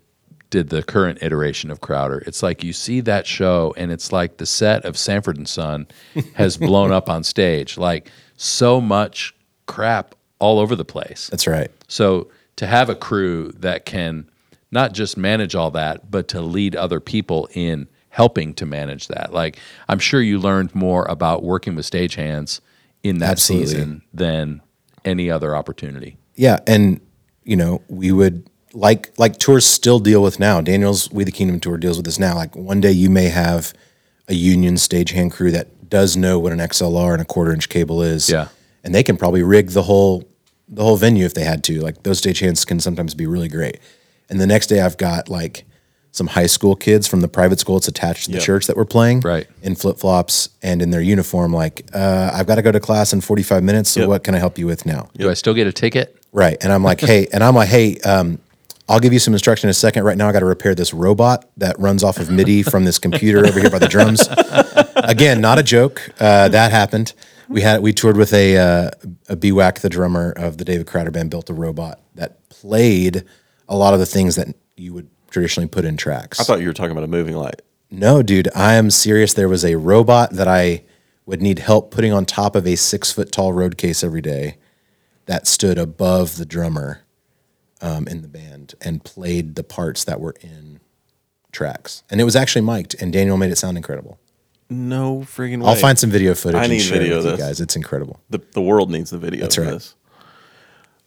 did 0.51 0.69
the 0.69 0.83
current 0.83 1.19
iteration 1.23 1.71
of 1.71 1.81
Crowder. 1.81 2.23
It's 2.27 2.43
like 2.43 2.63
you 2.63 2.73
see 2.73 3.01
that 3.01 3.27
show 3.27 3.75
and 3.77 3.91
it's 3.91 4.13
like 4.13 4.37
the 4.37 4.47
set 4.47 4.85
of 4.85 4.97
Sanford 4.97 5.39
and 5.39 5.49
Son 5.49 5.89
has 6.35 6.57
blown 6.57 6.93
up 6.93 7.09
on 7.09 7.25
stage. 7.25 7.77
Like 7.77 8.13
so 8.37 8.81
much 8.81 9.35
crap 9.65 10.15
all 10.39 10.61
over 10.61 10.77
the 10.77 10.85
place. 10.85 11.29
that's 11.29 11.47
right. 11.47 11.71
So 11.89 12.29
to 12.57 12.67
have 12.67 12.91
a 12.91 12.95
crew 12.95 13.53
that 13.57 13.87
can 13.87 14.31
not 14.77 14.93
just 14.93 15.17
manage 15.17 15.55
all 15.55 15.71
that, 15.71 16.11
but 16.11 16.29
to 16.29 16.41
lead 16.43 16.77
other 16.77 17.01
people 17.01 17.49
in 17.55 17.89
helping 18.11 18.53
to 18.55 18.67
manage 18.67 19.09
that. 19.09 19.33
Like 19.33 19.59
I'm 19.89 19.99
sure 19.99 20.21
you 20.21 20.39
learned 20.39 20.75
more 20.75 21.05
about 21.07 21.43
working 21.43 21.75
with 21.75 21.91
stagehands 21.91 22.61
in 23.03 23.19
that 23.19 23.31
Absolutely. 23.33 23.67
season 23.69 24.03
than 24.13 24.61
any 25.05 25.31
other 25.31 25.57
opportunity. 25.57 26.19
Yeah, 26.35 26.59
and 26.67 27.01
you 27.43 27.57
know, 27.57 27.81
we 27.89 28.13
would 28.13 28.49
like 28.75 29.13
like 29.19 29.39
tours 29.39 29.65
still 29.65 29.99
deal 29.99 30.23
with 30.23 30.39
now. 30.39 30.61
Daniel's 30.61 31.11
We 31.11 31.25
the 31.25 31.33
Kingdom 31.33 31.59
tour 31.59 31.79
deals 31.79 31.97
with 31.97 32.05
this 32.05 32.19
now. 32.19 32.35
Like 32.37 32.55
one 32.55 32.81
day 32.83 32.93
you 32.93 33.09
may 33.09 33.29
have 33.29 33.73
a 34.29 34.35
union 34.35 34.75
stagehand 34.75 35.33
crew 35.33 35.51
that 35.53 35.89
does 35.89 36.17
know 36.19 36.39
what 36.39 36.53
an 36.53 36.59
XLR 36.59 37.13
and 37.15 37.23
a 37.23 37.25
quarter 37.25 37.53
inch 37.53 37.69
cable 37.71 38.03
is. 38.03 38.29
Yeah. 38.29 38.49
and 38.85 38.95
they 38.95 39.03
can 39.03 39.17
probably 39.17 39.43
rig 39.43 39.71
the 39.71 39.85
whole 39.85 40.25
the 40.69 40.83
whole 40.83 40.97
venue 40.97 41.25
if 41.25 41.33
they 41.33 41.45
had 41.45 41.63
to. 41.65 41.81
Like 41.81 42.03
those 42.03 42.21
stagehands 42.21 42.67
can 42.67 42.79
sometimes 42.81 43.15
be 43.15 43.27
really 43.27 43.49
great. 43.49 43.79
And 44.29 44.41
the 44.41 44.47
next 44.47 44.67
day, 44.69 44.81
I've 44.81 44.97
got 44.97 45.29
like 45.29 45.65
some 46.13 46.27
high 46.29 46.47
school 46.47 46.75
kids 46.75 47.07
from 47.07 47.21
the 47.21 47.29
private 47.29 47.61
school 47.61 47.77
that's 47.77 47.89
attached 47.89 48.25
to 48.25 48.31
the 48.31 48.39
Yep. 48.39 48.45
church 48.47 48.67
that 48.69 48.77
were 48.77 48.87
playing, 48.87 49.21
Right. 49.21 49.47
In 49.63 49.75
flip 49.75 49.99
flops 49.99 50.49
and 50.63 50.81
in 50.81 50.91
their 50.91 51.03
uniform, 51.03 51.53
like 51.53 51.87
uh, 51.93 52.31
I've 52.33 52.47
got 52.47 52.55
to 52.55 52.63
go 52.63 52.73
to 52.73 52.81
class 52.81 53.13
in 53.13 53.21
forty 53.21 53.43
five 53.43 53.63
minutes. 53.63 53.91
So 53.91 54.01
Yep. 54.01 54.09
what 54.09 54.25
can 54.25 54.35
I 54.35 54.39
help 54.39 54.59
you 54.59 54.67
with 54.67 54.87
now? 54.87 55.09
Do 55.17 55.29
I 55.31 55.35
still 55.35 55.53
get 55.55 55.67
a 55.67 55.73
ticket? 55.73 56.17
Right. 56.33 56.57
And 56.63 56.73
I'm 56.73 56.83
like, 56.83 57.01
hey, 57.01 57.29
and 57.33 57.43
I'm 57.45 57.55
like, 57.55 57.69
hey, 57.69 57.99
um, 58.01 58.39
I'll 58.89 59.01
give 59.01 59.13
you 59.13 59.19
some 59.19 59.35
instruction 59.35 59.69
in 59.69 59.71
a 59.71 59.75
second. 59.75 60.05
Right 60.05 60.17
now, 60.17 60.29
I 60.29 60.33
got 60.33 60.41
to 60.41 60.47
repair 60.47 60.75
this 60.75 60.95
robot 60.95 61.49
that 61.57 61.79
runs 61.79 62.05
off 62.05 62.19
of 62.19 62.31
MIDI 62.31 62.63
from 62.63 62.85
this 62.85 62.99
computer 62.99 63.45
over 63.45 63.59
here 63.61 63.71
by 63.71 63.79
the 63.81 63.89
drums. 63.89 64.29
Again, 64.97 65.41
not 65.41 65.59
a 65.59 65.63
joke. 65.63 66.09
Uh, 66.21 66.49
that 66.49 66.71
happened. 66.71 67.13
We 67.49 67.61
had 67.63 67.81
we 67.83 67.93
toured 67.93 68.17
with 68.17 68.33
a 68.33 68.57
uh, 68.59 68.91
a 69.29 69.37
B-Wack, 69.37 69.81
the 69.81 69.89
drummer 69.89 70.33
of 70.37 70.59
the 70.59 70.65
David 70.65 70.87
Crowder 70.87 71.11
band, 71.11 71.31
built 71.31 71.51
a 71.51 71.55
robot 71.55 72.01
that 72.15 72.49
played 72.49 73.25
a 73.69 73.77
lot 73.77 73.95
of 73.95 74.01
the 74.01 74.07
things 74.07 74.37
that 74.37 74.49
you 74.77 74.93
would 74.95 75.09
traditionally 75.31 75.69
put 75.69 75.85
in 75.85 75.97
tracks. 75.97 76.41
I 76.41 76.45
thought 76.45 76.61
you 76.61 76.69
were 76.69 76.73
talking 76.75 76.93
about 76.93 77.05
a 77.05 77.09
moving 77.09 77.35
light. 77.37 77.63
No, 77.91 78.23
dude, 78.23 78.49
I 78.55 78.75
am 78.75 78.91
serious. 78.91 79.35
There 79.35 79.49
was 79.49 79.65
a 79.65 79.77
robot 79.77 80.31
that 80.33 80.49
I 80.49 80.85
would 81.25 81.43
need 81.43 81.59
help 81.59 81.91
putting 81.91 82.13
on 82.13 82.25
top 82.25 82.55
of 82.57 82.67
a 82.67 82.77
six 82.77 83.13
foot 83.13 83.33
tall 83.33 83.53
road 83.53 83.77
case 83.77 84.03
every 84.05 84.23
day 84.23 84.59
that 85.27 85.47
stood 85.47 85.77
above 85.79 86.37
the 86.37 86.47
drummer 86.47 87.03
um, 87.81 88.07
in 88.07 88.23
the 88.23 88.29
band 88.29 88.75
and 88.81 89.03
played 89.05 89.55
the 89.57 89.65
parts 89.65 90.05
that 90.05 90.21
were 90.21 90.37
in 90.41 90.81
tracks. 91.53 92.03
And 92.09 92.21
it 92.21 92.25
was 92.25 92.37
actually 92.37 92.63
mic'd, 92.65 92.95
and 93.01 93.13
Daniel 93.13 93.37
made 93.37 93.51
it 93.51 93.59
sound 93.59 93.77
incredible. 93.77 94.19
No 94.71 95.19
friggin' 95.21 95.61
way. 95.63 95.69
I'll 95.69 95.75
find 95.77 95.99
some 95.99 96.11
video 96.11 96.35
footage 96.35 96.61
I 96.61 96.65
and 96.65 96.73
need 96.73 96.81
share 96.81 96.99
video 96.99 97.17
it 97.17 97.19
of 97.19 97.25
with 97.25 97.33
you 97.33 97.37
this. 97.39 97.47
guys. 97.47 97.61
It's 97.61 97.77
incredible. 97.77 98.21
the 98.31 98.41
the 98.53 98.61
world 98.61 98.91
needs 98.91 99.11
the 99.11 99.19
video. 99.19 99.41
That's 99.43 99.59
of 99.59 99.65
right. 99.65 99.73
This. 99.75 99.95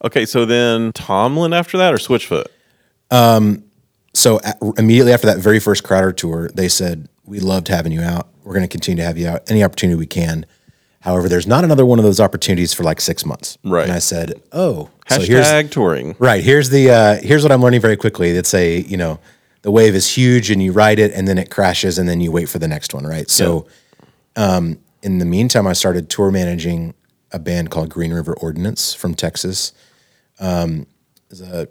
Okay, 0.03 0.25
so 0.25 0.45
then 0.45 0.91
Tomlin 0.93 1.53
after 1.53 1.77
that 1.77 1.93
or 1.93 1.97
Switchfoot? 1.97 2.45
so 4.13 4.39
a- 4.43 4.73
immediately 4.77 5.13
after 5.13 5.27
that 5.27 5.37
very 5.39 5.59
first 5.59 5.83
Crowder 5.83 6.11
tour, 6.11 6.49
they 6.53 6.67
said, 6.69 7.07
"We 7.25 7.39
loved 7.39 7.67
having 7.67 7.91
you 7.91 8.01
out. 8.01 8.29
We're 8.43 8.53
going 8.53 8.67
to 8.67 8.71
continue 8.71 9.01
to 9.01 9.07
have 9.07 9.17
you 9.17 9.27
out 9.27 9.49
any 9.49 9.63
opportunity 9.63 9.97
we 9.97 10.07
can." 10.07 10.45
However, 11.01 11.29
there's 11.29 11.47
not 11.47 11.63
another 11.63 11.85
one 11.85 11.97
of 11.99 12.03
those 12.05 12.19
opportunities 12.19 12.73
for 12.73 12.83
like 12.83 12.99
six 12.99 13.25
months. 13.25 13.57
Right. 13.63 13.83
And 13.83 13.91
I 13.91 13.99
said, 13.99 14.41
"Oh, 14.51 14.89
Hashtag 15.07 15.15
so 15.15 15.21
here's 15.21 15.69
touring. 15.69 16.15
right. 16.19 16.43
Here's 16.43 16.69
the 16.69 16.91
uh, 16.91 17.15
here's 17.21 17.43
what 17.43 17.51
I'm 17.51 17.61
learning 17.61 17.81
very 17.81 17.97
quickly. 17.97 18.31
It's 18.31 18.53
a 18.53 18.81
you 18.81 18.97
know 18.97 19.19
the 19.61 19.71
wave 19.71 19.95
is 19.95 20.09
huge 20.15 20.49
and 20.49 20.61
you 20.63 20.71
ride 20.71 20.99
it 20.99 21.11
and 21.13 21.27
then 21.27 21.37
it 21.37 21.49
crashes 21.51 21.97
and 21.97 22.07
then 22.07 22.21
you 22.21 22.31
wait 22.31 22.47
for 22.49 22.59
the 22.59 22.67
next 22.67 22.93
one. 22.93 23.05
Right. 23.05 23.29
So, 23.29 23.67
um, 24.35 24.79
in 25.03 25.19
the 25.19 25.25
meantime, 25.25 25.67
I 25.67 25.73
started 25.73 26.09
tour 26.09 26.31
managing 26.31 26.93
a 27.31 27.39
band 27.39 27.69
called 27.69 27.89
Green 27.89 28.13
River 28.13 28.33
Ordinance 28.33 28.93
from 28.93 29.13
Texas. 29.13 29.71
Um, 30.39 30.87
it's 31.29 31.41
a 31.41 31.67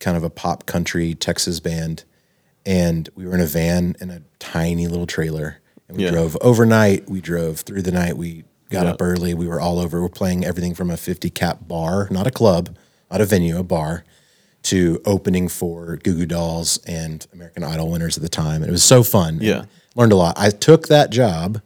kind 0.00 0.16
of 0.16 0.24
a 0.24 0.30
pop 0.30 0.66
country 0.66 1.14
Texas 1.14 1.60
band, 1.60 2.04
and 2.66 3.08
we 3.14 3.26
were 3.26 3.34
in 3.34 3.40
a 3.40 3.46
van 3.46 3.96
in 4.00 4.10
a 4.10 4.22
tiny 4.38 4.86
little 4.86 5.06
trailer, 5.06 5.60
and 5.88 5.96
we 5.96 6.04
Yeah. 6.04 6.10
drove 6.10 6.36
overnight. 6.40 7.08
We 7.08 7.20
drove 7.20 7.60
through 7.60 7.82
the 7.82 7.92
night. 7.92 8.16
We 8.16 8.44
got 8.70 8.86
Yeah. 8.86 8.92
up 8.92 9.02
early. 9.02 9.34
We 9.34 9.46
were 9.46 9.60
all 9.60 9.78
over. 9.78 10.00
We're 10.02 10.08
playing 10.08 10.44
everything 10.44 10.74
from 10.74 10.90
a 10.90 10.96
50 10.96 11.30
cap 11.30 11.66
bar, 11.68 12.08
not 12.10 12.26
a 12.26 12.30
club, 12.30 12.76
not 13.10 13.20
a 13.20 13.24
venue, 13.26 13.58
a 13.58 13.62
bar, 13.62 14.04
to 14.64 15.00
opening 15.04 15.48
for 15.48 15.96
Goo 16.02 16.14
Goo 16.14 16.26
Dolls 16.26 16.78
and 16.86 17.26
American 17.34 17.62
Idol 17.64 17.90
winners 17.90 18.16
at 18.16 18.22
the 18.22 18.28
time. 18.30 18.62
And 18.62 18.68
it 18.68 18.72
was 18.72 18.82
so 18.82 19.02
fun. 19.02 19.38
Yeah. 19.42 19.58
And 19.60 19.68
learned 19.94 20.12
a 20.12 20.16
lot. 20.16 20.34
I 20.38 20.50
took 20.50 20.88
that 20.88 21.10
job 21.10 21.60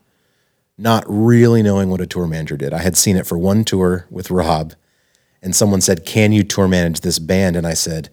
not 0.77 1.05
really 1.09 1.63
knowing 1.63 1.91
what 1.91 2.01
a 2.01 2.07
tour 2.07 2.27
manager 2.27 2.57
did. 2.57 2.73
I 2.75 2.79
had 2.79 2.97
seen 2.97 3.17
it 3.17 3.27
for 3.27 3.39
one 3.39 3.65
tour 3.65 4.07
with 4.11 4.31
Rob, 4.31 4.75
and 5.43 5.55
someone 5.55 5.81
said, 5.81 6.05
Can 6.05 6.33
you 6.33 6.43
tour 6.43 6.69
manage 6.69 7.01
this 7.01 7.19
band? 7.19 7.57
And 7.57 7.67
I 7.67 7.75
said, 7.75 8.09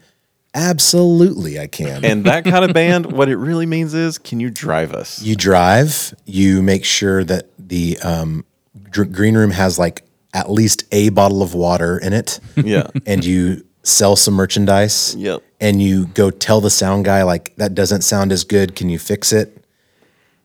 Absolutely, 0.53 1.59
I 1.59 1.67
can. 1.67 2.05
And 2.05 2.23
that 2.25 2.45
kind 2.45 2.63
of 2.63 2.73
band, 2.73 3.11
what 3.11 3.27
it 3.27 3.35
really 3.35 3.65
means 3.65 3.93
is, 3.93 4.17
can 4.17 4.39
you 4.39 4.49
drive 4.49 4.93
us? 4.93 5.21
you 5.21 5.35
drive, 5.35 6.15
you 6.25 6.61
make 6.61 6.85
sure 6.85 7.23
that 7.25 7.49
the 7.59 7.97
um, 7.99 8.45
dr- 8.89 9.11
green 9.11 9.35
room 9.35 9.51
has 9.51 9.77
like 9.77 10.03
at 10.33 10.49
least 10.49 10.85
a 10.91 11.09
bottle 11.09 11.41
of 11.41 11.53
water 11.53 11.97
in 11.97 12.13
it. 12.13 12.39
Yeah. 12.55 12.87
and 13.05 13.23
you 13.25 13.65
sell 13.83 14.15
some 14.15 14.33
merchandise. 14.33 15.15
Yep. 15.17 15.43
And 15.59 15.81
you 15.81 16.07
go 16.07 16.31
tell 16.31 16.61
the 16.61 16.69
sound 16.69 17.05
guy, 17.05 17.23
like, 17.23 17.55
that 17.55 17.75
doesn't 17.75 18.01
sound 18.01 18.31
as 18.31 18.43
good. 18.43 18.75
Can 18.75 18.89
you 18.89 18.99
fix 18.99 19.31
it? 19.31 19.65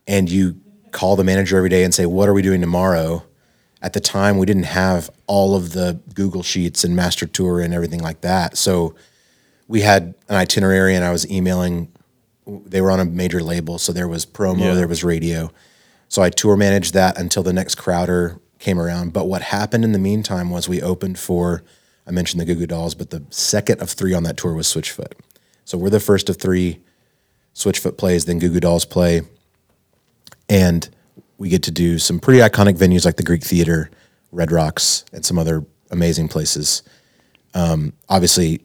And 0.07 0.31
you 0.31 0.61
call 0.93 1.17
the 1.17 1.25
manager 1.25 1.57
every 1.57 1.69
day 1.69 1.85
and 1.85 1.95
say, 1.95 2.07
What 2.07 2.29
are 2.29 2.33
we 2.35 2.43
doing 2.43 2.61
tomorrow? 2.61 3.25
At 3.83 3.95
the 3.95 4.01
time, 4.01 4.37
we 4.39 4.47
didn't 4.47 4.65
have 4.65 5.09
all 5.27 5.57
of 5.57 5.73
the 5.73 6.01
Google 6.15 6.43
Sheets 6.43 6.85
and 6.85 6.95
Master 6.95 7.27
Tour 7.27 7.61
and 7.61 7.73
everything 7.73 8.01
like 8.01 8.21
that. 8.21 8.59
So 8.59 8.95
we 9.69 9.81
had 9.81 10.15
an 10.29 10.37
itinerary, 10.37 10.95
and 10.95 11.05
I 11.05 11.11
was 11.13 11.31
emailing. 11.31 11.91
They 12.47 12.81
were 12.81 12.91
on 12.91 13.01
a 13.01 13.05
major 13.05 13.43
label, 13.43 13.79
so 13.79 13.93
there 13.93 14.09
was 14.09 14.27
promo, 14.27 14.61
Yeah. 14.61 14.75
there 14.75 14.89
was 14.89 15.03
radio. 15.03 15.51
So 16.09 16.21
I 16.23 16.29
tour 16.31 16.57
managed 16.57 16.93
that 16.95 17.17
until 17.19 17.43
the 17.43 17.53
next 17.53 17.77
Crowder 17.77 18.41
came 18.59 18.79
around. 18.79 19.13
But 19.13 19.27
what 19.27 19.43
happened 19.43 19.85
in 19.85 19.93
the 19.93 19.99
meantime 19.99 20.51
was 20.51 20.69
we 20.69 20.83
opened 20.83 21.19
for, 21.19 21.63
I 22.07 22.11
mentioned 22.11 22.41
the 22.41 22.45
Goo 22.45 22.57
Goo 22.57 22.67
Dolls, 22.67 22.95
but 22.95 23.11
the 23.11 23.23
second 23.31 23.81
of 23.81 23.91
three 23.91 24.13
on 24.13 24.25
that 24.25 24.37
tour 24.37 24.53
was 24.53 24.67
Switchfoot. 24.67 25.13
So 25.65 25.79
we're 25.79 25.89
the 25.91 26.01
first 26.01 26.29
of 26.29 26.37
three. 26.37 26.81
Switchfoot 27.55 27.97
plays, 27.97 28.25
then 28.27 28.39
Goo 28.41 28.51
Goo 28.51 28.61
Dolls 28.61 28.85
play, 28.85 29.23
and 30.49 30.89
we 31.41 31.49
get 31.49 31.63
to 31.63 31.71
do 31.71 31.99
some 31.99 32.21
pretty 32.21 32.39
iconic 32.41 32.77
venues 32.77 33.07
like 33.07 33.17
the 33.17 33.23
Greek 33.23 33.43
Theater, 33.43 33.91
Red 34.31 34.53
Rocks, 34.53 35.07
and 35.11 35.25
some 35.25 35.39
other 35.39 35.65
amazing 35.91 36.29
places. 36.29 36.83
Um, 37.55 37.95
obviously, 38.11 38.61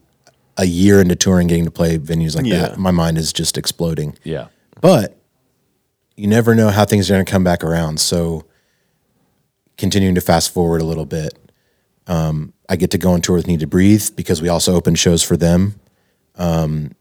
a 0.57 0.65
year 0.65 0.99
into 0.99 1.15
touring, 1.15 1.47
getting 1.47 1.63
to 1.63 1.71
play 1.71 1.97
venues 1.97 2.35
like 2.35 2.45
Yeah. 2.45 2.59
that, 2.69 2.77
my 2.77 2.91
mind 2.91 3.17
is 3.17 3.31
just 3.31 3.57
exploding 3.57 4.17
Yeah. 4.25 4.47
but 4.81 5.17
you 6.17 6.27
never 6.27 6.53
know 6.53 6.69
how 6.69 6.83
things 6.85 7.09
are 7.09 7.13
going 7.13 7.25
to 7.25 7.31
come 7.31 7.43
back 7.45 7.63
around. 7.63 7.99
So, 8.01 8.43
continuing 9.77 10.15
to 10.15 10.21
fast 10.21 10.53
forward 10.53 10.81
a 10.81 10.85
little 10.85 11.05
bit, 11.05 11.37
um, 12.07 12.51
I 12.69 12.75
get 12.75 12.91
to 12.91 12.97
go 12.97 13.11
on 13.11 13.21
tour 13.21 13.37
with 13.37 13.47
Need 13.47 13.61
to 13.61 13.67
Breathe 13.67 14.09
because 14.17 14.41
we 14.41 14.49
also 14.49 14.75
open 14.75 14.95
shows 14.95 15.23
for 15.23 15.37
them. 15.37 15.79
Um, 16.35 16.91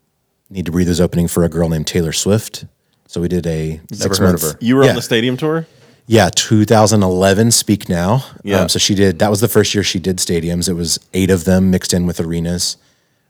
Need 0.51 0.67
to 0.67 0.73
Breathe 0.73 0.89
was 0.89 1.01
opening 1.01 1.27
for 1.27 1.43
a 1.45 1.49
girl 1.49 1.69
named 1.69 1.87
Taylor 1.89 2.13
Swift. 2.13 2.65
So 3.07 3.21
we 3.21 3.29
did 3.29 3.47
a 3.47 3.81
six 3.93 4.21
month. 4.21 4.57
You 4.61 4.77
were 4.77 4.85
yeah, 4.85 4.91
on 4.91 4.97
the 4.97 5.03
stadium 5.03 5.37
tour? 5.37 5.67
yeah, 6.07 6.31
2011 6.35 7.51
Speak 7.51 7.89
Now. 7.89 8.25
Yeah. 8.43 8.61
Um, 8.61 8.69
so 8.69 8.79
she 8.79 8.95
did. 8.95 9.19
That 9.19 9.31
was 9.31 9.41
the 9.41 9.49
first 9.49 9.75
year 9.75 9.83
she 9.83 9.99
did 9.99 10.19
stadiums. 10.19 10.69
It 10.69 10.75
was 10.75 10.99
eight 11.15 11.31
of 11.31 11.45
them 11.45 11.71
mixed 11.71 11.95
in 11.95 12.07
with 12.07 12.21
arenas. 12.21 12.77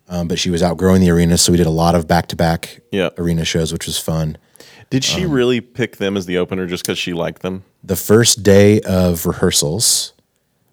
Um, 0.06 0.28
but 0.28 0.38
she 0.38 0.50
was 0.50 0.62
outgrowing 0.62 1.00
the 1.00 1.08
arenas, 1.10 1.40
so 1.40 1.50
we 1.50 1.56
did 1.56 1.66
a 1.66 1.70
lot 1.70 1.94
of 1.94 2.06
back 2.06 2.26
to 2.26 2.36
back 2.36 2.80
arena 2.92 3.42
shows, 3.44 3.72
which 3.72 3.86
was 3.86 3.98
fun. 3.98 4.36
Did 4.90 5.02
she 5.02 5.24
really 5.24 5.62
pick 5.62 5.96
them 5.96 6.14
as 6.14 6.26
the 6.26 6.36
opener 6.36 6.66
just 6.66 6.84
because 6.84 6.98
she 6.98 7.14
liked 7.14 7.40
them? 7.40 7.64
the 7.84 7.96
first 7.96 8.42
day 8.42 8.80
of 8.80 9.26
rehearsals, 9.26 10.14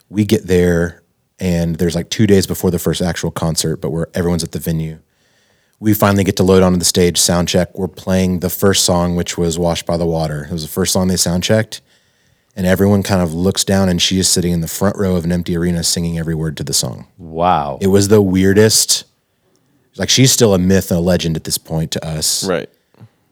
we 0.10 0.24
get 0.24 0.48
there 0.48 1.04
and 1.40 1.76
there's 1.76 1.96
like 1.96 2.10
two 2.10 2.26
days 2.26 2.48
before 2.48 2.72
the 2.72 2.80
first 2.80 3.02
actual 3.02 3.32
concert, 3.32 3.78
but 3.78 3.90
where 3.90 4.08
everyone's 4.14 4.44
at 4.44 4.54
the 4.54 4.60
venue. 4.60 5.00
We 5.82 5.96
finally 5.96 6.24
get 6.24 6.38
to 6.38 6.44
load 6.44 6.62
onto 6.62 6.78
the 6.78 6.86
stage, 6.86 7.18
sound 7.18 7.48
check. 7.48 7.76
We're 7.76 7.88
playing 7.88 8.40
the 8.42 8.52
first 8.52 8.86
song, 8.86 9.16
which 9.16 9.36
was 9.36 9.58
Washed 9.58 9.88
by 9.88 9.98
the 9.98 10.06
Water. 10.06 10.44
It 10.46 10.52
was 10.52 10.62
the 10.62 10.68
first 10.68 10.94
song 10.94 11.08
they 11.08 11.18
sound 11.18 11.44
checked. 11.44 11.82
And 12.56 12.68
everyone 12.68 13.02
kind 13.02 13.20
of 13.20 13.34
looks 13.34 13.64
down 13.64 13.90
and 13.90 14.00
she 14.00 14.20
is 14.20 14.30
sitting 14.30 14.52
in 14.52 14.62
the 14.62 14.68
front 14.68 14.96
row 14.96 15.16
of 15.16 15.24
an 15.26 15.32
empty 15.32 15.58
arena 15.58 15.84
singing 15.84 16.20
every 16.20 16.36
word 16.36 16.56
to 16.58 16.64
the 16.64 16.72
song. 16.74 17.08
Wow. 17.18 17.80
It 17.82 17.88
was 17.88 18.10
the 18.10 18.22
weirdest. 18.22 19.06
Like 19.98 20.10
she's 20.10 20.32
still 20.32 20.54
a 20.54 20.60
myth 20.60 20.92
and 20.92 21.00
a 21.00 21.02
legend 21.02 21.36
at 21.36 21.46
this 21.46 21.58
point 21.58 21.90
to 21.94 22.06
us 22.06 22.44
Right. 22.46 22.70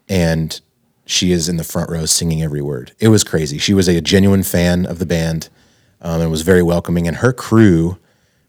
and 0.10 0.60
she 1.06 1.32
is 1.32 1.48
in 1.50 1.58
the 1.58 1.64
front 1.64 1.92
row 1.92 2.06
singing 2.06 2.42
every 2.42 2.62
word. 2.64 2.94
It 3.00 3.10
was 3.10 3.24
crazy. 3.24 3.60
She 3.60 3.76
was 3.76 3.88
a 3.88 4.02
genuine 4.02 4.42
fan 4.44 4.88
of 4.88 4.98
the 5.00 5.06
band 5.06 5.50
um, 6.02 6.22
and 6.22 6.32
was 6.32 6.42
very 6.42 6.64
welcoming. 6.64 7.08
And 7.08 7.18
her 7.18 7.32
crew, 7.32 7.98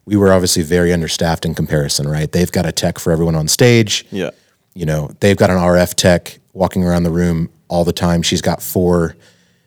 we 0.05 0.17
were 0.17 0.33
obviously 0.33 0.63
very 0.63 0.93
understaffed 0.93 1.45
in 1.45 1.55
comparison, 1.55 2.09
right? 2.09 2.31
They've 2.31 2.51
got 2.51 2.67
a 2.67 2.73
tech 2.73 2.99
for 2.99 3.13
everyone 3.13 3.35
on 3.35 3.49
stage. 3.49 4.07
Yeah. 4.11 4.31
You 4.75 4.87
know, 4.87 5.11
they've 5.21 5.37
got 5.37 5.51
an 5.51 5.57
RF 5.57 5.95
tech 5.95 6.39
walking 6.53 6.85
around 6.85 7.05
the 7.05 7.11
room 7.11 7.51
all 7.69 7.85
the 7.85 7.93
time. 7.93 8.23
She's 8.23 8.43
got 8.43 8.63
four 8.63 9.17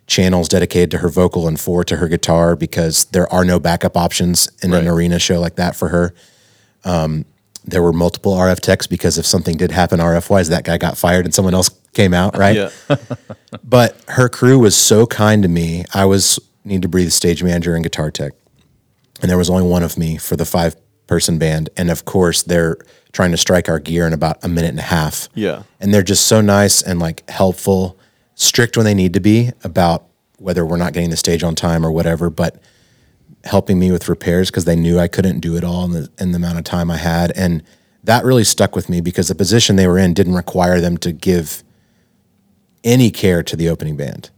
channels 0.08 0.50
dedicated 0.50 0.92
to 0.92 0.98
her 1.00 1.10
vocal 1.10 1.48
and 1.48 1.60
four 1.60 1.84
to 1.86 1.98
her 1.98 2.08
guitar 2.08 2.56
because 2.56 3.06
there 3.06 3.32
are 3.32 3.46
no 3.46 3.60
backup 3.60 3.96
options 3.96 4.50
in 4.62 4.74
an 4.74 4.88
arena 4.88 5.18
show 5.20 5.40
like 5.40 5.56
that 5.56 5.76
for 5.76 5.90
her. 5.90 6.14
Um, 6.84 7.26
there 7.66 7.82
were 7.82 7.94
multiple 7.94 8.34
RF 8.34 8.60
techs 8.60 8.88
because 8.88 9.18
if 9.18 9.26
something 9.26 9.56
did 9.56 9.72
happen 9.72 10.00
RF 10.00 10.30
wise, 10.30 10.50
that 10.50 10.66
guy 10.66 10.78
got 10.78 10.98
fired 10.98 11.26
and 11.26 11.34
someone 11.34 11.54
else 11.54 11.70
came 11.94 12.14
out, 12.14 12.38
right? 12.38 12.56
Yeah. 12.56 12.70
But 13.64 13.98
her 14.08 14.30
crew 14.30 14.60
was 14.60 14.76
so 14.76 15.06
kind 15.06 15.44
to 15.44 15.50
me. 15.50 15.86
I 15.94 16.06
was 16.06 16.40
need 16.66 16.82
to 16.82 16.88
breathe 16.88 17.12
stage 17.12 17.44
manager 17.44 17.76
and 17.76 17.84
guitar 17.84 18.10
tech, 18.12 18.34
and 19.24 19.30
there 19.30 19.38
was 19.38 19.50
only 19.50 19.64
one 19.64 19.82
of 19.82 19.98
me 19.98 20.18
for 20.18 20.36
the 20.36 20.46
five 20.46 20.76
person 21.08 21.40
band. 21.40 21.70
And 21.78 21.90
of 21.90 22.04
course, 22.04 22.44
they're 22.44 22.78
trying 23.14 23.32
to 23.32 23.38
strike 23.38 23.70
our 23.70 23.80
gear 23.80 24.06
in 24.06 24.14
about 24.14 24.44
a 24.44 24.50
minute 24.50 24.72
and 24.72 24.80
a 24.80 24.84
half. 24.84 25.30
Yeah. 25.34 25.64
and 25.80 25.94
they're 25.94 26.04
just 26.04 26.28
so 26.28 26.42
nice 26.42 26.82
and 26.82 27.00
like 27.00 27.28
helpful, 27.30 27.98
strict 28.36 28.76
when 28.76 28.86
they 28.86 28.94
need 28.94 29.14
to 29.14 29.22
be 29.22 29.52
about 29.64 30.06
whether 30.40 30.66
we're 30.66 30.78
not 30.78 30.92
getting 30.92 31.10
the 31.10 31.18
stage 31.18 31.42
on 31.42 31.56
time 31.56 31.86
or 31.86 31.92
whatever. 31.92 32.30
But 32.30 32.62
helping 33.46 33.80
me 33.80 33.92
with 33.92 34.10
repairs 34.10 34.50
because 34.52 34.66
they 34.66 34.76
knew 34.76 35.00
I 35.00 35.08
couldn't 35.08 35.40
do 35.40 35.56
it 35.56 35.64
all 35.64 35.86
in 35.86 35.92
the, 35.92 36.10
in 36.20 36.32
the 36.32 36.38
amount 36.38 36.58
of 36.58 36.64
time 36.66 36.92
I 36.92 36.98
had. 36.98 37.32
And 37.32 37.64
that 38.04 38.26
really 38.26 38.44
stuck 38.44 38.76
with 38.76 38.90
me 38.90 39.00
because 39.02 39.30
the 39.30 39.36
position 39.36 39.78
they 39.78 39.88
were 39.88 39.98
in 39.98 40.14
didn't 40.14 40.36
require 40.36 40.82
them 40.82 40.98
to 40.98 41.12
give 41.12 41.64
any 42.84 43.10
care 43.10 43.42
to 43.44 43.56
the 43.56 43.70
opening 43.70 43.96
band. 43.96 44.30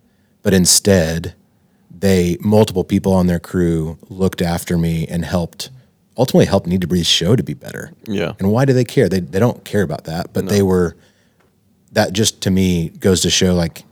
But 0.44 0.54
instead, 0.54 1.34
they 1.98 2.38
multiple 2.42 2.84
people 2.84 3.14
on 3.14 3.28
their 3.28 3.40
crew 3.40 3.98
looked 4.10 4.42
after 4.42 4.78
me 4.78 5.08
and 5.08 5.24
helped 5.26 5.70
ultimately 6.18 6.46
helped 6.46 6.68
Need 6.68 6.82
to 6.82 6.88
Breathe 6.88 7.06
show 7.06 7.36
to 7.36 7.44
be 7.44 7.54
better. 7.54 7.92
Yeah. 8.06 8.34
And 8.40 8.52
why 8.52 8.66
do 8.66 8.74
they 8.74 8.84
care? 8.86 9.08
They 9.10 9.20
they 9.22 9.40
don't 9.40 9.64
care 9.66 9.82
about 9.82 10.04
that, 10.06 10.34
but 10.34 10.48
they 10.48 10.62
were 10.62 10.96
that 11.94 12.12
just 12.14 12.42
to 12.42 12.52
me 12.52 12.90
goes 12.90 13.22
to 13.22 13.30
show 13.30 13.54
like 13.56 13.84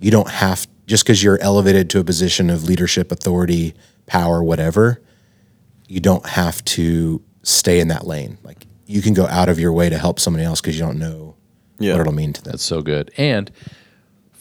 you 0.00 0.10
don't 0.10 0.28
have 0.30 0.66
just 0.86 1.04
because 1.04 1.22
you're 1.22 1.40
elevated 1.42 1.90
to 1.90 1.98
a 2.00 2.04
position 2.04 2.48
of 2.50 2.64
leadership, 2.64 3.10
authority, 3.10 3.74
power, 4.06 4.42
whatever, 4.42 5.00
you 5.88 6.00
don't 6.00 6.24
have 6.26 6.64
to 6.64 7.22
stay 7.42 7.80
in 7.80 7.88
that 7.88 8.06
lane. 8.06 8.38
Like 8.44 8.66
you 8.86 9.02
can 9.02 9.14
go 9.14 9.26
out 9.26 9.48
of 9.48 9.58
your 9.58 9.72
way 9.72 9.88
to 9.90 9.98
help 9.98 10.20
somebody 10.20 10.44
else 10.44 10.60
because 10.60 10.78
you 10.78 10.84
don't 10.84 10.98
know 10.98 11.34
Yeah. 11.78 11.92
what 11.92 12.02
it'll 12.02 12.12
mean 12.14 12.32
to 12.34 12.42
them. 12.42 12.52
That's 12.52 12.62
so 12.64 12.82
good. 12.82 13.10
And 13.16 13.50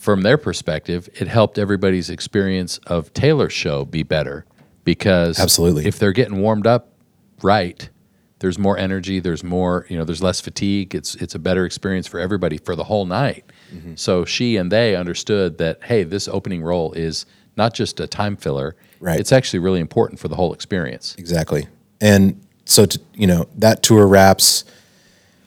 from 0.06 0.22
their 0.22 0.38
perspective, 0.38 1.10
it 1.16 1.28
helped 1.28 1.58
everybody's 1.58 2.12
experience 2.12 2.78
of 2.86 3.12
Taylor's 3.14 3.54
show 3.54 3.86
be 3.86 4.04
better 4.04 4.46
because 4.84 5.40
Absolutely. 5.40 5.88
if 5.88 5.98
they're 5.98 6.12
getting 6.12 6.38
warmed 6.42 6.68
up 6.68 6.94
right, 7.42 7.90
there's 8.38 8.60
more 8.60 8.78
energy, 8.78 9.20
there's 9.20 9.44
more, 9.44 9.88
you 9.90 9.98
know, 9.98 10.04
there's 10.04 10.22
less 10.22 10.40
fatigue. 10.40 10.94
It's 10.94 11.16
it's 11.16 11.34
a 11.34 11.40
better 11.40 11.66
experience 11.66 12.06
for 12.06 12.20
everybody 12.20 12.60
for 12.60 12.76
the 12.76 12.84
whole 12.84 13.08
night. 13.08 13.46
Mm-hmm. 13.74 13.96
So 13.96 14.26
she 14.26 14.58
and 14.58 14.72
they 14.72 14.96
understood 14.96 15.58
that 15.58 15.84
hey, 15.86 16.04
this 16.04 16.28
opening 16.28 16.62
role 16.62 16.94
is 16.94 17.26
not 17.58 17.74
just 17.74 18.00
a 18.00 18.06
time 18.06 18.38
filler. 18.38 18.76
Right. 19.00 19.20
It's 19.20 19.32
actually 19.32 19.60
really 19.60 19.80
important 19.80 20.20
for 20.20 20.28
the 20.28 20.36
whole 20.36 20.54
experience. 20.54 21.16
Exactly. 21.18 21.68
And 22.00 22.46
so, 22.66 22.86
to, 22.86 23.02
you 23.16 23.26
know, 23.26 23.48
that 23.56 23.82
tour 23.82 24.06
wraps. 24.06 24.66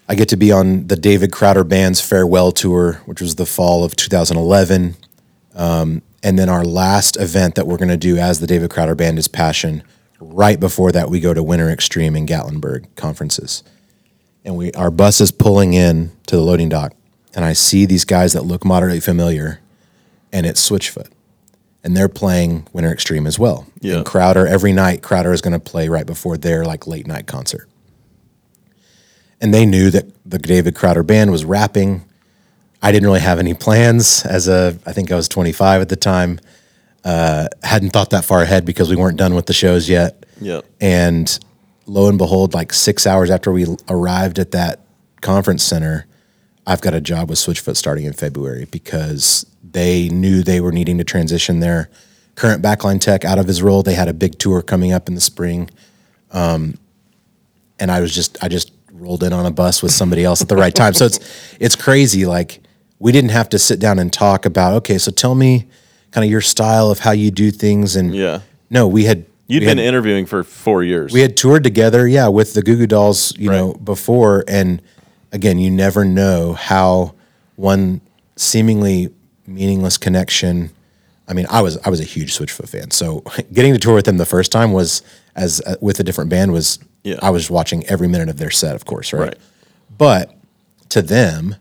I 0.09 0.15
get 0.15 0.29
to 0.31 0.37
be 0.37 0.51
on 0.51 0.87
the 0.87 0.97
David 0.97 1.33
Crowder 1.33 1.65
Band's 1.65 2.01
farewell 2.01 2.51
tour, 2.51 2.95
which 3.05 3.21
was 3.21 3.35
the 3.35 3.45
fall 3.45 3.85
of 3.85 3.95
2011. 3.95 4.97
Um, 5.55 6.03
and 6.23 6.39
then 6.39 6.49
our 6.49 6.65
last 6.65 7.19
event 7.21 7.57
that 7.57 7.67
we're 7.67 7.77
going 7.77 7.91
to 7.91 7.97
do 7.97 8.17
as 8.17 8.41
the 8.41 8.47
David 8.47 8.71
Crowder 8.71 8.95
Band 8.95 9.19
is 9.19 9.29
Passion. 9.29 9.83
Right 10.19 10.59
before 10.59 10.93
that, 10.93 11.11
we 11.11 11.21
go 11.21 11.35
to 11.35 11.43
Winter 11.43 11.69
Extreme 11.69 12.17
in 12.17 12.27
Gatlinburg 12.27 12.87
conferences. 12.97 13.63
And 14.45 14.57
we 14.57 14.73
our 14.73 14.91
bus 14.91 15.21
is 15.21 15.31
pulling 15.31 15.75
in 15.75 16.11
to 16.27 16.37
the 16.37 16.43
loading 16.43 16.71
dock. 16.71 16.95
And 17.35 17.45
I 17.45 17.53
see 17.53 17.85
these 17.85 18.05
guys 18.05 18.33
that 18.33 18.43
look 18.43 18.65
moderately 18.65 19.01
familiar, 19.01 19.61
and 20.33 20.47
it's 20.47 20.67
Switchfoot. 20.67 21.11
And 21.85 21.97
they're 21.97 22.09
playing 22.09 22.67
Winter 22.73 22.91
Extreme 22.91 23.27
as 23.27 23.39
well. 23.39 23.67
Yeah. 23.81 23.99
And 23.99 24.07
Crowder 24.07 24.47
every 24.47 24.73
night 24.73 25.03
Crowder 25.03 25.33
is 25.33 25.41
going 25.41 25.53
to 25.53 25.61
play 25.61 25.89
right 25.89 26.07
before 26.07 26.37
their 26.37 26.65
like 26.65 26.87
late 26.87 27.07
night 27.07 27.27
concert. 27.27 27.69
And 29.41 29.55
they 29.55 29.65
knew 29.67 29.91
that 29.91 30.07
the 30.29 30.39
David 30.39 30.75
Crowder 30.75 31.03
band 31.03 31.31
was 31.31 31.45
wrapping. 31.45 32.05
I 32.83 32.93
didn't 32.93 33.07
really 33.07 33.21
have 33.21 33.39
any 33.39 33.55
plans 33.55 34.25
as 34.25 34.49
a 34.49 34.79
I 34.87 34.93
think 34.93 35.11
I 35.11 35.17
was 35.17 35.29
25 35.29 35.83
at 35.83 35.89
the 35.89 35.97
time. 35.97 36.41
Uh, 37.05 37.49
hadn't 37.63 37.91
thought 37.91 38.11
that 38.11 38.25
far 38.25 38.43
ahead 38.43 38.65
because 38.65 38.91
we 38.91 38.97
weren't 38.97 39.17
done 39.17 39.35
with 39.35 39.47
the 39.47 39.53
shows 39.53 39.89
yet. 39.89 40.27
Yep. 40.41 40.65
And 40.81 41.39
lo 41.87 42.09
and 42.09 42.19
behold, 42.19 42.55
like 42.55 42.73
six 42.73 43.07
hours 43.07 43.31
after 43.31 43.53
we 43.53 43.67
arrived 43.89 44.39
at 44.39 44.51
that 44.53 44.81
conference 45.21 45.63
center, 45.63 46.07
I've 46.67 46.81
got 46.81 46.95
a 46.95 47.01
job 47.01 47.31
with 47.31 47.39
Switchfoot 47.39 47.77
starting 47.77 48.05
in 48.05 48.13
February 48.13 48.67
because 48.67 49.47
they 49.63 50.09
knew 50.09 50.43
they 50.43 50.61
were 50.61 50.73
needing 50.73 50.99
to 50.99 51.05
transition 51.05 51.61
their 51.61 51.89
current 52.35 52.63
backline 52.63 53.01
tech 53.01 53.25
out 53.25 53.39
of 53.39 53.47
his 53.47 53.63
role. 53.63 53.83
They 53.83 53.95
had 53.95 54.09
a 54.09 54.13
big 54.13 54.39
tour 54.39 54.63
coming 54.63 54.93
up 54.93 55.09
in 55.09 55.15
the 55.15 55.21
spring. 55.21 55.71
Um, 56.31 56.79
and 57.79 57.91
I 57.91 58.01
was 58.01 58.15
just, 58.15 58.43
I 58.43 58.49
just 58.49 58.73
rolled 58.99 59.23
in 59.23 59.33
on 59.33 59.47
a 59.47 59.51
bus 59.51 59.83
with 59.83 59.93
somebody 59.93 60.25
else 60.25 60.43
at 60.43 60.49
the 60.49 60.57
right 60.57 60.75
time. 60.75 60.95
So 60.95 61.07
it's, 61.07 61.19
it's 61.61 61.77
crazy. 61.77 62.27
Like 62.27 62.61
we 62.99 63.13
didn't 63.13 63.31
have 63.31 63.49
to 63.51 63.59
sit 63.59 63.79
down 63.79 63.99
and 63.99 64.13
talk 64.13 64.45
about, 64.47 64.75
okay, 64.75 64.99
so 64.99 65.11
tell 65.11 65.35
me 65.35 65.67
kind 66.11 66.25
of 66.25 66.31
your 66.31 66.41
style 66.41 66.91
of 66.91 67.01
how 67.01 67.13
you 67.13 67.31
do 67.31 67.51
things. 67.51 67.97
And 67.97 68.15
Yeah. 68.15 68.41
no, 68.71 68.87
we 68.89 69.05
had, 69.05 69.25
You'd 69.47 69.61
we 69.61 69.67
been 69.67 69.79
had, 69.79 69.87
interviewing 69.87 70.27
for 70.27 70.43
four 70.45 70.83
years. 70.83 71.13
we 71.13 71.21
had 71.21 71.37
toured 71.37 71.65
together, 71.65 72.07
yeah, 72.07 72.29
with 72.29 72.53
the 72.55 72.63
Goo 72.63 72.77
Goo 72.77 72.87
Dolls, 72.87 73.35
you 73.39 73.51
know, 73.51 73.73
before. 73.75 74.45
And 74.47 74.83
again, 75.33 75.59
you 75.59 75.71
never 75.71 76.05
know 76.05 76.53
how 76.55 77.15
one 77.57 78.01
seemingly 78.37 79.09
meaningless 79.47 79.97
connection. 79.97 80.71
I 81.27 81.33
mean, 81.35 81.47
I 81.51 81.61
was 81.63 81.79
I 81.85 81.91
was 81.91 82.01
a 82.01 82.05
huge 82.05 82.37
Switchfoot 82.37 82.69
fan, 82.69 82.91
so 82.91 83.23
getting 83.53 83.73
to 83.73 83.79
tour 83.79 83.95
with 83.95 84.05
them 84.07 84.17
the 84.19 84.27
first 84.27 84.53
time 84.53 84.73
was 84.73 85.03
as 85.39 85.61
uh, 85.67 85.77
with 85.81 85.99
a 86.01 86.05
different 86.05 86.29
band 86.31 86.53
was. 86.53 86.79
Yeah. 87.05 87.19
I 87.23 87.31
was 87.31 87.49
watching 87.51 87.87
every 87.87 88.09
minute 88.09 88.29
of 88.29 88.37
their 88.39 88.51
set, 88.51 88.75
of 88.75 88.85
course, 88.85 89.13
right? 89.15 89.21
Right. 89.29 89.37
But 89.97 90.35
to 90.91 91.01
them, 91.01 91.55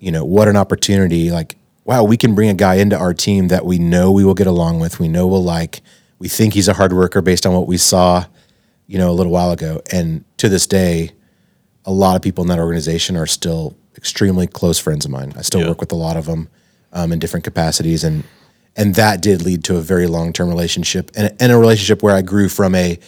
you 0.00 0.10
know, 0.10 0.24
what 0.24 0.48
an 0.48 0.56
opportunity! 0.56 1.30
Like, 1.30 1.56
wow, 1.84 2.02
we 2.02 2.16
can 2.16 2.34
bring 2.34 2.48
a 2.48 2.54
guy 2.54 2.76
into 2.76 2.96
our 2.96 3.14
team 3.14 3.48
that 3.48 3.64
we 3.66 3.78
know 3.78 4.10
we 4.10 4.24
will 4.24 4.34
get 4.34 4.46
along 4.46 4.80
with, 4.80 4.98
we 4.98 5.06
know 5.06 5.26
we'll 5.26 5.44
like, 5.44 5.80
we 6.18 6.28
think 6.28 6.54
he's 6.54 6.66
a 6.66 6.72
hard 6.74 6.92
worker 6.92 7.20
based 7.22 7.46
on 7.46 7.52
what 7.54 7.66
we 7.68 7.76
saw, 7.76 8.24
you 8.86 8.98
know, 8.98 9.10
a 9.10 9.12
little 9.12 9.32
while 9.32 9.50
ago, 9.52 9.80
and 9.92 10.24
to 10.38 10.48
this 10.48 10.66
day, 10.66 11.12
a 11.84 11.92
lot 11.92 12.16
of 12.16 12.22
people 12.22 12.42
in 12.42 12.48
that 12.48 12.58
organization 12.58 13.16
are 13.16 13.26
still 13.26 13.76
extremely 13.96 14.46
close 14.46 14.78
friends 14.78 15.04
of 15.04 15.10
mine. 15.10 15.32
I 15.36 15.42
still 15.42 15.60
Yeah. 15.60 15.68
work 15.68 15.80
with 15.80 15.92
a 15.92 15.96
lot 15.96 16.16
of 16.16 16.24
them 16.26 16.48
um, 16.92 17.12
in 17.12 17.18
different 17.18 17.44
capacities, 17.44 18.02
and 18.02 18.24
and 18.78 18.94
that 18.94 19.20
did 19.20 19.42
lead 19.42 19.64
to 19.64 19.76
a 19.76 19.80
very 19.80 20.06
long 20.06 20.32
term 20.32 20.48
relationship 20.48 21.10
and, 21.14 21.34
and 21.40 21.52
a 21.52 21.58
relationship 21.58 22.02
where 22.02 22.14
I 22.14 22.22
grew 22.22 22.48
from 22.48 22.74
a 22.74 22.98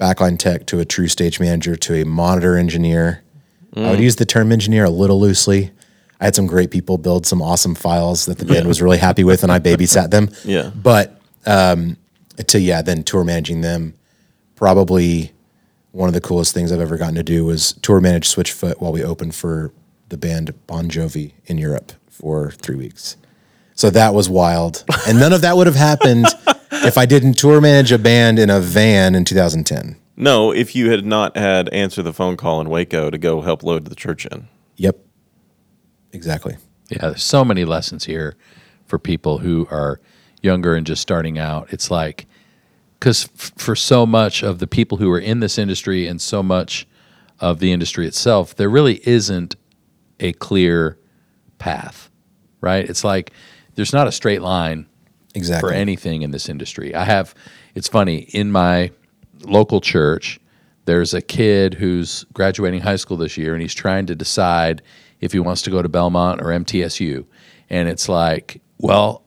backline 0.00 0.38
tech 0.38 0.66
to 0.66 0.78
a 0.78 0.84
true 0.84 1.08
stage 1.08 1.40
manager 1.40 1.74
to 1.74 2.00
a 2.00 2.04
monitor 2.04 2.56
engineer. 2.56 3.22
I 3.76 3.90
would 3.90 4.00
use 4.00 4.16
the 4.16 4.24
term 4.24 4.52
engineer 4.52 4.84
a 4.84 4.90
little 4.90 5.20
loosely. 5.20 5.70
I 6.18 6.24
had 6.24 6.34
some 6.34 6.46
great 6.46 6.70
people 6.70 6.96
build 6.96 7.26
some 7.26 7.42
awesome 7.42 7.74
files 7.74 8.24
that 8.24 8.38
the 8.38 8.46
band 8.46 8.66
was 8.66 8.80
really 8.80 8.96
happy 8.96 9.22
with, 9.22 9.42
and 9.42 9.52
I 9.52 9.58
babysat 9.58 10.10
them. 10.10 10.30
Yeah. 10.44 10.70
But 10.74 11.20
um, 11.44 11.98
to 12.46 12.58
yeah, 12.58 12.80
then 12.80 13.02
tour 13.02 13.22
managing 13.22 13.60
them, 13.60 13.92
probably 14.54 15.32
one 15.92 16.08
of 16.08 16.14
the 16.14 16.22
coolest 16.22 16.54
things 16.54 16.72
I've 16.72 16.80
ever 16.80 16.96
gotten 16.96 17.16
to 17.16 17.22
do 17.22 17.44
was 17.44 17.74
tour 17.74 18.00
manage 18.00 18.34
Switchfoot 18.34 18.80
while 18.80 18.92
we 18.92 19.04
opened 19.04 19.34
for 19.34 19.72
the 20.08 20.16
band 20.16 20.54
Bon 20.66 20.88
Jovi 20.88 21.32
in 21.44 21.58
Europe 21.58 21.92
for 22.08 22.52
three 22.52 22.76
weeks. 22.76 23.18
So 23.76 23.90
that 23.90 24.14
was 24.14 24.28
wild, 24.28 24.84
and 25.06 25.20
none 25.20 25.32
of 25.34 25.42
that 25.42 25.56
would 25.56 25.66
have 25.66 25.76
happened 25.76 26.24
if 26.72 26.96
I 26.96 27.04
didn't 27.06 27.34
tour 27.34 27.60
manage 27.60 27.92
a 27.92 27.98
band 27.98 28.38
in 28.38 28.48
a 28.50 28.58
van 28.58 29.14
in 29.14 29.24
2010. 29.24 29.96
no, 30.16 30.50
if 30.50 30.74
you 30.74 30.90
had 30.90 31.04
not 31.04 31.36
had 31.36 31.68
answer 31.68 32.02
the 32.02 32.12
phone 32.14 32.36
call 32.38 32.60
in 32.62 32.70
Waco 32.70 33.10
to 33.10 33.18
go 33.18 33.42
help 33.42 33.62
load 33.62 33.84
the 33.84 33.94
church 33.94 34.24
in. 34.26 34.48
Yep, 34.76 34.96
exactly. 36.12 36.56
Yeah, 36.88 36.98
there's 37.08 37.22
so 37.22 37.44
many 37.44 37.64
lessons 37.66 38.06
here 38.06 38.34
for 38.86 38.98
people 38.98 39.38
who 39.38 39.66
are 39.70 40.00
younger 40.42 40.74
and 40.74 40.86
just 40.86 41.02
starting 41.02 41.38
out. 41.38 41.70
It's 41.70 41.90
like, 41.90 42.26
because 42.98 43.24
f- 43.38 43.52
for 43.56 43.76
so 43.76 44.06
much 44.06 44.42
of 44.42 44.58
the 44.58 44.66
people 44.66 44.98
who 44.98 45.10
are 45.10 45.18
in 45.18 45.40
this 45.40 45.58
industry 45.58 46.06
and 46.06 46.18
so 46.20 46.42
much 46.42 46.86
of 47.40 47.58
the 47.58 47.72
industry 47.72 48.06
itself, 48.06 48.54
there 48.54 48.70
really 48.70 49.06
isn't 49.06 49.54
a 50.20 50.32
clear 50.34 50.98
path, 51.58 52.10
right? 52.62 52.88
It's 52.88 53.04
like 53.04 53.32
there's 53.76 53.92
not 53.92 54.08
a 54.08 54.12
straight 54.12 54.42
line 54.42 54.86
Exactly. 55.34 55.68
for 55.68 55.74
anything 55.74 56.22
in 56.22 56.30
this 56.32 56.48
industry. 56.48 56.94
I 56.94 57.04
have, 57.04 57.34
it's 57.74 57.88
funny, 57.88 58.20
in 58.32 58.50
my 58.50 58.90
local 59.44 59.80
church, 59.80 60.40
there's 60.86 61.14
a 61.14 61.20
kid 61.20 61.74
who's 61.74 62.24
graduating 62.32 62.80
high 62.80 62.96
school 62.96 63.16
this 63.16 63.36
year 63.36 63.52
and 63.52 63.62
he's 63.62 63.74
trying 63.74 64.06
to 64.06 64.14
decide 64.14 64.82
if 65.20 65.32
he 65.32 65.38
wants 65.38 65.62
to 65.62 65.70
go 65.70 65.82
to 65.82 65.88
Belmont 65.88 66.40
or 66.40 66.46
MTSU. 66.46 67.26
And 67.68 67.88
it's 67.88 68.08
like, 68.08 68.60
well, 68.78 69.24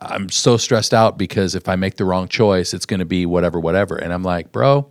I'm 0.00 0.28
so 0.28 0.56
stressed 0.56 0.92
out 0.94 1.18
because 1.18 1.54
if 1.54 1.68
I 1.68 1.76
make 1.76 1.96
the 1.96 2.04
wrong 2.04 2.28
choice, 2.28 2.74
it's 2.74 2.86
going 2.86 3.00
to 3.00 3.06
be 3.06 3.26
whatever, 3.26 3.58
whatever. 3.58 3.96
And 3.96 4.12
I'm 4.12 4.22
like, 4.22 4.52
bro, 4.52 4.90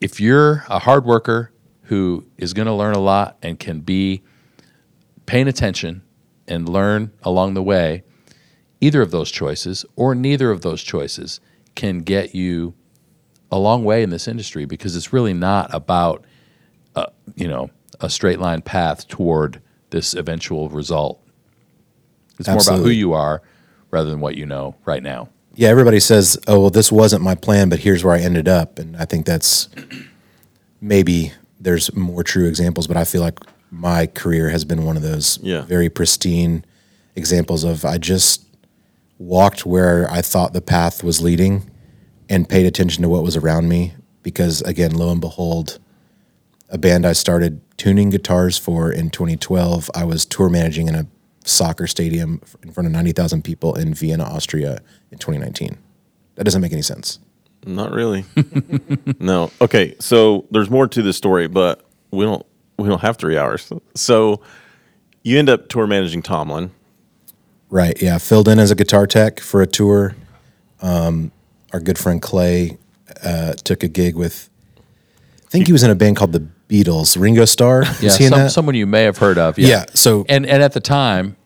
if 0.00 0.20
you're 0.20 0.64
a 0.68 0.78
hard 0.78 1.04
worker 1.04 1.52
who 1.84 2.26
is 2.38 2.54
going 2.54 2.66
to 2.66 2.72
learn 2.72 2.94
a 2.94 3.00
lot 3.00 3.36
and 3.42 3.58
can 3.58 3.80
be 3.80 4.22
paying 5.26 5.48
attention 5.48 6.02
and 6.52 6.68
learn 6.68 7.10
along 7.22 7.54
the 7.54 7.62
way, 7.62 8.04
either 8.80 9.00
of 9.00 9.10
those 9.10 9.30
choices 9.30 9.84
or 9.96 10.14
neither 10.14 10.50
of 10.50 10.60
those 10.60 10.82
choices 10.82 11.40
can 11.74 12.00
get 12.00 12.34
you 12.34 12.74
a 13.50 13.58
long 13.58 13.84
way 13.84 14.02
in 14.02 14.10
this 14.10 14.28
industry 14.28 14.64
because 14.66 14.94
it's 14.94 15.12
really 15.12 15.32
not 15.32 15.72
about 15.74 16.24
uh, 16.94 17.06
you 17.34 17.48
know 17.48 17.70
a 18.00 18.10
straight 18.10 18.38
line 18.38 18.60
path 18.60 19.08
toward 19.08 19.60
this 19.90 20.14
eventual 20.14 20.68
result. 20.68 21.20
It's 22.38 22.48
more 22.48 22.58
about 22.58 22.84
who 22.84 22.90
you 22.90 23.12
are 23.12 23.42
rather 23.90 24.10
than 24.10 24.20
what 24.20 24.36
you 24.36 24.46
know 24.46 24.74
right 24.84 25.02
now. 25.02 25.28
yeah, 25.54 25.68
everybody 25.68 26.00
says, 26.00 26.38
"Oh, 26.46 26.60
well, 26.60 26.70
this 26.70 26.92
wasn't 26.92 27.22
my 27.22 27.34
plan, 27.34 27.68
but 27.68 27.80
here's 27.80 28.04
where 28.04 28.14
I 28.14 28.20
ended 28.20 28.48
up," 28.48 28.78
and 28.78 28.96
I 28.96 29.04
think 29.04 29.26
that's 29.26 29.68
maybe 30.80 31.32
there's 31.60 31.94
more 31.94 32.22
true 32.22 32.46
examples, 32.46 32.86
but 32.86 32.96
I 32.96 33.04
feel 33.04 33.22
like 33.22 33.38
my 33.74 34.06
career 34.06 34.50
has 34.50 34.64
been 34.66 34.84
one 34.84 34.96
of 34.98 35.02
those 35.02 35.38
Yeah. 35.42 35.62
very 35.62 35.88
pristine 35.88 36.62
examples 37.16 37.64
of 37.64 37.84
I 37.86 37.96
just 37.98 38.42
walked 39.18 39.64
where 39.64 40.08
I 40.10 40.20
thought 40.20 40.52
the 40.52 40.60
path 40.60 41.02
was 41.02 41.20
leading, 41.22 41.68
and 42.28 42.48
paid 42.48 42.66
attention 42.66 43.02
to 43.02 43.08
what 43.08 43.22
was 43.22 43.36
around 43.36 43.68
me 43.68 43.94
because 44.22 44.60
again, 44.62 44.92
lo 44.94 45.10
and 45.10 45.20
behold, 45.20 45.78
a 46.70 46.78
band 46.78 47.04
I 47.06 47.12
started 47.12 47.60
tuning 47.76 48.10
guitars 48.10 48.56
for 48.56 48.90
in 48.92 49.10
2012, 49.10 49.90
I 49.94 50.04
was 50.04 50.24
tour 50.24 50.48
managing 50.48 50.86
in 50.88 50.94
a 50.94 51.06
soccer 51.44 51.86
stadium 51.86 52.40
in 52.62 52.70
front 52.72 52.86
of 52.86 52.92
90,000 52.92 53.42
people 53.42 53.74
in 53.74 53.92
Vienna, 53.94 54.24
Austria 54.24 54.78
in 55.10 55.18
2019. 55.18 55.76
That 56.36 56.44
doesn't 56.44 56.60
make 56.62 56.72
any 56.72 56.82
sense. 56.82 57.18
Not 57.66 57.90
really. 57.92 58.24
no. 59.18 59.50
Okay, 59.60 59.94
so 59.98 60.46
there's 60.50 60.70
more 60.70 60.86
to 60.88 61.02
the 61.02 61.12
story, 61.12 61.48
but 61.48 61.84
we 62.12 62.24
don't 62.24 62.46
we 62.78 62.88
don't 62.88 63.00
have 63.02 63.16
three 63.16 63.36
hours. 63.38 63.70
So 63.94 64.40
you 65.22 65.38
end 65.38 65.48
up 65.48 65.68
tour 65.68 65.86
managing 65.86 66.22
Tomlin. 66.22 66.70
Right. 67.70 68.00
Yeah. 68.02 68.18
Filled 68.18 68.48
in 68.48 68.58
as 68.58 68.70
a 68.70 68.74
guitar 68.74 69.06
tech 69.06 69.40
for 69.40 69.62
a 69.62 69.66
tour. 69.66 70.14
Um, 70.80 71.32
our 71.72 71.80
good 71.80 71.98
friend 71.98 72.20
Clay 72.20 72.76
uh, 73.24 73.52
took 73.54 73.82
a 73.82 73.88
gig 73.88 74.14
with, 74.16 74.50
I 75.46 75.48
think 75.50 75.66
he 75.66 75.72
was 75.72 75.82
in 75.82 75.90
a 75.90 75.94
band 75.94 76.16
called 76.16 76.32
the 76.32 76.46
Beatles. 76.68 77.18
Ringo 77.20 77.44
Starr. 77.44 77.82
Yeah, 78.00 78.04
Was 78.04 78.16
he 78.16 78.24
in 78.24 78.30
some, 78.30 78.38
that? 78.40 78.50
someone 78.50 78.74
you 78.74 78.86
may 78.86 79.04
have 79.04 79.18
heard 79.18 79.38
of. 79.38 79.58
Yeah. 79.58 79.68
Yeah, 79.68 79.84
so- 79.94 80.24
and 80.28 80.44
and 80.46 80.62
at 80.62 80.72
the 80.72 80.80
time, 80.80 81.36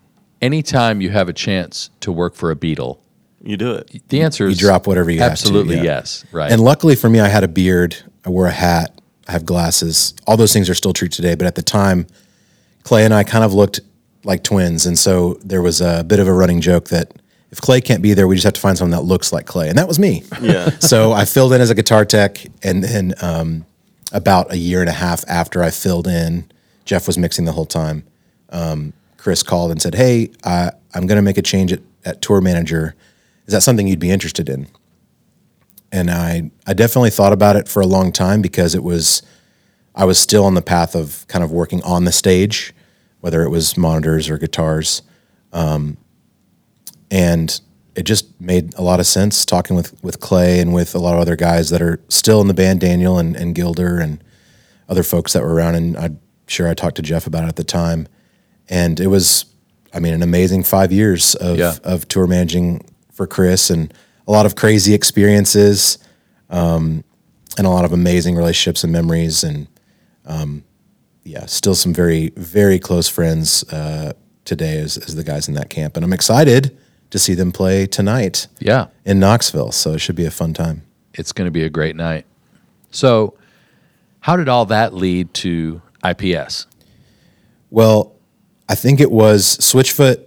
anytime 0.41 1.01
you 1.01 1.11
have 1.11 1.29
a 1.29 1.33
chance 1.33 1.91
to 2.01 2.11
work 2.13 2.35
for 2.35 2.51
a 2.51 2.57
Beatle, 2.57 2.99
You 3.43 3.57
do 3.57 3.73
it. 3.75 4.09
the 4.09 4.23
answer 4.23 4.47
is 4.47 4.61
you 4.61 4.67
drop 4.67 4.87
whatever 4.87 5.11
you 5.11 5.19
have 5.21 5.29
to, 5.29 5.33
Absolutely 5.33 5.77
yeah. 5.77 5.83
yes. 5.83 6.25
Right. 6.33 6.51
And 6.51 6.61
luckily 6.61 6.95
for 6.97 7.09
me, 7.11 7.21
I 7.21 7.29
had 7.29 7.45
a 7.45 7.49
beard. 7.49 7.97
I 8.25 8.31
wore 8.31 8.47
a 8.47 8.53
hat. 8.53 8.96
I 9.29 9.33
have 9.33 9.45
glasses. 9.45 10.15
All 10.27 10.37
those 10.37 10.53
things 10.53 10.71
are 10.71 10.75
still 10.75 10.93
true 10.93 11.09
today. 11.09 11.35
But 11.35 11.47
at 11.47 11.55
the 11.55 11.63
time, 11.63 12.07
Clay 12.85 13.05
and 13.05 13.13
I 13.13 13.25
kind 13.25 13.45
of 13.45 13.53
looked 13.53 13.81
like 14.25 14.43
twins. 14.43 14.87
And 14.87 14.99
so 14.99 15.35
there 15.45 15.63
was 15.63 15.81
a 15.81 16.05
bit 16.05 16.21
of 16.21 16.29
a 16.29 16.33
running 16.33 16.61
joke 16.61 16.89
that 16.89 17.13
if 17.51 17.61
Clay 17.61 17.81
can't 17.81 18.03
be 18.03 18.15
there, 18.15 18.27
we 18.27 18.35
just 18.35 18.45
have 18.45 18.55
to 18.55 18.61
find 18.61 18.77
someone 18.77 18.91
that 18.93 19.03
looks 19.03 19.33
like 19.33 19.47
Clay. 19.47 19.69
And 19.69 19.79
that 19.79 19.89
was 19.89 19.99
me. 19.99 20.25
Yeah. 20.41 20.71
so 20.81 21.13
I 21.13 21.25
filled 21.25 21.53
in 21.53 21.61
as 21.61 21.71
a 21.71 21.75
guitar 21.75 22.05
tech. 22.05 22.45
And 22.63 22.83
then 22.83 23.15
um, 23.21 23.67
about 24.13 24.53
a 24.53 24.59
year 24.59 24.81
and 24.81 24.89
a 24.89 24.93
half 24.93 25.25
after 25.29 25.63
I 25.63 25.71
filled 25.71 26.07
in, 26.07 26.51
Jeff 26.85 27.07
was 27.07 27.19
mixing 27.19 27.45
the 27.45 27.53
whole 27.53 27.67
time. 27.67 28.05
Um, 28.51 28.93
Chris 29.17 29.43
called 29.43 29.71
and 29.73 29.83
said, 29.83 29.95
Hey, 29.95 30.31
I, 30.45 30.71
I'm 30.95 31.07
going 31.07 31.17
to 31.17 31.23
make 31.23 31.39
a 31.39 31.43
change 31.43 31.73
at, 31.73 31.81
at 32.05 32.23
tour 32.23 32.41
manager. 32.41 32.95
Is 33.47 33.53
that 33.53 33.63
something 33.63 33.89
you'd 33.89 33.99
be 33.99 34.11
interested 34.11 34.49
in? 34.49 34.69
And 35.93 36.11
I 36.11 36.51
I 36.67 36.75
definitely 36.75 37.11
thought 37.11 37.33
about 37.33 37.57
it 37.57 37.69
for 37.69 37.81
a 37.81 37.87
long 37.87 38.13
time 38.13 38.43
because 38.43 38.75
it 38.75 38.83
was 38.83 39.23
I 39.95 40.05
was 40.05 40.19
still 40.19 40.45
on 40.45 40.55
the 40.55 40.63
path 40.63 40.95
of 40.95 41.25
kind 41.29 41.43
of 41.45 41.51
working 41.51 41.83
on 41.83 42.05
the 42.05 42.13
stage, 42.13 42.75
whether 43.21 43.43
it 43.43 43.49
was 43.51 43.77
monitors 43.77 44.29
or 44.29 44.37
guitars, 44.39 45.03
um, 45.53 45.97
and 47.11 47.61
it 47.95 48.03
just 48.05 48.39
made 48.41 48.75
a 48.75 48.83
lot 48.83 49.01
of 49.01 49.07
sense 49.07 49.45
talking 49.45 49.75
with 49.77 49.95
with 50.03 50.21
Clay 50.21 50.61
and 50.61 50.75
with 50.75 50.95
a 50.95 50.99
lot 50.99 51.15
of 51.15 51.21
other 51.21 51.37
guys 51.37 51.71
that 51.71 51.81
are 51.81 52.01
still 52.09 52.41
in 52.41 52.49
the 52.49 52.55
band, 52.55 52.81
Daniel 52.81 53.19
and, 53.19 53.35
and 53.37 53.55
Gilder 53.55 53.99
and 53.99 54.23
other 54.89 55.03
folks 55.03 55.33
that 55.33 55.43
were 55.43 55.55
around, 55.55 55.75
and 55.75 55.97
I'm 55.97 56.21
sure 56.47 56.69
I 56.69 56.75
talked 56.75 56.97
to 56.97 57.03
Jeff 57.03 57.27
about 57.27 57.45
it 57.45 57.49
at 57.49 57.57
the 57.57 57.65
time, 57.65 58.07
and 58.69 59.01
it 59.01 59.07
was 59.09 59.47
I 59.95 60.01
mean 60.01 60.13
an 60.13 60.23
amazing 60.23 60.63
five 60.65 60.93
years 60.93 61.35
of 61.37 61.57
Yeah. 61.59 61.75
of 61.85 62.07
tour 62.09 62.27
managing 62.27 62.85
for 63.13 63.27
Chris 63.27 63.71
and 63.71 63.93
a 64.27 64.33
lot 64.33 64.47
of 64.47 64.55
crazy 64.55 64.95
experiences 64.95 65.99
um, 66.51 67.05
and 67.59 67.67
a 67.67 67.71
lot 67.71 67.85
of 67.85 67.93
amazing 67.93 68.37
relationships 68.37 68.85
and 68.85 68.93
memories 68.93 69.45
and 69.45 69.67
um, 70.27 70.65
yeah 71.25 71.47
still 71.47 71.75
some 71.75 71.93
very 71.93 72.31
very 72.37 72.79
close 72.79 73.09
friends 73.09 73.65
uh, 73.73 74.13
today 74.45 74.79
as, 74.79 74.97
as 74.99 75.15
the 75.15 75.25
guys 75.25 75.49
in 75.49 75.55
that 75.55 75.71
camp 75.71 75.97
and 75.97 76.05
i'm 76.05 76.13
excited 76.13 76.77
to 77.11 77.19
see 77.19 77.35
them 77.35 77.53
play 77.53 77.87
tonight 77.87 78.47
yeah. 78.59 78.87
in 79.05 79.19
knoxville 79.19 79.73
so 79.73 79.93
it 79.93 79.99
should 80.01 80.17
be 80.17 80.27
a 80.27 80.31
fun 80.31 80.53
time 80.53 80.83
It's 81.17 81.33
going 81.33 81.47
to 81.47 81.51
be 81.51 81.65
a 81.65 81.71
great 81.71 81.97
night. 81.97 82.27
So, 82.91 83.35
how 84.21 84.37
did 84.37 84.49
all 84.49 84.67
that 84.67 84.93
lead 84.93 85.33
to 85.35 85.81
IPS? 86.05 86.67
Well, 87.71 88.15
I 88.69 88.75
think 88.75 89.01
it 89.01 89.11
was 89.11 89.57
Switchfoot 89.59 90.25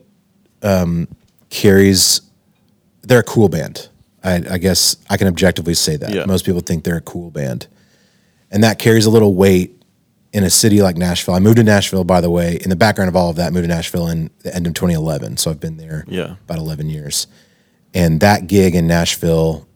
um, 0.63 1.07
carries. 1.49 2.21
They're 3.01 3.19
a 3.19 3.23
cool 3.23 3.49
band. 3.49 3.89
I, 4.23 4.35
I 4.51 4.57
guess 4.57 4.97
I 5.09 5.17
can 5.17 5.27
objectively 5.27 5.73
say 5.73 5.95
that. 5.95 6.13
Yeah. 6.13 6.25
Most 6.25 6.45
people 6.45 6.61
think 6.61 6.83
they're 6.83 6.97
a 6.97 7.01
cool 7.01 7.31
band, 7.31 7.67
and 8.51 8.63
that 8.63 8.77
carries 8.79 9.05
a 9.05 9.09
little 9.09 9.33
weight 9.35 9.81
in 10.33 10.43
a 10.43 10.49
city 10.49 10.81
like 10.81 10.95
Nashville. 10.97 11.33
I 11.33 11.39
moved 11.39 11.57
to 11.57 11.63
Nashville, 11.63 12.03
by 12.03 12.21
the 12.21 12.29
way. 12.29 12.57
In 12.61 12.69
the 12.69 12.75
background 12.75 13.07
of 13.09 13.15
all 13.15 13.29
of 13.29 13.37
that, 13.37 13.53
moved 13.53 13.63
to 13.63 13.67
Nashville 13.73 14.07
in 14.07 14.29
the 14.43 14.53
end 14.55 14.67
of 14.67 14.73
2011. 14.73 15.37
So 15.37 15.49
I've 15.49 15.59
been 15.59 15.77
there 15.77 16.03
Yeah. 16.07 16.35
about 16.43 16.57
11 16.59 16.89
years, 16.89 17.27
and 17.93 18.19
that 18.19 18.47
gig 18.47 18.75
in 18.75 18.85
Nashville 18.87 19.67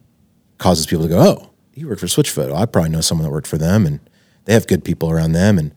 causes 0.58 0.86
people 0.86 1.04
to 1.06 1.10
go, 1.10 1.20
"Oh, 1.20 1.50
you 1.74 1.88
worked 1.88 2.02
for 2.02 2.08
Switchfoot. 2.08 2.48
Well, 2.52 2.58
I 2.62 2.66
probably 2.66 2.92
know 2.92 3.02
someone 3.02 3.24
that 3.26 3.32
worked 3.32 3.48
for 3.48 3.58
them, 3.58 3.86
and 3.86 4.00
they 4.46 4.54
have 4.54 4.68
good 4.68 4.84
people 4.84 5.10
around 5.10 5.32
them." 5.32 5.58
And 5.58 5.72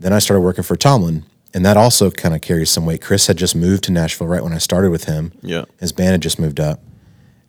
then 0.00 0.12
I 0.14 0.18
started 0.18 0.40
working 0.40 0.64
for 0.64 0.76
Tomlin, 0.76 1.24
and 1.56 1.64
that 1.64 1.76
also 1.76 2.10
kind 2.10 2.34
of 2.34 2.42
carries 2.42 2.70
some 2.70 2.84
weight. 2.84 3.00
Chris 3.00 3.26
had 3.26 3.38
just 3.38 3.56
moved 3.56 3.84
to 3.84 3.92
Nashville 3.92 4.26
right 4.26 4.44
when 4.44 4.52
I 4.52 4.58
started 4.58 4.90
with 4.90 5.04
him. 5.04 5.32
Yeah. 5.42 5.64
his 5.80 5.90
band 5.90 6.12
had 6.12 6.20
just 6.20 6.38
moved 6.38 6.60
up, 6.60 6.80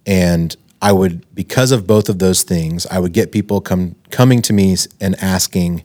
and 0.05 0.55
I 0.81 0.93
would 0.93 1.25
because 1.35 1.71
of 1.71 1.85
both 1.85 2.07
of 2.07 2.17
those 2.19 2.43
things, 2.43 2.87
I 2.87 2.99
would 2.99 3.11
get 3.11 3.31
people 3.31 3.59
come 3.61 3.95
coming 4.09 4.41
to 4.43 4.53
me 4.53 4.77
and 5.01 5.21
asking, 5.21 5.83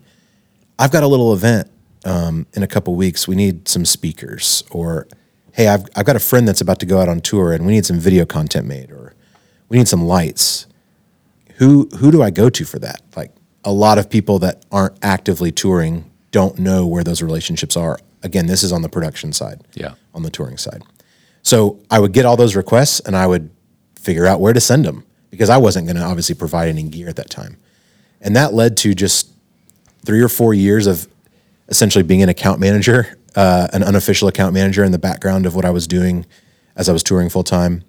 "I've 0.78 0.92
got 0.92 1.02
a 1.02 1.08
little 1.08 1.32
event 1.34 1.68
um, 2.04 2.46
in 2.54 2.62
a 2.62 2.68
couple 2.68 2.94
weeks. 2.94 3.26
We 3.26 3.34
need 3.34 3.66
some 3.68 3.84
speakers," 3.84 4.62
or 4.70 5.08
"Hey, 5.52 5.66
I've 5.66 5.84
I've 5.96 6.06
got 6.06 6.16
a 6.16 6.20
friend 6.20 6.46
that's 6.46 6.60
about 6.60 6.78
to 6.80 6.86
go 6.86 7.00
out 7.00 7.08
on 7.08 7.20
tour, 7.20 7.52
and 7.52 7.66
we 7.66 7.72
need 7.72 7.84
some 7.84 7.98
video 7.98 8.24
content 8.24 8.66
made," 8.68 8.92
or 8.92 9.14
"We 9.68 9.78
need 9.78 9.88
some 9.88 10.04
lights." 10.04 10.66
who 11.56 11.88
who 11.98 12.10
do 12.10 12.22
I 12.22 12.30
go 12.30 12.50
to 12.50 12.64
for 12.64 12.78
that? 12.80 13.02
Like 13.16 13.30
a 13.64 13.72
lot 13.72 13.98
of 13.98 14.10
people 14.10 14.38
that 14.40 14.64
aren't 14.72 14.96
actively 15.02 15.52
touring 15.52 16.10
don't 16.30 16.58
know 16.58 16.86
where 16.86 17.04
those 17.04 17.22
relationships 17.22 17.76
are. 17.76 17.98
Again, 18.22 18.46
this 18.46 18.62
is 18.62 18.72
on 18.72 18.82
the 18.82 18.88
production 18.88 19.32
side. 19.32 19.66
Yeah. 19.74 19.94
On 20.14 20.22
the 20.22 20.30
touring 20.30 20.58
side. 20.58 20.82
So 21.42 21.80
I 21.90 21.98
would 21.98 22.12
get 22.12 22.24
all 22.24 22.36
those 22.36 22.54
requests 22.54 23.00
and 23.00 23.16
I 23.16 23.26
would 23.26 23.50
figure 23.98 24.26
out 24.26 24.40
where 24.40 24.52
to 24.52 24.60
send 24.60 24.84
them 24.84 25.04
because 25.30 25.50
I 25.50 25.56
wasn't 25.56 25.86
going 25.86 25.96
to 25.96 26.02
obviously 26.02 26.34
provide 26.34 26.68
any 26.68 26.82
gear 26.84 27.08
at 27.08 27.16
that 27.16 27.30
time. 27.30 27.56
And 28.20 28.36
that 28.36 28.54
led 28.54 28.76
to 28.78 28.94
just 28.94 29.30
three 30.04 30.20
or 30.20 30.28
four 30.28 30.54
years 30.54 30.86
of 30.86 31.08
essentially 31.68 32.04
being 32.04 32.22
an 32.22 32.28
account 32.28 32.60
manager, 32.60 33.18
uh, 33.34 33.68
an 33.72 33.82
unofficial 33.82 34.28
account 34.28 34.54
manager 34.54 34.84
in 34.84 34.92
the 34.92 34.98
background 34.98 35.46
of 35.46 35.54
what 35.54 35.64
I 35.64 35.70
was 35.70 35.86
doing 35.86 36.26
as 36.76 36.88
I 36.88 36.92
was 36.92 37.02
touring 37.02 37.28
full 37.28 37.44
time. 37.44 37.82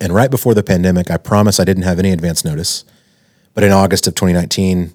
And 0.00 0.14
right 0.14 0.30
before 0.30 0.54
the 0.54 0.62
pandemic, 0.62 1.10
I 1.10 1.16
promise 1.16 1.58
I 1.60 1.64
didn't 1.64 1.84
have 1.84 1.98
any 1.98 2.10
advance 2.10 2.44
notice. 2.44 2.84
But 3.54 3.64
in 3.64 3.72
August 3.72 4.06
of 4.06 4.14
2019, 4.14 4.92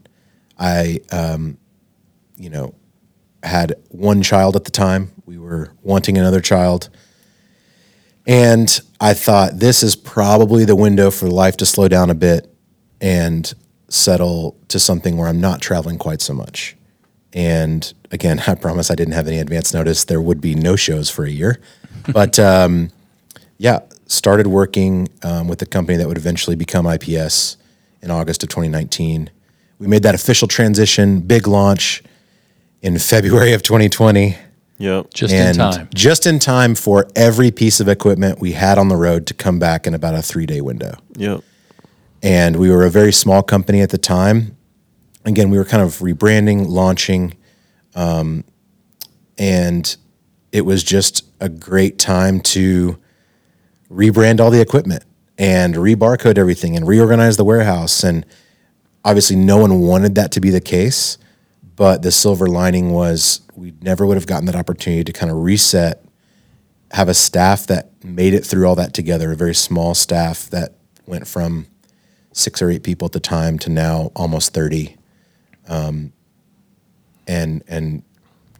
I, 0.60 1.00
um, 1.12 1.58
you 2.38 2.50
know, 2.50 2.76
had 3.44 3.76
one 3.90 4.22
child 4.22 4.56
at 4.56 4.66
the 4.66 4.72
time. 4.72 5.12
We 5.26 5.38
were 5.38 5.72
wanting 5.82 6.18
another 6.18 6.42
child. 6.42 6.90
And 8.28 8.80
I 9.00 9.14
thought 9.14 9.60
this 9.60 9.82
is 9.84 9.96
probably 9.96 10.66
the 10.66 10.76
window 10.76 11.10
for 11.12 11.28
life 11.28 11.58
to 11.58 11.66
slow 11.66 11.88
down 11.88 12.10
a 12.10 12.16
bit 12.16 12.54
and 13.00 13.52
settle 13.90 14.56
to 14.68 14.80
something 14.80 15.18
where 15.18 15.28
I'm 15.28 15.42
not 15.42 15.62
traveling 15.62 15.98
quite 15.98 16.22
so 16.22 16.34
much. 16.34 16.76
And 17.34 17.92
again, 18.12 18.44
I 18.48 18.56
promise 18.56 18.92
I 18.92 18.96
didn't 18.96 19.14
have 19.14 19.28
any 19.28 19.40
advance 19.40 19.74
notice. 19.74 20.06
There 20.06 20.22
would 20.22 20.42
be 20.42 20.56
no 20.56 20.76
shows 20.76 21.10
for 21.10 21.26
a 21.26 21.32
year. 21.32 21.60
But 22.12 22.40
um, 22.40 22.90
yeah, 23.60 23.82
started 24.08 24.48
working 24.48 25.08
um, 25.22 25.48
with 25.48 25.60
the 25.60 25.68
company 25.68 26.00
that 26.00 26.08
would 26.08 26.18
eventually 26.18 26.56
become 26.56 26.88
IPS 26.88 27.58
in 28.02 28.10
August 28.10 28.42
of 28.42 28.50
2019. 28.50 29.30
We 29.78 29.86
made 29.86 30.02
that 30.02 30.16
official 30.16 30.48
transition, 30.48 31.20
big 31.20 31.48
launch 31.48 32.02
in 32.82 32.98
February 32.98 33.54
of 33.54 33.62
2020 33.64 34.38
Yep. 34.82 35.14
Just 35.14 35.34
and 35.34 35.50
in 35.50 35.56
time. 35.56 35.90
just 35.94 36.26
in 36.26 36.40
time 36.40 36.74
for 36.74 37.08
every 37.16 37.52
piece 37.52 37.80
of 37.80 37.88
equipment 37.88 38.40
we 38.40 38.54
had 38.54 38.80
on 38.80 38.88
the 38.88 38.96
road 38.96 39.28
to 39.28 39.36
come 39.36 39.60
back 39.60 39.86
in 39.86 39.94
about 39.94 40.16
a 40.16 40.24
three 40.24 40.48
day 40.48 40.60
window. 40.60 40.96
Yep. 41.18 41.42
And 42.24 42.56
we 42.56 42.72
were 42.72 42.84
a 42.84 42.90
very 42.90 43.14
small 43.14 43.44
company 43.44 43.82
at 43.82 43.92
the 43.92 44.00
time. 44.00 44.58
Again, 45.24 45.52
we 45.52 45.60
were 45.60 45.66
kind 45.66 45.84
of 45.84 46.00
rebranding, 46.00 46.68
launching, 46.68 47.36
um, 47.94 48.44
and 49.38 49.96
it 50.52 50.62
was 50.62 50.84
just 50.84 51.26
a 51.40 51.48
great 51.48 52.00
time 52.00 52.40
to 52.42 52.98
rebrand 53.92 54.40
all 54.40 54.50
the 54.50 54.62
equipment 54.62 55.04
and 55.38 55.76
rebarcode 55.76 56.40
everything 56.40 56.76
and 56.76 56.88
reorganize 56.88 57.38
the 57.38 57.46
warehouse. 57.46 58.04
And 58.04 58.26
obviously, 59.06 59.36
no 59.36 59.58
one 59.58 59.80
wanted 59.82 60.16
that 60.16 60.32
to 60.32 60.40
be 60.42 60.50
the 60.50 60.62
case. 60.62 61.20
But 61.82 62.04
the 62.04 62.12
silver 62.12 62.46
lining 62.46 62.92
was 62.92 63.42
we 63.56 63.74
never 63.82 64.06
would 64.06 64.16
have 64.16 64.28
gotten 64.28 64.46
that 64.46 64.56
opportunity 64.56 65.04
to 65.04 65.12
kind 65.12 65.32
of 65.32 65.40
reset, 65.40 66.06
have 66.92 67.10
a 67.10 67.16
staff 67.16 67.66
that 67.66 67.90
made 68.06 68.36
it 68.36 68.46
through 68.46 68.68
all 68.68 68.76
that 68.76 68.94
together, 68.94 69.32
a 69.32 69.36
very 69.36 69.56
small 69.56 69.96
staff 69.96 70.48
that 70.52 70.76
went 71.08 71.28
from 71.28 71.66
six 72.34 72.62
or 72.62 72.70
eight 72.70 72.84
people 72.84 73.08
at 73.08 73.14
the 73.14 73.20
time 73.20 73.58
to 73.58 73.72
now 73.72 74.12
almost 74.16 74.54
30. 74.54 74.96
Um, 75.68 76.14
and, 77.28 77.64
and 77.68 78.04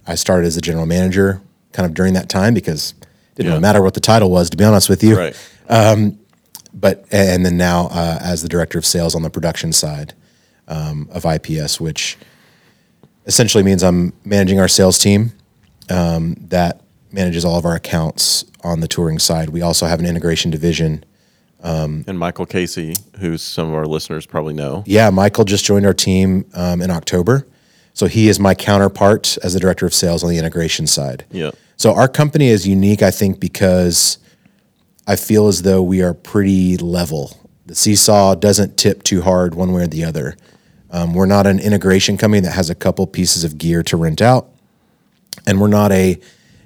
I 0.08 0.16
started 0.16 0.48
as 0.48 0.58
a 0.58 0.62
general 0.62 0.88
manager 0.88 1.44
kind 1.74 1.86
of 1.86 1.94
during 1.94 2.16
that 2.16 2.28
time 2.28 2.56
because 2.56 2.96
it 3.04 3.06
didn't 3.36 3.46
Yeah. 3.46 3.52
really 3.52 3.62
matter 3.62 3.84
what 3.84 3.94
the 3.94 4.00
title 4.00 4.32
was, 4.32 4.50
to 4.50 4.58
be 4.58 4.64
honest 4.64 4.90
with 4.90 5.04
you. 5.04 5.16
Right. 5.16 5.50
but 6.74 7.06
and 7.12 7.46
then 7.46 7.56
now 7.56 7.86
uh, 7.92 8.18
as 8.20 8.42
the 8.42 8.50
director 8.50 8.80
of 8.80 8.86
sales 8.88 9.14
on 9.14 9.22
the 9.22 9.30
production 9.30 9.74
side 9.74 10.16
um, 10.68 11.08
of 11.12 11.24
IPS, 11.24 11.80
which 11.80 12.18
essentially 13.32 13.64
means 13.64 13.82
I'm 13.82 14.12
managing 14.26 14.60
our 14.60 14.68
sales 14.68 15.00
team 15.00 15.32
um, 15.90 16.36
that 16.50 16.82
manages 17.14 17.46
all 17.46 17.58
of 17.58 17.64
our 17.66 17.76
accounts 17.76 18.44
on 18.62 18.82
the 18.82 18.90
touring 18.90 19.20
side. 19.20 19.50
We 19.50 19.62
also 19.62 19.86
have 19.86 20.02
an 20.02 20.06
integration 20.06 20.52
division. 20.52 21.06
And 22.08 22.20
Michael 22.20 22.46
Casey, 22.46 22.94
who 23.20 23.38
some 23.38 23.70
of 23.70 23.74
our 23.74 23.86
listeners 23.86 24.26
probably 24.26 24.54
know. 24.54 24.84
Yeah, 24.86 25.10
Michael 25.12 25.46
just 25.46 25.64
joined 25.64 25.86
our 25.86 25.94
team 25.94 26.46
um, 26.56 26.82
in 26.82 26.92
October, 26.92 27.48
so 27.94 28.08
he 28.08 28.28
is 28.28 28.38
my 28.38 28.54
counterpart 28.54 29.38
as 29.44 29.54
the 29.54 29.62
director 29.62 29.86
of 29.86 29.94
sales 29.94 30.26
on 30.26 30.30
the 30.30 30.38
integration 30.38 30.86
side. 30.86 31.24
Yeah. 31.32 31.52
So 31.78 31.94
our 31.94 32.10
company 32.10 32.48
is 32.48 32.68
unique, 32.68 33.02
I 33.02 33.12
think, 33.12 33.40
because 33.40 34.18
I 35.08 35.16
feel 35.16 35.48
as 35.48 35.62
though 35.62 35.82
we 35.82 36.02
are 36.02 36.14
pretty 36.14 36.76
level. 36.78 37.40
The 37.66 37.76
seesaw 37.76 38.36
doesn't 38.36 38.76
tip 38.76 39.04
too 39.04 39.22
hard 39.22 39.56
one 39.56 39.72
way 39.72 39.84
or 39.84 39.88
the 39.88 40.04
other. 40.04 40.36
Um, 40.92 41.14
we're 41.14 41.26
not 41.26 41.48
an 41.48 41.60
integration 41.60 42.18
company 42.18 42.42
that 42.42 42.52
has 42.52 42.70
a 42.70 42.76
couple 42.76 43.08
pieces 43.08 43.44
of 43.44 43.58
gear 43.58 43.82
to 43.84 43.98
rent 43.98 44.22
out, 44.22 44.50
and 45.48 45.60
we're 45.62 45.68
not 45.68 45.92
a 45.92 46.20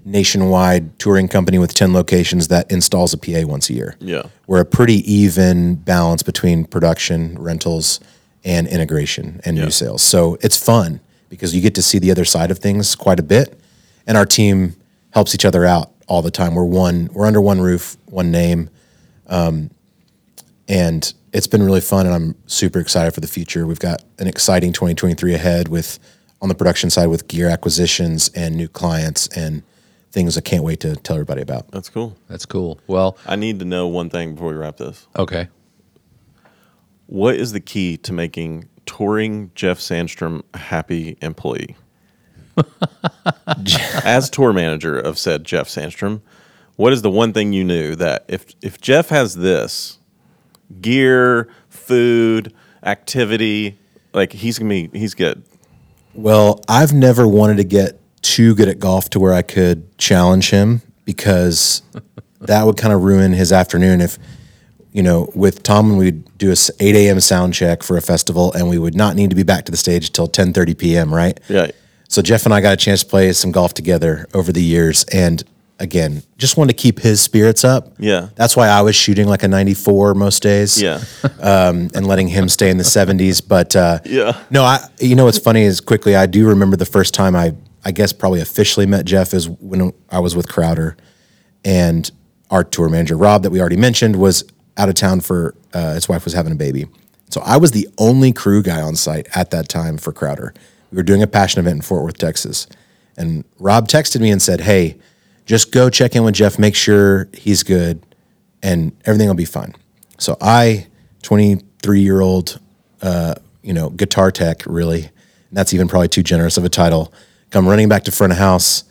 nationwide 0.03 0.97
touring 0.99 1.27
company 1.27 1.57
with 1.57 1.73
10 1.73 1.91
locations 1.93 2.47
that 2.49 2.69
installs 2.71 3.13
a 3.13 3.17
PA 3.17 3.43
once 3.45 3.69
a 3.69 3.73
year. 3.73 3.95
Yeah. 3.99 4.23
We're 4.45 4.61
a 4.61 4.65
pretty 4.65 5.11
even 5.11 5.75
balance 5.75 6.21
between 6.21 6.65
production, 6.65 7.35
rentals, 7.39 7.99
and 8.43 8.67
integration 8.67 9.41
and 9.43 9.57
Yeah. 9.57 9.65
new 9.65 9.71
sales. 9.71 10.03
So 10.03 10.37
it's 10.41 10.57
fun 10.57 10.99
because 11.29 11.55
you 11.55 11.61
get 11.61 11.73
to 11.75 11.81
see 11.81 11.97
the 11.97 12.11
other 12.11 12.25
side 12.25 12.51
of 12.51 12.59
things 12.59 12.93
quite 12.93 13.19
a 13.19 13.23
bit. 13.23 13.59
And 14.05 14.15
our 14.15 14.27
team 14.27 14.75
helps 15.09 15.33
each 15.33 15.43
other 15.45 15.65
out 15.65 15.91
all 16.07 16.21
the 16.21 16.29
time. 16.29 16.53
We're 16.53 16.63
one, 16.65 17.09
we're 17.11 17.25
under 17.25 17.41
one 17.41 17.59
roof, 17.59 17.97
one 18.05 18.29
name. 18.29 18.69
Um, 19.25 19.71
and 20.67 21.11
it's 21.35 21.47
been 21.47 21.61
really 21.61 21.81
fun 21.81 22.05
and 22.05 22.15
I'm 22.15 22.35
super 22.47 22.79
excited 22.79 23.13
for 23.13 23.19
the 23.19 23.27
future. 23.27 23.67
We've 23.67 23.77
got 23.77 24.01
an 24.19 24.27
exciting 24.27 24.71
2023 24.71 25.33
ahead 25.33 25.67
with 25.67 25.99
on 26.41 26.47
the 26.47 26.55
production 26.55 26.89
side 26.89 27.07
with 27.07 27.27
gear 27.27 27.49
acquisitions 27.49 28.29
and 28.29 28.55
new 28.55 28.69
clients 28.69 29.27
and 29.35 29.61
things 30.13 30.37
I 30.37 30.41
can't 30.41 30.63
wait 30.63 30.79
to 30.79 30.95
tell 30.95 31.17
everybody 31.17 31.41
about. 31.41 31.71
That's 31.71 31.89
cool. 31.89 32.15
That's 32.29 32.45
cool. 32.45 32.79
Well, 32.87 33.17
I 33.25 33.35
need 33.35 33.59
to 33.59 33.65
know 33.65 33.85
one 33.85 34.09
thing 34.09 34.35
before 34.35 34.47
we 34.47 34.55
wrap 34.55 34.77
this. 34.77 35.07
okay. 35.17 35.49
What 37.07 37.35
is 37.35 37.51
the 37.51 37.59
key 37.59 37.97
to 37.97 38.13
making 38.13 38.69
touring 38.85 39.51
Jeff 39.55 39.79
Sandstrom 39.79 40.41
a 40.53 40.57
happy 40.57 41.17
employee? 41.21 41.75
As 44.05 44.29
tour 44.29 44.53
manager 44.53 44.97
of 44.97 45.19
said 45.19 45.43
Jeff 45.43 45.67
Sandstrom, 45.67 46.21
what 46.77 46.93
is 46.93 47.01
the 47.01 47.11
one 47.11 47.33
thing 47.33 47.51
you 47.51 47.65
knew 47.65 47.93
that 47.95 48.23
if 48.29 48.45
if 48.61 48.79
Jeff 48.79 49.09
has 49.09 49.35
this 49.35 49.99
gear, 50.81 51.49
food, 51.69 52.53
activity, 52.83 53.77
like 54.13 54.31
he's 54.31 54.59
gonna 54.59 54.69
be 54.69 54.89
he's 54.93 55.13
good. 55.13 55.43
Well, 56.13 56.61
I've 56.69 56.93
never 56.93 57.27
wanted 57.27 57.57
to 57.57 57.65
get 57.65 57.99
too 58.21 58.55
good 58.55 58.69
at 58.69 58.79
golf 58.79 59.09
to 59.11 59.19
where 59.19 59.33
I 59.33 59.41
could 59.41 59.97
challenge 59.97 60.49
him 60.49 60.81
because 61.03 61.81
that 62.41 62.65
would 62.65 62.77
kind 62.77 62.93
of 62.93 63.03
ruin 63.03 63.33
his 63.33 63.51
afternoon. 63.51 64.01
If, 64.01 64.17
you 64.91 65.03
know, 65.03 65.29
with 65.35 65.61
Tom, 65.63 65.97
we'd 65.97 66.37
do 66.37 66.51
a 66.51 66.55
8 66.79 66.95
a.m. 66.95 67.19
sound 67.19 67.53
check 67.53 67.83
for 67.83 67.97
a 67.97 68.01
festival 68.01 68.53
and 68.53 68.69
we 68.69 68.77
would 68.77 68.95
not 68.95 69.15
need 69.15 69.29
to 69.29 69.35
be 69.35 69.43
back 69.43 69.65
to 69.65 69.71
the 69.71 69.77
stage 69.77 70.11
till 70.11 70.27
10.30 70.27 70.77
p.m., 70.77 71.13
right? 71.13 71.39
Yeah. 71.49 71.71
So 72.07 72.21
Jeff 72.21 72.45
and 72.45 72.53
I 72.53 72.61
got 72.61 72.73
a 72.73 72.77
chance 72.77 73.03
to 73.03 73.09
play 73.09 73.31
some 73.33 73.51
golf 73.51 73.73
together 73.73 74.25
over 74.33 74.51
the 74.51 74.63
years. 74.63 75.03
And 75.05 75.43
again, 75.79 76.23
just 76.37 76.57
wanted 76.57 76.75
to 76.77 76.81
keep 76.81 76.99
his 76.99 77.21
spirits 77.21 77.63
up. 77.63 77.93
Yeah. 77.99 78.29
That's 78.35 78.55
why 78.55 78.67
I 78.67 78.81
was 78.81 78.95
shooting 78.95 79.27
like 79.27 79.43
a 79.43 79.47
94 79.47 80.13
most 80.13 80.41
days 80.41 80.81
Yeah. 80.81 81.01
um, 81.41 81.89
and 81.93 82.07
letting 82.07 82.27
him 82.29 82.47
stay 82.49 82.69
in 82.69 82.77
the 82.77 82.83
70s. 82.83 83.41
But 83.45 83.75
uh, 83.75 83.99
Yeah. 84.05 84.41
no, 84.49 84.63
I 84.63 84.79
you 84.99 85.15
know 85.15 85.25
what's 85.25 85.37
funny 85.39 85.63
is 85.63 85.81
quickly 85.81 86.15
I 86.15 86.25
do 86.27 86.47
remember 86.47 86.77
the 86.77 86.85
first 86.85 87.13
time 87.13 87.35
I 87.35 87.53
I 87.83 87.91
guess 87.91 88.13
probably 88.13 88.41
officially 88.41 88.85
met 88.85 89.05
Jeff 89.05 89.33
is 89.33 89.47
when 89.47 89.93
I 90.09 90.19
was 90.19 90.35
with 90.35 90.47
Crowder, 90.49 90.97
and 91.63 92.09
our 92.49 92.63
tour 92.63 92.89
manager 92.89 93.15
Rob 93.17 93.43
that 93.43 93.51
we 93.51 93.59
already 93.59 93.77
mentioned 93.77 94.15
was 94.15 94.43
out 94.77 94.89
of 94.89 94.95
town 94.95 95.19
for 95.21 95.55
uh, 95.73 95.93
his 95.93 96.09
wife 96.09 96.23
was 96.25 96.33
having 96.33 96.51
a 96.51 96.55
baby, 96.55 96.85
so 97.29 97.41
I 97.41 97.57
was 97.57 97.71
the 97.71 97.87
only 97.99 98.31
crew 98.31 98.63
guy 98.63 98.81
on 98.81 98.95
site 98.95 99.27
at 99.35 99.51
that 99.51 99.69
time 99.69 99.97
for 99.97 100.11
Crowder. 100.11 100.53
We 100.91 100.95
were 100.97 101.03
doing 101.03 101.21
a 101.21 101.27
passion 101.27 101.59
event 101.59 101.75
in 101.77 101.81
Fort 101.81 102.03
Worth, 102.03 102.17
Texas, 102.17 102.65
and 103.17 103.43
Rob 103.59 103.87
texted 103.87 104.19
me 104.19 104.31
and 104.31 104.41
said, 104.41 104.61
"Hey, 104.61 104.97
just 105.45 105.71
go 105.71 105.89
check 105.89 106.15
in 106.15 106.23
with 106.23 106.35
Jeff, 106.35 106.57
make 106.57 106.75
sure 106.75 107.29
he's 107.33 107.63
good, 107.63 108.03
and 108.63 108.91
everything 109.05 109.27
will 109.27 109.35
be 109.35 109.45
fine." 109.45 109.75
So 110.17 110.37
I, 110.41 110.87
23 111.23 112.01
year 112.01 112.21
old, 112.21 112.59
uh, 113.01 113.35
you 113.61 113.73
know, 113.73 113.89
guitar 113.89 114.31
tech, 114.31 114.63
really, 114.65 115.01
and 115.03 115.11
that's 115.51 115.73
even 115.73 115.87
probably 115.87 116.07
too 116.07 116.23
generous 116.23 116.57
of 116.57 116.65
a 116.65 116.69
title. 116.69 117.13
Come 117.51 117.67
running 117.67 117.89
back 117.89 118.03
to 118.05 118.11
front 118.11 118.33
of 118.33 118.39
house, 118.39 118.83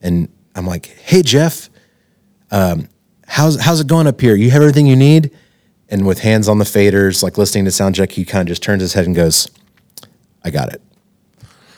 and 0.00 0.28
I'm 0.54 0.66
like, 0.66 0.86
"Hey 0.86 1.22
Jeff, 1.22 1.70
um, 2.50 2.88
how's 3.26 3.60
how's 3.60 3.80
it 3.80 3.86
going 3.86 4.06
up 4.06 4.20
here? 4.20 4.34
You 4.34 4.50
have 4.50 4.62
everything 4.62 4.86
you 4.86 4.96
need?" 4.96 5.30
And 5.88 6.06
with 6.06 6.20
hands 6.20 6.48
on 6.48 6.58
the 6.58 6.64
faders, 6.64 7.22
like 7.22 7.36
listening 7.38 7.66
to 7.66 7.70
sound 7.70 7.94
check, 7.94 8.12
he 8.12 8.24
kind 8.24 8.42
of 8.42 8.48
just 8.48 8.62
turns 8.62 8.80
his 8.82 8.94
head 8.94 9.06
and 9.06 9.14
goes, 9.14 9.48
"I 10.44 10.50
got 10.50 10.72
it." 10.72 10.80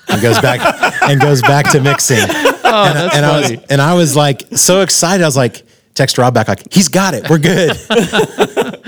And 0.08 0.22
goes 0.22 0.40
back 0.40 0.60
and 1.02 1.20
goes 1.20 1.42
back 1.42 1.70
to 1.72 1.80
mixing. 1.80 2.24
Oh, 2.66 2.92
that's 2.92 3.14
and 3.16 3.24
I 3.26 3.40
was 3.40 3.50
and 3.70 3.80
I 3.82 3.94
was 3.94 4.16
like 4.16 4.42
so 4.56 4.80
excited. 4.82 5.22
I 5.22 5.26
was 5.26 5.36
like, 5.36 5.62
text 5.94 6.18
Rob 6.18 6.34
back 6.34 6.48
like, 6.48 6.72
"He's 6.72 6.88
got 6.88 7.14
it. 7.14 7.28
We're 7.30 7.38
good." 7.38 7.76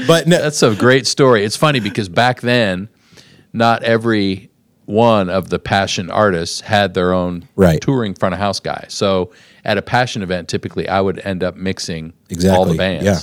but 0.07 0.27
no, 0.27 0.39
That's 0.41 0.63
a 0.63 0.75
great 0.75 1.07
story. 1.07 1.45
It's 1.45 1.57
funny 1.57 1.81
because 1.81 2.09
back 2.09 2.41
then, 2.41 2.89
not 3.53 3.83
every 3.83 4.51
one 4.85 5.29
of 5.29 5.51
the 5.51 5.59
passion 5.59 6.11
artists 6.11 6.63
had 6.63 6.95
their 6.95 7.13
own 7.13 7.47
Right. 7.57 7.81
touring 7.81 8.15
front 8.15 8.35
of 8.35 8.39
house 8.41 8.59
guy. 8.61 8.87
So 8.89 9.33
at 9.65 9.77
a 9.77 9.83
passion 9.83 10.23
event, 10.23 10.49
typically 10.49 10.89
I 10.89 11.01
would 11.03 11.19
end 11.27 11.45
up 11.45 11.57
mixing 11.57 12.15
all 12.51 12.65
the 12.65 12.75
bands. 12.75 13.05
yeah. 13.05 13.19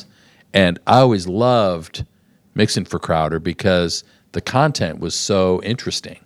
And 0.54 0.80
I 0.86 1.00
always 1.00 1.28
loved 1.28 2.06
mixing 2.54 2.86
for 2.86 3.00
Crowder 3.00 3.40
because 3.40 4.04
the 4.34 4.42
content 4.42 5.00
was 5.00 5.16
so 5.16 5.60
interesting, 5.64 6.20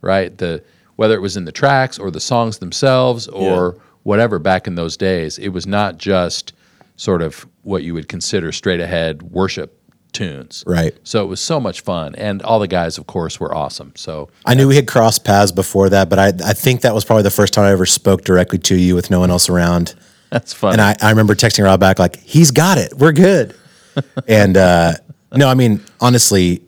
right? 0.00 0.36
The 0.38 0.62
whether 0.96 1.14
it 1.14 1.20
was 1.20 1.36
in 1.36 1.44
the 1.44 1.52
tracks 1.52 1.98
or 1.98 2.10
the 2.10 2.20
songs 2.20 2.58
themselves 2.58 3.28
or 3.28 3.76
whatever 4.02 4.38
back 4.38 4.66
in 4.66 4.74
those 4.74 4.96
days, 4.96 5.38
it 5.38 5.48
was 5.48 5.66
not 5.66 5.98
just 5.98 6.52
sort 6.96 7.22
of 7.22 7.46
what 7.62 7.82
you 7.82 7.94
would 7.94 8.08
consider 8.08 8.52
straight 8.52 8.80
ahead 8.80 9.22
worship 9.22 9.80
tunes. 10.12 10.64
Right. 10.66 10.96
So 11.02 11.22
it 11.24 11.26
was 11.26 11.40
so 11.40 11.60
much 11.60 11.82
fun. 11.82 12.14
And 12.14 12.40
all 12.42 12.58
the 12.58 12.68
guys, 12.68 12.96
of 12.96 13.06
course, 13.06 13.38
were 13.38 13.54
awesome. 13.54 13.92
So 13.96 14.30
I 14.46 14.54
knew 14.54 14.68
we 14.68 14.76
had 14.76 14.86
crossed 14.86 15.24
paths 15.24 15.52
before 15.52 15.90
that, 15.90 16.08
but 16.08 16.18
I 16.18 16.28
I 16.28 16.54
think 16.54 16.80
that 16.82 16.94
was 16.94 17.04
probably 17.04 17.24
the 17.24 17.30
first 17.30 17.52
time 17.52 17.64
I 17.64 17.72
ever 17.72 17.86
spoke 17.86 18.22
directly 18.22 18.58
to 18.60 18.76
you 18.76 18.94
with 18.94 19.10
no 19.10 19.20
one 19.20 19.30
else 19.30 19.48
around. 19.48 19.94
that's 20.30 20.52
fun. 20.52 20.74
And 20.74 20.80
I, 20.80 20.96
I 21.02 21.10
remember 21.10 21.34
texting 21.34 21.64
Rob 21.64 21.80
back 21.80 21.98
like, 21.98 22.16
"He's 22.16 22.50
got 22.50 22.78
it. 22.78 22.94
We're 22.94 23.12
good." 23.12 23.54
and 24.28 24.56
uh, 24.56 24.92
no, 25.32 25.48
I 25.48 25.54
mean 25.54 25.80
honestly, 26.00 26.62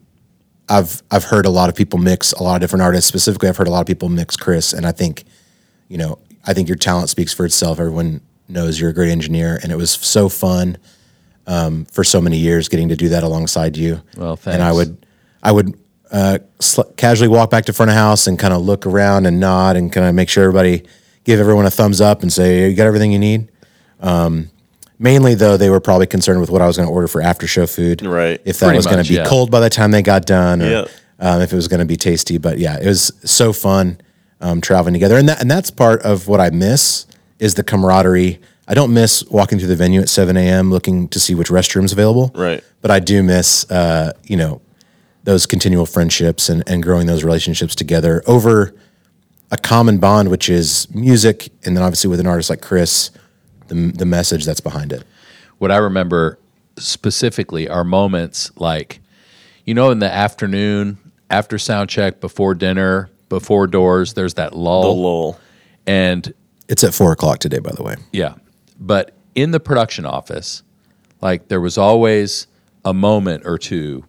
I've 0.69 1.03
I've 1.11 1.25
heard 1.25 1.47
a 1.47 1.51
lot 1.51 1.69
of 1.69 1.75
people 1.75 1.99
mix 1.99 2.33
a 2.33 2.43
lot 2.43 2.57
of 2.57 2.61
different 2.61 2.83
artists. 2.83 3.09
Specifically, 3.09 3.49
I've 3.49 3.57
heard 3.57 3.69
a 3.69 3.71
lot 3.71 3.81
of 3.81 3.87
people 3.87 4.09
mix 4.09 4.37
Chris, 4.37 4.73
and 4.73 4.87
I 4.87 4.93
think, 4.93 5.25
you 5.89 5.99
know, 5.99 6.19
I 6.47 6.55
think 6.55 6.69
your 6.69 6.77
talent 6.77 7.09
speaks 7.09 7.33
for 7.33 7.45
itself. 7.47 7.79
Everyone 7.79 8.21
knows 8.49 8.81
you're 8.81 8.91
a 8.91 8.95
great 8.95 9.11
engineer, 9.11 9.59
and 9.63 9.71
it 9.73 9.77
was 9.77 9.91
so 9.91 10.29
fun 10.29 10.79
um, 11.47 11.85
for 11.87 12.05
so 12.05 12.21
many 12.21 12.39
years 12.39 12.69
getting 12.69 12.89
to 12.89 12.97
do 12.97 13.09
that 13.11 13.23
alongside 13.23 13.77
you. 13.77 14.03
Well, 14.17 14.39
And 14.47 14.63
I 14.63 14.73
would 14.73 15.07
I 15.43 15.53
would 15.53 15.79
uh, 16.11 16.39
sl- 16.61 16.83
casually 16.97 17.29
walk 17.29 17.51
back 17.51 17.65
to 17.67 17.73
front 17.73 17.91
of 17.91 17.97
house 17.97 18.27
and 18.27 18.39
kind 18.39 18.53
of 18.55 18.63
look 18.63 18.87
around 18.87 19.27
and 19.27 19.39
nod 19.41 19.77
and 19.77 19.93
kind 19.93 20.07
of 20.07 20.15
make 20.15 20.29
sure 20.29 20.45
everybody 20.45 20.85
give 21.25 21.41
everyone 21.41 21.67
a 21.67 21.71
thumbs 21.71 22.01
up 22.01 22.23
and 22.23 22.33
say 22.33 22.69
you 22.69 22.77
got 22.77 22.87
everything 22.87 23.13
you 23.13 23.19
need. 23.19 23.51
Um, 24.01 24.51
mainly 24.99 25.35
though, 25.35 25.57
they 25.57 25.71
were 25.71 25.81
probably 25.81 26.07
concerned 26.07 26.41
with 26.41 26.51
what 26.51 26.63
I 26.63 26.67
was 26.67 26.77
going 26.77 26.89
to 26.89 26.93
order 26.93 27.09
for 27.09 27.21
after 27.23 27.47
show 27.47 27.67
food, 27.67 28.05
Right. 28.05 28.41
If 28.45 28.59
that 28.61 28.67
Pretty 28.67 28.77
was 28.77 28.87
going 28.87 28.99
much, 28.99 29.07
to 29.09 29.13
be 29.13 29.17
yeah. 29.19 29.25
cold 29.27 29.51
by 29.51 29.61
the 29.61 29.71
time 29.71 29.91
they 29.91 30.03
got 30.03 30.27
done, 30.27 30.63
or 30.63 30.71
Yeah. 30.71 30.85
um, 31.19 31.41
if 31.41 31.53
it 31.53 31.57
was 31.57 31.69
going 31.69 31.81
to 31.81 31.87
be 31.87 31.97
tasty. 31.97 32.39
But 32.39 32.59
yeah, 32.59 32.79
it 32.81 32.87
was 32.87 33.13
so 33.25 33.53
fun 33.53 33.99
um, 34.41 34.61
traveling 34.61 34.93
together, 34.95 35.17
and 35.17 35.29
that 35.29 35.41
and 35.41 35.51
that's 35.51 35.71
part 35.71 36.03
of 36.03 36.29
what 36.29 36.41
I 36.41 36.51
miss 36.51 37.07
is 37.39 37.55
the 37.55 37.63
camaraderie. 37.65 38.41
I 38.69 38.75
don't 38.75 38.93
miss 38.93 39.23
walking 39.31 39.59
through 39.59 39.69
the 39.69 39.77
venue 39.77 40.01
at 40.01 40.09
7 40.09 40.37
a.m. 40.37 40.71
looking 40.73 41.07
to 41.11 41.21
see 41.21 41.35
which 41.37 41.49
restrooms 41.51 41.93
available, 41.93 42.33
Right. 42.35 42.65
But 42.83 42.91
I 42.91 42.99
do 42.99 43.23
miss, 43.23 43.71
uh, 43.71 44.13
you 44.25 44.37
know, 44.37 44.61
those 45.23 45.47
continual 45.47 45.87
friendships 45.87 46.49
and, 46.49 46.65
and 46.69 46.83
growing 46.83 47.07
those 47.07 47.23
relationships 47.23 47.75
together 47.77 48.23
over 48.27 48.75
a 49.53 49.57
common 49.57 49.99
bond, 49.99 50.31
which 50.31 50.49
is 50.49 50.89
music, 50.93 51.49
and 51.65 51.77
then 51.77 51.85
obviously 51.85 52.11
with 52.11 52.19
an 52.19 52.27
artist 52.27 52.51
like 52.51 52.61
Chris, 52.61 53.11
the 53.69 53.93
the 53.93 54.07
message 54.07 54.45
that's 54.45 54.61
behind 54.61 54.93
it. 54.93 55.05
what 55.59 55.71
I 55.73 55.77
remember 55.79 56.39
specifically 56.79 57.69
are 57.69 57.85
moments 57.85 58.51
like, 58.57 59.01
you 59.65 59.75
know, 59.75 59.91
in 59.91 59.99
the 59.99 60.13
afternoon, 60.13 60.99
after 61.31 61.59
sound 61.59 61.89
check, 61.91 62.21
before 62.21 62.55
dinner, 62.55 63.11
before 63.29 63.67
doors, 63.67 64.15
there's 64.15 64.35
that 64.35 64.53
The 64.53 64.59
lull. 64.59 65.03
lull. 65.03 65.41
And 65.87 66.33
It's 66.69 66.85
at 66.85 66.95
four 66.95 67.13
o'clock 67.13 67.39
today, 67.39 67.59
by 67.59 67.73
the 67.73 67.83
way. 67.83 67.97
yeah, 68.13 68.35
but 68.79 69.13
in 69.35 69.51
the 69.53 69.61
production 69.61 70.05
office, 70.07 70.63
like 71.21 71.49
there 71.49 71.61
was 71.61 71.79
always 71.79 72.47
a 72.85 72.93
moment 72.95 73.43
or 73.47 73.59
two, 73.59 74.05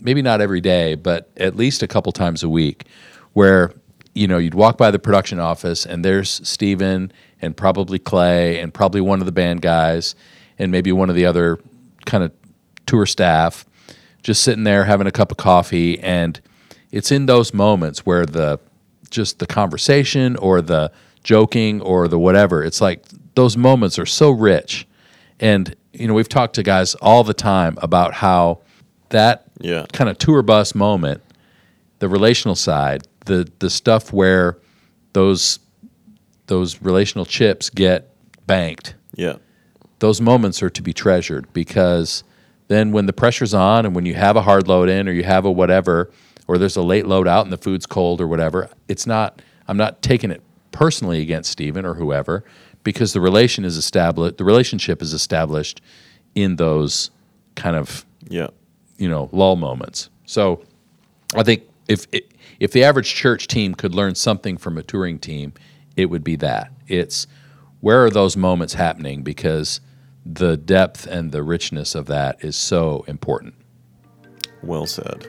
maybe 0.00 0.22
not 0.22 0.40
every 0.40 0.60
day, 0.60 0.94
but 0.94 1.30
at 1.36 1.56
least 1.56 1.82
a 1.82 1.86
couple 1.88 2.10
times 2.12 2.42
a 2.42 2.48
week, 2.48 2.84
where 3.34 3.72
you 4.14 4.26
know 4.26 4.38
you'd 4.38 4.54
walk 4.54 4.76
by 4.76 4.90
the 4.90 4.98
production 4.98 5.38
office 5.38 5.86
and 5.86 6.04
there's 6.04 6.40
Steven 6.46 7.12
and 7.42 7.56
probably 7.56 7.98
Clay 7.98 8.58
and 8.60 8.72
probably 8.72 9.00
one 9.00 9.20
of 9.20 9.26
the 9.26 9.32
band 9.32 9.62
guys 9.62 10.14
and 10.58 10.70
maybe 10.70 10.92
one 10.92 11.08
of 11.10 11.16
the 11.16 11.26
other 11.26 11.58
kind 12.06 12.24
of 12.24 12.32
tour 12.86 13.06
staff 13.06 13.64
just 14.22 14.42
sitting 14.42 14.64
there 14.64 14.84
having 14.84 15.06
a 15.06 15.10
cup 15.12 15.30
of 15.30 15.36
coffee 15.36 15.98
and 16.00 16.40
it's 16.90 17.10
in 17.12 17.26
those 17.26 17.54
moments 17.54 18.00
where 18.04 18.26
the 18.26 18.58
just 19.10 19.38
the 19.38 19.46
conversation 19.46 20.36
or 20.36 20.60
the 20.60 20.90
joking 21.22 21.80
or 21.82 22.08
the 22.08 22.18
whatever 22.18 22.62
it's 22.64 22.80
like 22.80 23.04
those 23.34 23.56
moments 23.56 23.98
are 23.98 24.06
so 24.06 24.30
rich 24.30 24.86
and 25.38 25.74
you 25.92 26.06
know 26.06 26.14
we've 26.14 26.28
talked 26.28 26.54
to 26.54 26.62
guys 26.62 26.94
all 26.96 27.22
the 27.24 27.34
time 27.34 27.78
about 27.82 28.14
how 28.14 28.58
that 29.10 29.44
Yeah. 29.60 29.86
kind 29.92 30.10
of 30.10 30.18
tour 30.18 30.42
bus 30.42 30.74
moment 30.74 31.22
the 32.00 32.08
relational 32.08 32.54
side 32.54 33.06
the 33.26 33.48
the 33.60 33.70
stuff 33.70 34.12
where 34.12 34.58
those 35.12 35.58
those 36.50 36.82
relational 36.82 37.24
chips 37.24 37.70
get 37.70 38.10
banked 38.46 38.94
Yeah. 39.14 39.36
those 40.00 40.20
moments 40.20 40.62
are 40.62 40.70
to 40.70 40.82
be 40.82 40.92
treasured 40.92 41.50
because 41.52 42.24
then 42.68 42.90
when 42.92 43.06
the 43.06 43.12
pressure's 43.12 43.54
on 43.54 43.86
and 43.86 43.94
when 43.94 44.04
you 44.04 44.14
have 44.14 44.36
a 44.36 44.42
hard 44.42 44.66
load 44.68 44.88
in 44.88 45.08
or 45.08 45.12
you 45.12 45.22
have 45.24 45.44
a 45.44 45.50
whatever 45.50 46.10
or 46.48 46.58
there's 46.58 46.76
a 46.76 46.82
late 46.82 47.06
load 47.06 47.28
out 47.28 47.44
and 47.46 47.52
the 47.52 47.56
food's 47.56 47.86
cold 47.86 48.20
or 48.20 48.26
whatever 48.26 48.68
it's 48.88 49.06
not 49.06 49.40
i'm 49.68 49.76
not 49.76 50.02
taking 50.02 50.30
it 50.32 50.42
personally 50.72 51.20
against 51.22 51.50
Steven 51.52 51.84
or 51.86 51.94
whoever 51.94 52.44
because 52.82 53.12
the 53.12 53.20
relation 53.20 53.64
is 53.64 53.76
established 53.76 54.36
the 54.38 54.44
relationship 54.44 55.00
is 55.02 55.12
established 55.14 55.80
in 56.34 56.56
those 56.56 57.10
kind 57.54 57.76
of 57.76 58.04
Yeah. 58.28 58.48
you 58.98 59.08
know 59.08 59.28
lull 59.32 59.54
moments 59.56 60.10
so 60.26 60.62
i 61.36 61.42
think 61.44 61.62
if 61.88 62.06
if 62.58 62.72
the 62.72 62.82
average 62.84 63.14
church 63.14 63.46
team 63.46 63.74
could 63.76 63.94
learn 63.94 64.14
something 64.16 64.56
from 64.58 64.76
a 64.78 64.82
touring 64.82 65.18
team 65.20 65.52
it 66.00 66.06
would 66.10 66.24
be 66.24 66.36
that 66.36 66.72
it's 66.88 67.26
where 67.80 68.04
are 68.04 68.10
those 68.10 68.36
moments 68.36 68.74
happening 68.74 69.22
because 69.22 69.80
the 70.26 70.56
depth 70.56 71.06
and 71.06 71.32
the 71.32 71.42
richness 71.42 71.94
of 71.94 72.06
that 72.06 72.42
is 72.44 72.56
so 72.56 73.04
important 73.08 73.54
Well 74.62 74.86
said. 74.86 75.26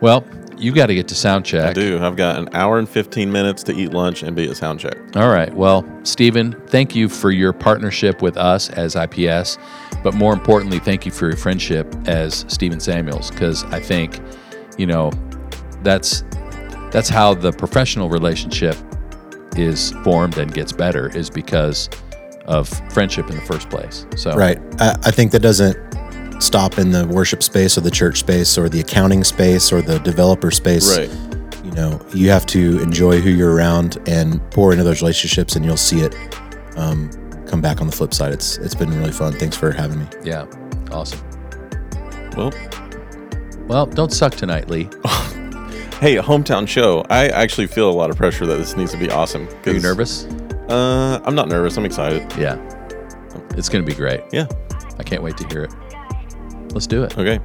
well 0.00 0.24
you 0.60 0.72
got 0.72 0.86
to 0.86 0.94
get 0.96 1.06
to 1.06 1.14
sound 1.14 1.44
check. 1.44 1.70
I 1.70 1.72
do. 1.72 2.00
I've 2.02 2.16
got 2.16 2.36
an 2.36 2.48
hour 2.52 2.80
and 2.80 2.88
15 2.88 3.30
minutes 3.30 3.62
to 3.62 3.72
eat 3.72 3.92
lunch 3.92 4.24
and 4.24 4.34
be 4.34 4.48
at 4.50 4.56
sound 4.56 4.80
check. 4.80 4.96
all 5.16 5.28
right 5.28 5.52
well 5.54 5.84
Steven 6.04 6.52
thank 6.68 6.94
you 6.96 7.08
for 7.08 7.30
your 7.30 7.52
partnership 7.52 8.22
with 8.22 8.36
us 8.36 8.70
as 8.70 8.96
ips 8.96 9.56
but 10.02 10.14
more 10.14 10.32
importantly 10.32 10.78
thank 10.78 11.04
you 11.06 11.12
for 11.12 11.26
your 11.28 11.36
friendship 11.36 11.92
as 12.06 12.44
Steven 12.48 12.80
Samuels 12.80 13.30
because 13.30 13.64
i 13.64 13.80
think 13.80 14.20
you 14.78 14.86
know 14.86 15.10
that's 15.82 16.22
that's 16.90 17.08
how 17.08 17.34
the 17.34 17.52
professional 17.52 18.08
relationship 18.08 18.76
is 19.56 19.92
formed 20.04 20.38
and 20.38 20.52
gets 20.52 20.72
better 20.72 21.08
is 21.16 21.30
because 21.30 21.88
of 22.46 22.68
friendship 22.92 23.28
in 23.30 23.36
the 23.36 23.42
first 23.42 23.68
place 23.68 24.06
so 24.16 24.34
Right. 24.34 24.58
I, 24.80 24.96
I 25.04 25.10
think 25.10 25.32
that 25.32 25.40
doesn't 25.42 25.76
stop 26.42 26.78
in 26.78 26.90
the 26.92 27.06
worship 27.06 27.42
space 27.42 27.76
or 27.76 27.80
the 27.80 27.90
church 27.90 28.18
space 28.20 28.56
or 28.56 28.68
the 28.68 28.80
accounting 28.80 29.24
space 29.24 29.72
or 29.72 29.82
the 29.82 29.98
developer 29.98 30.50
space. 30.50 30.96
Right. 30.96 31.10
You 31.64 31.72
know, 31.72 32.00
you 32.14 32.30
have 32.30 32.46
to 32.46 32.80
enjoy 32.80 33.20
who 33.20 33.30
you're 33.30 33.52
around 33.54 33.98
and 34.06 34.40
pour 34.52 34.72
into 34.72 34.84
those 34.84 35.02
relationships, 35.02 35.56
and 35.56 35.64
you'll 35.64 35.76
see 35.76 36.00
it 36.00 36.14
um, 36.76 37.10
come 37.46 37.60
back 37.60 37.80
on 37.80 37.86
the 37.88 37.92
flip 37.92 38.14
side. 38.14 38.32
It's 38.32 38.56
it's 38.58 38.74
been 38.74 38.88
really 38.98 39.12
fun. 39.12 39.32
Thanks 39.34 39.56
for 39.56 39.70
having 39.72 39.98
me. 39.98 40.06
yeah 40.24 40.46
awesome 40.92 41.20
Well, 42.36 42.52
well 43.66 43.86
don't 43.86 44.12
suck 44.12 44.34
tonight 44.34 44.70
lee 44.70 44.88
hey, 46.00 46.16
hometown 46.16 46.66
show. 46.68 47.04
I 47.10 47.28
actually 47.28 47.66
feel 47.66 47.90
a 47.90 47.92
lot 47.92 48.10
of 48.10 48.16
pressure 48.16 48.46
that 48.46 48.56
this 48.56 48.76
needs 48.76 48.92
to 48.92 48.98
be 48.98 49.10
awesome. 49.10 49.48
are 49.66 49.72
you 49.72 49.80
nervous 49.80 50.24
Uh, 50.68 51.20
I'm 51.24 51.34
not 51.34 51.48
nervous. 51.48 51.76
I'm 51.76 51.84
excited. 51.84 52.22
yeah 52.38 52.56
it's 53.56 53.68
gonna 53.68 53.84
be 53.84 53.94
great 53.94 54.20
Yeah. 54.32 54.46
i 54.98 55.02
can't 55.02 55.22
wait 55.22 55.36
to 55.38 55.46
hear 55.48 55.64
it 55.64 55.72
let's 56.72 56.86
do 56.86 57.02
it 57.04 57.16
Okay. 57.18 57.40